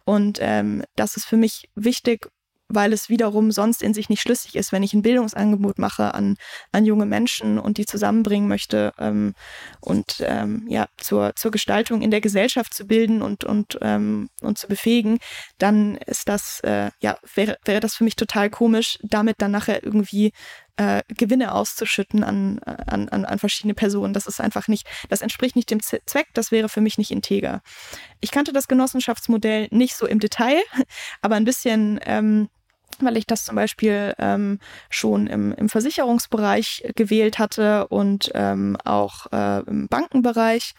Und 0.04 0.38
ähm, 0.40 0.84
das 0.96 1.16
ist 1.16 1.24
für 1.24 1.36
mich 1.36 1.70
wichtig, 1.74 2.28
weil 2.70 2.92
es 2.92 3.08
wiederum 3.08 3.50
sonst 3.50 3.82
in 3.82 3.92
sich 3.92 4.08
nicht 4.08 4.22
schlüssig 4.22 4.54
ist, 4.54 4.72
wenn 4.72 4.82
ich 4.82 4.94
ein 4.94 5.02
Bildungsangebot 5.02 5.78
mache 5.78 6.14
an, 6.14 6.36
an 6.72 6.86
junge 6.86 7.06
Menschen 7.06 7.58
und 7.58 7.76
die 7.76 7.86
zusammenbringen 7.86 8.48
möchte 8.48 8.92
ähm, 8.98 9.34
und 9.80 10.16
ähm, 10.20 10.64
ja, 10.68 10.86
zur, 10.96 11.34
zur 11.36 11.50
Gestaltung 11.50 12.00
in 12.00 12.10
der 12.10 12.20
Gesellschaft 12.20 12.72
zu 12.72 12.86
bilden 12.86 13.22
und, 13.22 13.44
und, 13.44 13.78
ähm, 13.82 14.30
und 14.40 14.56
zu 14.56 14.68
befähigen, 14.68 15.18
dann 15.58 15.96
ist 15.96 16.28
das, 16.28 16.60
äh, 16.60 16.90
ja, 17.00 17.18
wäre, 17.34 17.58
wäre 17.64 17.80
das 17.80 17.94
für 17.94 18.04
mich 18.04 18.16
total 18.16 18.50
komisch, 18.50 18.98
damit 19.02 19.36
dann 19.38 19.50
nachher 19.50 19.82
irgendwie 19.82 20.32
äh, 20.80 21.02
Gewinne 21.08 21.52
auszuschütten 21.52 22.24
an, 22.24 22.58
an, 22.60 23.10
an, 23.10 23.26
an 23.26 23.38
verschiedene 23.38 23.74
Personen. 23.74 24.14
Das 24.14 24.26
ist 24.26 24.40
einfach 24.40 24.66
nicht, 24.66 24.86
das 25.10 25.20
entspricht 25.20 25.54
nicht 25.54 25.70
dem 25.70 25.82
Zweck, 25.82 26.28
das 26.32 26.50
wäre 26.50 26.70
für 26.70 26.80
mich 26.80 26.96
nicht 26.96 27.10
integer. 27.10 27.60
Ich 28.20 28.30
kannte 28.30 28.54
das 28.54 28.66
Genossenschaftsmodell 28.66 29.68
nicht 29.72 29.94
so 29.94 30.06
im 30.06 30.20
Detail, 30.20 30.58
aber 31.20 31.34
ein 31.34 31.44
bisschen 31.44 32.00
ähm, 32.04 32.48
weil 33.04 33.16
ich 33.16 33.26
das 33.26 33.44
zum 33.44 33.56
Beispiel 33.56 34.14
ähm, 34.18 34.58
schon 34.88 35.26
im, 35.26 35.52
im 35.52 35.68
Versicherungsbereich 35.68 36.92
gewählt 36.96 37.38
hatte 37.38 37.88
und 37.88 38.30
ähm, 38.34 38.76
auch 38.84 39.26
äh, 39.32 39.60
im 39.60 39.88
Bankenbereich. 39.88 40.74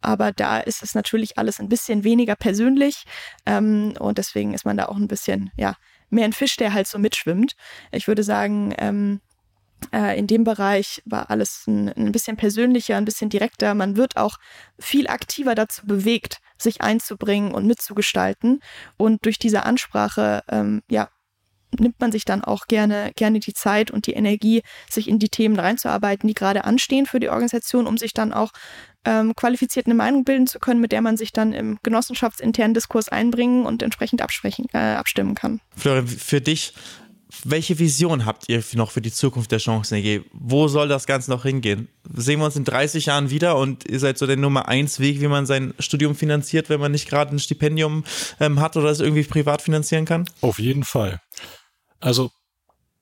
Aber 0.00 0.32
da 0.32 0.58
ist 0.58 0.82
es 0.82 0.94
natürlich 0.94 1.38
alles 1.38 1.60
ein 1.60 1.68
bisschen 1.68 2.02
weniger 2.04 2.34
persönlich 2.34 3.04
ähm, 3.46 3.94
und 3.98 4.18
deswegen 4.18 4.52
ist 4.52 4.64
man 4.64 4.76
da 4.76 4.86
auch 4.86 4.96
ein 4.96 5.08
bisschen, 5.08 5.50
ja, 5.56 5.76
mehr 6.10 6.24
ein 6.24 6.32
Fisch, 6.32 6.56
der 6.56 6.72
halt 6.72 6.86
so 6.86 6.98
mitschwimmt. 6.98 7.54
Ich 7.92 8.08
würde 8.08 8.22
sagen, 8.24 8.74
ähm, 8.78 9.20
äh, 9.92 10.18
in 10.18 10.26
dem 10.26 10.44
Bereich 10.44 11.02
war 11.04 11.30
alles 11.30 11.66
ein, 11.66 11.88
ein, 11.88 12.12
bisschen 12.12 12.36
persönlicher, 12.36 12.96
ein 12.96 13.04
bisschen 13.04 13.30
direkter. 13.30 13.74
Man 13.74 13.96
wird 13.96 14.16
auch 14.16 14.38
viel 14.78 15.08
aktiver 15.08 15.54
dazu 15.54 15.86
bewegt, 15.86 16.38
sich 16.58 16.80
einzubringen 16.82 17.52
und 17.52 17.66
mitzugestalten. 17.66 18.60
Und 18.96 19.24
durch 19.24 19.38
diese 19.38 19.64
Ansprache, 19.64 20.42
ähm, 20.48 20.82
ja, 20.88 21.08
nimmt 21.78 22.00
man 22.00 22.12
sich 22.12 22.24
dann 22.24 22.42
auch 22.44 22.66
gerne, 22.66 23.12
gerne 23.16 23.40
die 23.40 23.54
Zeit 23.54 23.90
und 23.90 24.06
die 24.06 24.12
Energie, 24.12 24.62
sich 24.90 25.08
in 25.08 25.18
die 25.18 25.28
Themen 25.28 25.58
reinzuarbeiten, 25.58 26.28
die 26.28 26.34
gerade 26.34 26.64
anstehen 26.64 27.06
für 27.06 27.20
die 27.20 27.28
Organisation, 27.28 27.86
um 27.86 27.98
sich 27.98 28.12
dann 28.12 28.32
auch 28.32 28.52
ähm, 29.04 29.34
qualifiziert 29.34 29.86
eine 29.86 29.94
Meinung 29.94 30.24
bilden 30.24 30.46
zu 30.46 30.58
können, 30.58 30.80
mit 30.80 30.92
der 30.92 31.02
man 31.02 31.16
sich 31.16 31.32
dann 31.32 31.52
im 31.52 31.78
genossenschaftsinternen 31.82 32.74
Diskurs 32.74 33.08
einbringen 33.08 33.66
und 33.66 33.82
entsprechend 33.82 34.22
absprechen, 34.22 34.66
äh, 34.72 34.78
abstimmen 34.78 35.34
kann. 35.34 35.60
Florian, 35.76 36.06
für 36.06 36.40
dich, 36.40 36.74
welche 37.44 37.78
Vision 37.78 38.26
habt 38.26 38.48
ihr 38.48 38.62
noch 38.74 38.90
für 38.90 39.00
die 39.00 39.10
Zukunft 39.10 39.50
der 39.50 39.58
Chancen 39.58 39.96
AG? 39.96 40.20
Wo 40.32 40.68
soll 40.68 40.88
das 40.88 41.06
Ganze 41.06 41.30
noch 41.30 41.42
hingehen? 41.42 41.88
Sehen 42.14 42.40
wir 42.40 42.46
uns 42.46 42.56
in 42.56 42.64
30 42.64 43.06
Jahren 43.06 43.30
wieder 43.30 43.56
und 43.56 43.88
ihr 43.88 43.98
seid 43.98 44.18
so 44.18 44.26
der 44.26 44.36
Nummer 44.36 44.68
eins 44.68 45.00
Weg, 45.00 45.20
wie 45.20 45.28
man 45.28 45.46
sein 45.46 45.74
Studium 45.78 46.14
finanziert, 46.14 46.68
wenn 46.68 46.80
man 46.80 46.92
nicht 46.92 47.08
gerade 47.08 47.34
ein 47.34 47.38
Stipendium 47.38 48.04
ähm, 48.38 48.60
hat 48.60 48.76
oder 48.76 48.90
es 48.90 49.00
irgendwie 49.00 49.24
privat 49.24 49.62
finanzieren 49.62 50.04
kann? 50.04 50.26
Auf 50.40 50.58
jeden 50.58 50.84
Fall. 50.84 51.20
Also 52.02 52.30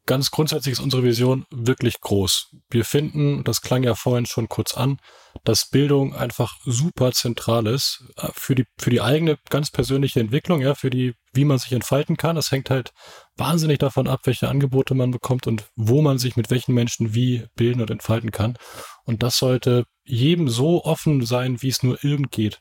ganz 0.07 0.31
grundsätzlich 0.31 0.73
ist 0.73 0.81
unsere 0.81 1.05
Vision 1.05 1.47
wirklich 1.51 2.01
groß. 2.01 2.55
Wir 2.69 2.85
finden, 2.85 3.45
das 3.45 3.61
klang 3.63 3.83
ja 3.83 3.95
vorhin 3.95 4.27
schon 4.27 4.49
kurz 4.49 4.75
an, 4.75 4.99
dass 5.45 5.71
Bildung 5.71 6.15
einfach 6.15 6.57
super 6.65 7.13
zentral 7.13 7.67
ist 7.67 8.05
äh, 8.17 8.29
für 8.33 8.55
die, 8.55 8.67
für 8.79 8.91
die 8.91 9.01
eigene 9.01 9.39
ganz 9.49 9.71
persönliche 9.71 10.21
Entwicklung, 10.21 10.61
ja, 10.61 10.75
für 10.75 10.91
die, 10.91 11.15
wie 11.33 11.45
man 11.45 11.59
sich 11.59 11.73
entfalten 11.73 12.17
kann. 12.17 12.37
Das 12.37 12.51
hängt 12.51 12.71
halt 12.71 12.93
wahnsinnig 13.37 13.79
davon 13.79 14.09
ab, 14.09 14.21
welche 14.25 14.49
Angebote 14.49 14.95
man 14.95 15.13
bekommt 15.13 15.47
und 15.47 15.65
wo 15.77 16.03
man 16.03 16.19
sich 16.19 16.37
mit 16.37 16.51
welchen 16.51 16.75
Menschen 16.75 17.15
wie 17.15 17.47
bilden 17.55 17.81
und 17.81 17.91
entfalten 17.91 18.33
kann. 18.33 18.59
Und 19.05 19.23
das 19.23 19.39
sollte 19.39 19.85
jedem 20.05 20.49
so 20.49 20.85
offen 20.85 21.25
sein, 21.25 21.63
wie 21.63 21.69
es 21.69 21.83
nur 21.83 22.05
irgend 22.05 22.33
geht. 22.33 22.61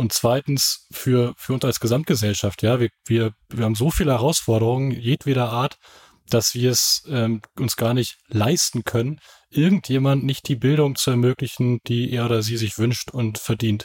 Und 0.00 0.14
zweitens 0.14 0.86
für, 0.90 1.34
für 1.36 1.52
uns 1.52 1.62
als 1.62 1.78
Gesamtgesellschaft, 1.78 2.62
ja, 2.62 2.80
wir, 2.80 2.88
wir, 3.04 3.34
wir 3.50 3.66
haben 3.66 3.74
so 3.74 3.90
viele 3.90 4.12
Herausforderungen 4.12 4.92
jedweder 4.92 5.50
Art, 5.50 5.76
dass 6.30 6.54
wir 6.54 6.70
es 6.70 7.02
ähm, 7.06 7.42
uns 7.58 7.76
gar 7.76 7.92
nicht 7.92 8.16
leisten 8.28 8.82
können, 8.84 9.20
irgendjemand 9.50 10.24
nicht 10.24 10.48
die 10.48 10.56
Bildung 10.56 10.96
zu 10.96 11.10
ermöglichen, 11.10 11.80
die 11.86 12.10
er 12.12 12.24
oder 12.24 12.40
sie 12.40 12.56
sich 12.56 12.78
wünscht 12.78 13.10
und 13.10 13.36
verdient. 13.36 13.84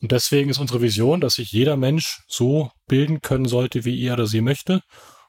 Und 0.00 0.12
deswegen 0.12 0.48
ist 0.48 0.60
unsere 0.60 0.80
Vision, 0.80 1.20
dass 1.20 1.34
sich 1.34 1.52
jeder 1.52 1.76
Mensch 1.76 2.22
so 2.26 2.70
bilden 2.86 3.20
können 3.20 3.44
sollte, 3.44 3.84
wie 3.84 4.02
er 4.02 4.14
oder 4.14 4.26
sie 4.26 4.40
möchte 4.40 4.80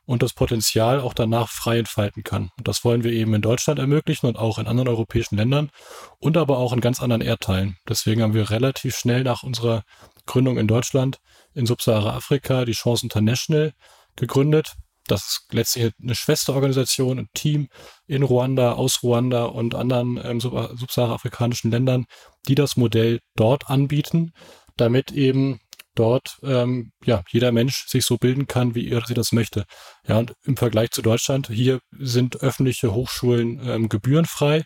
und 0.09 0.23
das 0.23 0.33
Potenzial 0.33 1.01
auch 1.01 1.13
danach 1.13 1.49
frei 1.49 1.77
entfalten 1.77 2.23
kann. 2.23 2.49
Und 2.57 2.67
das 2.67 2.83
wollen 2.83 3.03
wir 3.03 3.11
eben 3.11 3.35
in 3.35 3.43
Deutschland 3.43 3.77
ermöglichen 3.77 4.25
und 4.25 4.39
auch 4.39 4.57
in 4.57 4.65
anderen 4.65 4.89
europäischen 4.89 5.37
Ländern 5.37 5.69
und 6.17 6.35
aber 6.35 6.57
auch 6.57 6.73
in 6.73 6.81
ganz 6.81 6.99
anderen 6.99 7.21
Erdteilen. 7.21 7.77
Deswegen 7.87 8.23
haben 8.23 8.33
wir 8.33 8.49
relativ 8.49 8.95
schnell 8.95 9.21
nach 9.21 9.43
unserer 9.43 9.83
Gründung 10.25 10.57
in 10.57 10.65
Deutschland 10.65 11.19
in 11.53 11.67
Subsahara-Afrika 11.67 12.65
die 12.65 12.71
Chance 12.71 13.05
International 13.05 13.71
gegründet. 14.15 14.73
Das 15.05 15.21
ist 15.21 15.53
letztlich 15.53 15.93
eine 16.01 16.15
Schwesterorganisation, 16.15 17.19
ein 17.19 17.29
Team 17.35 17.67
in 18.07 18.23
Ruanda, 18.23 18.71
aus 18.71 19.03
Ruanda 19.03 19.45
und 19.45 19.75
anderen 19.75 20.19
ähm, 20.23 20.39
subsahara-afrikanischen 20.39 21.69
Ländern, 21.69 22.07
die 22.47 22.55
das 22.55 22.77
Modell 22.77 23.19
dort 23.35 23.69
anbieten, 23.69 24.31
damit 24.75 25.11
eben 25.11 25.59
dort 25.99 26.39
ähm, 26.43 26.91
ja 27.03 27.23
jeder 27.29 27.51
Mensch 27.51 27.87
sich 27.87 28.05
so 28.05 28.17
bilden 28.17 28.47
kann, 28.47 28.73
wie 28.73 28.89
er 28.89 29.05
sie 29.05 29.13
das 29.13 29.31
möchte. 29.31 29.65
Ja, 30.07 30.17
und 30.17 30.33
im 30.43 30.57
Vergleich 30.57 30.91
zu 30.91 31.01
Deutschland, 31.01 31.47
hier 31.47 31.79
sind 31.91 32.41
öffentliche 32.41 32.93
Hochschulen 32.93 33.59
ähm, 33.63 33.89
gebührenfrei 33.89 34.63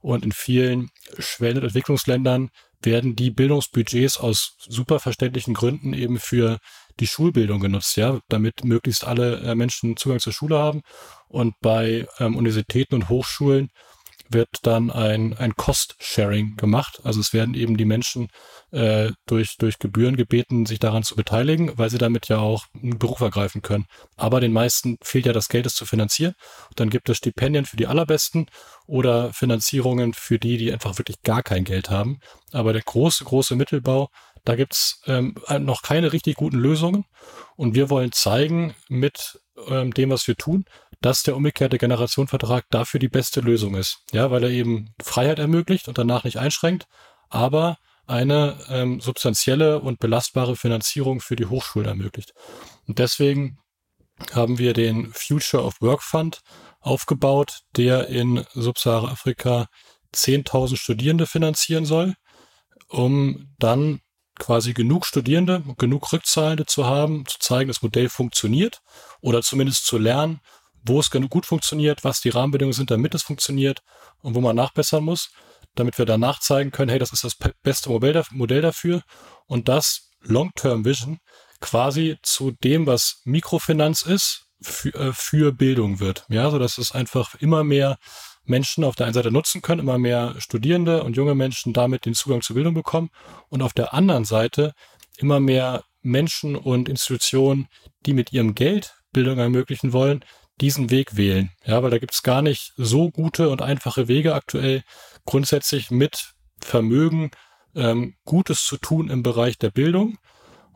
und 0.00 0.24
in 0.24 0.32
vielen 0.32 0.90
Schwellen- 1.18 1.58
und 1.58 1.64
Entwicklungsländern 1.64 2.50
werden 2.82 3.14
die 3.14 3.30
Bildungsbudgets 3.30 4.18
aus 4.18 4.56
super 4.58 4.98
verständlichen 4.98 5.54
Gründen 5.54 5.92
eben 5.92 6.18
für 6.18 6.58
die 6.98 7.06
Schulbildung 7.06 7.60
genutzt, 7.60 7.96
ja, 7.96 8.18
damit 8.28 8.64
möglichst 8.64 9.04
alle 9.04 9.38
äh, 9.38 9.54
Menschen 9.54 9.96
Zugang 9.96 10.18
zur 10.18 10.32
Schule 10.32 10.58
haben. 10.58 10.82
Und 11.28 11.54
bei 11.60 12.06
ähm, 12.18 12.36
Universitäten 12.36 12.96
und 12.96 13.08
Hochschulen 13.08 13.70
wird 14.32 14.48
dann 14.62 14.90
ein, 14.90 15.34
ein 15.34 15.54
Cost-Sharing 15.54 16.56
gemacht. 16.56 17.00
Also 17.04 17.20
es 17.20 17.32
werden 17.32 17.54
eben 17.54 17.76
die 17.76 17.84
Menschen 17.84 18.28
äh, 18.70 19.10
durch, 19.26 19.56
durch 19.58 19.78
Gebühren 19.78 20.16
gebeten, 20.16 20.66
sich 20.66 20.78
daran 20.78 21.02
zu 21.02 21.16
beteiligen, 21.16 21.76
weil 21.76 21.90
sie 21.90 21.98
damit 21.98 22.28
ja 22.28 22.38
auch 22.38 22.66
einen 22.74 22.98
Beruf 22.98 23.20
ergreifen 23.20 23.62
können. 23.62 23.86
Aber 24.16 24.40
den 24.40 24.52
meisten 24.52 24.96
fehlt 25.02 25.26
ja 25.26 25.32
das 25.32 25.48
Geld, 25.48 25.66
es 25.66 25.74
zu 25.74 25.86
finanzieren. 25.86 26.34
Dann 26.76 26.90
gibt 26.90 27.08
es 27.08 27.18
Stipendien 27.18 27.66
für 27.66 27.76
die 27.76 27.86
Allerbesten 27.86 28.46
oder 28.86 29.32
Finanzierungen 29.32 30.14
für 30.14 30.38
die, 30.38 30.58
die 30.58 30.72
einfach 30.72 30.98
wirklich 30.98 31.22
gar 31.22 31.42
kein 31.42 31.64
Geld 31.64 31.90
haben. 31.90 32.18
Aber 32.52 32.72
der 32.72 32.82
große, 32.82 33.24
große 33.24 33.56
Mittelbau, 33.56 34.08
da 34.44 34.56
gibt's 34.56 35.00
ähm, 35.06 35.34
noch 35.60 35.82
keine 35.82 36.12
richtig 36.12 36.36
guten 36.36 36.58
Lösungen. 36.58 37.04
Und 37.56 37.74
wir 37.74 37.90
wollen 37.90 38.12
zeigen 38.12 38.74
mit 38.88 39.38
ähm, 39.68 39.92
dem, 39.92 40.10
was 40.10 40.26
wir 40.26 40.36
tun, 40.36 40.64
dass 41.02 41.22
der 41.22 41.36
umgekehrte 41.36 41.78
Generationenvertrag 41.78 42.64
dafür 42.70 43.00
die 43.00 43.08
beste 43.08 43.40
Lösung 43.40 43.74
ist. 43.74 43.98
Ja, 44.12 44.30
weil 44.30 44.44
er 44.44 44.50
eben 44.50 44.94
Freiheit 45.02 45.38
ermöglicht 45.38 45.88
und 45.88 45.98
danach 45.98 46.24
nicht 46.24 46.38
einschränkt, 46.38 46.86
aber 47.28 47.76
eine 48.06 48.58
ähm, 48.68 49.00
substanzielle 49.00 49.80
und 49.80 49.98
belastbare 49.98 50.56
Finanzierung 50.56 51.20
für 51.20 51.36
die 51.36 51.46
Hochschulen 51.46 51.88
ermöglicht. 51.88 52.32
Und 52.86 52.98
deswegen 52.98 53.58
haben 54.32 54.58
wir 54.58 54.72
den 54.72 55.12
Future 55.12 55.62
of 55.62 55.80
Work 55.80 56.02
Fund 56.02 56.40
aufgebaut, 56.80 57.60
der 57.76 58.08
in 58.08 58.44
Subsahara-Afrika 58.54 59.66
10.000 60.14 60.76
Studierende 60.76 61.26
finanzieren 61.26 61.84
soll, 61.84 62.14
um 62.88 63.54
dann 63.58 64.00
quasi 64.38 64.72
genug 64.72 65.06
Studierende, 65.06 65.62
genug 65.78 66.12
Rückzahlende 66.12 66.66
zu 66.66 66.86
haben, 66.86 67.24
zu 67.26 67.38
zeigen, 67.38 67.68
das 67.68 67.82
Modell 67.82 68.08
funktioniert 68.08 68.80
oder 69.20 69.42
zumindest 69.42 69.86
zu 69.86 69.98
lernen, 69.98 70.40
wo 70.84 71.00
es 71.00 71.10
gut 71.10 71.46
funktioniert, 71.46 72.04
was 72.04 72.20
die 72.20 72.30
Rahmenbedingungen 72.30 72.74
sind, 72.74 72.90
damit 72.90 73.14
es 73.14 73.22
funktioniert 73.22 73.82
und 74.20 74.34
wo 74.34 74.40
man 74.40 74.56
nachbessern 74.56 75.04
muss, 75.04 75.30
damit 75.74 75.98
wir 75.98 76.06
danach 76.06 76.40
zeigen 76.40 76.70
können, 76.70 76.90
hey, 76.90 76.98
das 76.98 77.12
ist 77.12 77.24
das 77.24 77.36
beste 77.62 77.90
Modell, 77.90 78.62
dafür 78.62 79.02
und 79.46 79.68
das 79.68 80.10
Long-Term 80.20 80.84
Vision 80.84 81.18
quasi 81.60 82.18
zu 82.22 82.50
dem, 82.50 82.86
was 82.86 83.22
Mikrofinanz 83.24 84.02
ist, 84.02 84.46
für, 84.60 84.94
äh, 84.94 85.12
für 85.12 85.52
Bildung 85.52 86.00
wird. 86.00 86.24
Ja, 86.28 86.50
so 86.50 86.58
dass 86.58 86.78
es 86.78 86.92
einfach 86.92 87.34
immer 87.36 87.64
mehr 87.64 87.98
Menschen 88.44 88.84
auf 88.84 88.96
der 88.96 89.06
einen 89.06 89.14
Seite 89.14 89.30
nutzen 89.30 89.62
können, 89.62 89.80
immer 89.80 89.98
mehr 89.98 90.34
Studierende 90.38 91.04
und 91.04 91.16
junge 91.16 91.34
Menschen 91.34 91.72
damit 91.72 92.06
den 92.06 92.14
Zugang 92.14 92.42
zur 92.42 92.54
Bildung 92.54 92.74
bekommen 92.74 93.10
und 93.48 93.62
auf 93.62 93.72
der 93.72 93.94
anderen 93.94 94.24
Seite 94.24 94.72
immer 95.16 95.40
mehr 95.40 95.84
Menschen 96.02 96.56
und 96.56 96.88
Institutionen, 96.88 97.68
die 98.04 98.14
mit 98.14 98.32
ihrem 98.32 98.54
Geld 98.54 98.94
Bildung 99.12 99.38
ermöglichen 99.38 99.92
wollen, 99.92 100.24
diesen 100.62 100.90
Weg 100.90 101.16
wählen. 101.16 101.50
Ja, 101.66 101.82
weil 101.82 101.90
da 101.90 101.98
gibt 101.98 102.14
es 102.14 102.22
gar 102.22 102.40
nicht 102.40 102.72
so 102.76 103.10
gute 103.10 103.50
und 103.50 103.60
einfache 103.60 104.08
Wege 104.08 104.34
aktuell, 104.34 104.82
grundsätzlich 105.26 105.90
mit 105.90 106.32
Vermögen 106.60 107.32
ähm, 107.74 108.14
Gutes 108.24 108.64
zu 108.64 108.76
tun 108.78 109.10
im 109.10 109.22
Bereich 109.22 109.58
der 109.58 109.70
Bildung. 109.70 110.18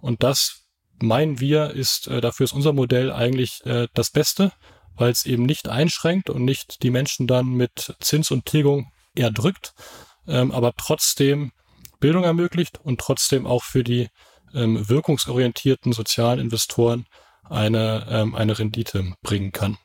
Und 0.00 0.22
das 0.22 0.66
meinen 1.00 1.40
wir, 1.40 1.70
ist 1.70 2.08
äh, 2.08 2.20
dafür 2.20 2.44
ist 2.44 2.52
unser 2.52 2.72
Modell 2.72 3.12
eigentlich 3.12 3.64
äh, 3.64 3.86
das 3.94 4.10
Beste, 4.10 4.52
weil 4.94 5.10
es 5.10 5.24
eben 5.24 5.44
nicht 5.44 5.68
einschränkt 5.68 6.30
und 6.30 6.44
nicht 6.44 6.82
die 6.82 6.90
Menschen 6.90 7.26
dann 7.26 7.48
mit 7.48 7.94
Zins 8.00 8.30
und 8.30 8.46
Tilgung 8.46 8.90
erdrückt, 9.14 9.74
ähm, 10.26 10.50
aber 10.50 10.72
trotzdem 10.76 11.52
Bildung 12.00 12.24
ermöglicht 12.24 12.80
und 12.82 13.00
trotzdem 13.00 13.46
auch 13.46 13.62
für 13.62 13.84
die 13.84 14.08
ähm, 14.54 14.88
wirkungsorientierten 14.88 15.92
sozialen 15.92 16.40
Investoren 16.40 17.06
eine, 17.48 18.06
ähm, 18.08 18.34
eine 18.34 18.58
Rendite 18.58 19.14
bringen 19.22 19.52
kann. 19.52 19.78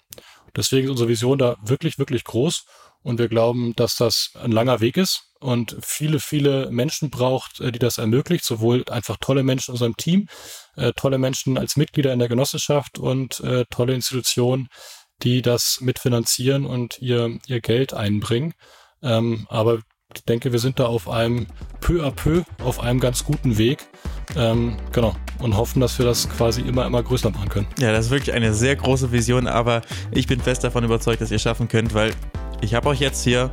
Deswegen 0.55 0.85
ist 0.85 0.91
unsere 0.91 1.09
Vision 1.09 1.37
da 1.37 1.55
wirklich, 1.61 1.97
wirklich 1.97 2.23
groß 2.23 2.65
und 3.03 3.19
wir 3.19 3.29
glauben, 3.29 3.73
dass 3.75 3.95
das 3.95 4.31
ein 4.35 4.51
langer 4.51 4.79
Weg 4.79 4.97
ist 4.97 5.31
und 5.39 5.75
viele, 5.81 6.19
viele 6.19 6.69
Menschen 6.71 7.09
braucht, 7.09 7.59
äh, 7.59 7.71
die 7.71 7.79
das 7.79 7.97
ermöglicht, 7.97 8.45
sowohl 8.45 8.85
einfach 8.89 9.17
tolle 9.19 9.43
Menschen 9.43 9.71
in 9.71 9.73
unserem 9.73 9.97
Team, 9.97 10.27
äh, 10.75 10.93
tolle 10.95 11.17
Menschen 11.17 11.57
als 11.57 11.77
Mitglieder 11.77 12.13
in 12.13 12.19
der 12.19 12.29
Genossenschaft 12.29 12.99
und 12.99 13.39
äh, 13.41 13.65
tolle 13.69 13.93
Institutionen, 13.95 14.67
die 15.23 15.41
das 15.41 15.79
mitfinanzieren 15.81 16.65
und 16.65 16.99
ihr, 17.01 17.39
ihr 17.47 17.61
Geld 17.61 17.93
einbringen. 17.93 18.53
Ähm, 19.01 19.47
aber 19.49 19.81
ich 20.15 20.25
denke, 20.25 20.51
wir 20.51 20.59
sind 20.59 20.79
da 20.79 20.85
auf 20.85 21.09
einem 21.09 21.47
peu 21.79 22.03
à 22.05 22.11
peu, 22.11 22.43
auf 22.63 22.79
einem 22.79 22.99
ganz 22.99 23.23
guten 23.23 23.57
Weg. 23.57 23.79
Ähm, 24.35 24.77
genau. 24.91 25.15
Und 25.39 25.57
hoffen, 25.57 25.81
dass 25.81 25.97
wir 25.97 26.05
das 26.05 26.29
quasi 26.29 26.61
immer, 26.61 26.85
immer 26.85 27.03
größer 27.03 27.31
machen 27.31 27.49
können. 27.49 27.67
Ja, 27.79 27.91
das 27.91 28.05
ist 28.05 28.11
wirklich 28.11 28.33
eine 28.33 28.53
sehr 28.53 28.75
große 28.75 29.11
Vision, 29.11 29.47
aber 29.47 29.81
ich 30.11 30.27
bin 30.27 30.39
fest 30.39 30.63
davon 30.63 30.83
überzeugt, 30.83 31.21
dass 31.21 31.31
ihr 31.31 31.39
schaffen 31.39 31.67
könnt, 31.67 31.93
weil 31.93 32.13
ich 32.61 32.73
habe 32.75 32.89
euch 32.89 32.99
jetzt 32.99 33.23
hier 33.23 33.51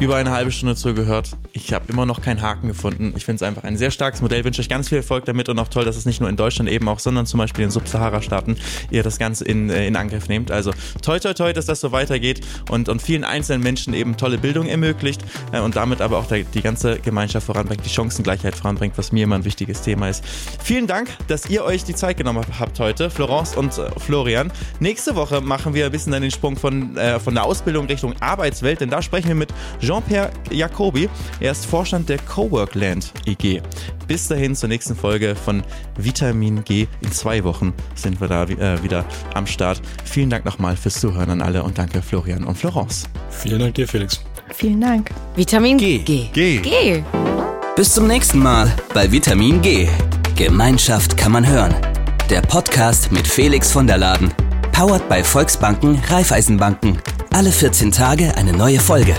über 0.00 0.16
eine 0.16 0.30
halbe 0.30 0.50
Stunde 0.50 0.74
zugehört. 0.76 1.30
Ich 1.52 1.72
habe 1.72 1.84
immer 1.88 2.04
noch 2.04 2.20
keinen 2.20 2.42
Haken 2.42 2.68
gefunden. 2.68 3.12
Ich 3.16 3.24
finde 3.24 3.36
es 3.36 3.42
einfach 3.42 3.62
ein 3.62 3.76
sehr 3.76 3.90
starkes 3.90 4.22
Modell. 4.22 4.44
Wünsche 4.44 4.60
euch 4.60 4.68
ganz 4.68 4.88
viel 4.88 4.98
Erfolg 4.98 5.24
damit 5.24 5.48
und 5.48 5.58
auch 5.58 5.68
toll, 5.68 5.84
dass 5.84 5.96
es 5.96 6.04
nicht 6.04 6.20
nur 6.20 6.28
in 6.28 6.36
Deutschland 6.36 6.68
eben 6.68 6.88
auch, 6.88 6.98
sondern 6.98 7.26
zum 7.26 7.38
Beispiel 7.38 7.64
in 7.64 7.70
Subsahara-Staaten 7.70 8.56
ihr 8.90 9.02
das 9.02 9.18
Ganze 9.18 9.44
in, 9.44 9.70
äh, 9.70 9.86
in 9.86 9.94
Angriff 9.96 10.28
nehmt. 10.28 10.50
Also 10.50 10.72
toi 11.02 11.18
toi 11.18 11.32
toi, 11.32 11.52
dass 11.52 11.66
das 11.66 11.80
so 11.80 11.92
weitergeht 11.92 12.40
und, 12.70 12.88
und 12.88 13.02
vielen 13.02 13.24
einzelnen 13.24 13.62
Menschen 13.62 13.94
eben 13.94 14.16
tolle 14.16 14.38
Bildung 14.38 14.66
ermöglicht 14.66 15.22
äh, 15.52 15.60
und 15.60 15.76
damit 15.76 16.00
aber 16.00 16.18
auch 16.18 16.26
der, 16.26 16.42
die 16.42 16.62
ganze 16.62 16.98
Gemeinschaft 16.98 17.46
voranbringt, 17.46 17.84
die 17.84 17.90
Chancengleichheit 17.90 18.56
voranbringt, 18.56 18.98
was 18.98 19.12
mir 19.12 19.24
immer 19.24 19.36
ein 19.36 19.44
wichtiges 19.44 19.82
Thema 19.82 20.08
ist. 20.08 20.24
Vielen 20.62 20.86
Dank, 20.86 21.08
dass 21.28 21.48
ihr 21.48 21.64
euch 21.64 21.84
die 21.84 21.94
Zeit 21.94 22.16
genommen 22.16 22.44
habt 22.58 22.80
heute, 22.80 23.10
Florence 23.10 23.56
und 23.56 23.78
äh, 23.78 23.90
Florian. 23.98 24.52
Nächste 24.80 25.14
Woche 25.14 25.40
machen 25.40 25.74
wir 25.74 25.86
ein 25.86 25.92
bisschen 25.92 26.12
dann 26.12 26.22
den 26.22 26.32
Sprung 26.32 26.56
von, 26.56 26.96
äh, 26.96 27.20
von 27.20 27.34
der 27.34 27.44
Ausbildung 27.44 27.86
Richtung 27.86 28.14
Arbeit 28.20 28.43
Arbeitswelt, 28.44 28.82
denn 28.82 28.90
da 28.90 29.00
sprechen 29.00 29.28
wir 29.28 29.34
mit 29.34 29.54
Jean-Pierre 29.80 30.30
Jacobi. 30.50 31.08
Er 31.40 31.52
ist 31.52 31.64
Vorstand 31.64 32.10
der 32.10 32.18
Coworkland 32.18 33.10
EG. 33.24 33.62
Bis 34.06 34.28
dahin 34.28 34.54
zur 34.54 34.68
nächsten 34.68 34.94
Folge 34.94 35.34
von 35.34 35.62
Vitamin 35.96 36.62
G. 36.62 36.86
In 37.00 37.10
zwei 37.10 37.42
Wochen 37.42 37.72
sind 37.94 38.20
wir 38.20 38.28
da 38.28 38.44
äh, 38.44 38.82
wieder 38.82 39.06
am 39.32 39.46
Start. 39.46 39.80
Vielen 40.04 40.28
Dank 40.28 40.44
nochmal 40.44 40.76
fürs 40.76 41.00
Zuhören 41.00 41.30
an 41.30 41.40
alle 41.40 41.62
und 41.62 41.78
danke 41.78 42.02
Florian 42.02 42.44
und 42.44 42.58
Florence. 42.58 43.08
Vielen 43.30 43.60
Dank 43.60 43.76
dir, 43.76 43.88
Felix. 43.88 44.22
Vielen 44.52 44.82
Dank. 44.82 45.10
Vitamin 45.36 45.78
G. 45.78 46.00
G. 46.00 46.28
G. 46.34 46.58
G. 46.58 47.02
Bis 47.76 47.94
zum 47.94 48.06
nächsten 48.06 48.40
Mal 48.40 48.70
bei 48.92 49.10
Vitamin 49.10 49.62
G. 49.62 49.88
Gemeinschaft 50.36 51.16
kann 51.16 51.32
man 51.32 51.48
hören. 51.48 51.74
Der 52.28 52.42
Podcast 52.42 53.10
mit 53.10 53.26
Felix 53.26 53.72
von 53.72 53.86
der 53.86 53.96
Laden. 53.96 54.34
Powered 54.74 55.08
bei 55.08 55.22
Volksbanken, 55.22 56.02
Raiffeisenbanken 56.10 56.98
alle 57.34 57.50
14 57.50 57.90
Tage 57.90 58.36
eine 58.36 58.52
neue 58.52 58.78
Folge. 58.78 59.14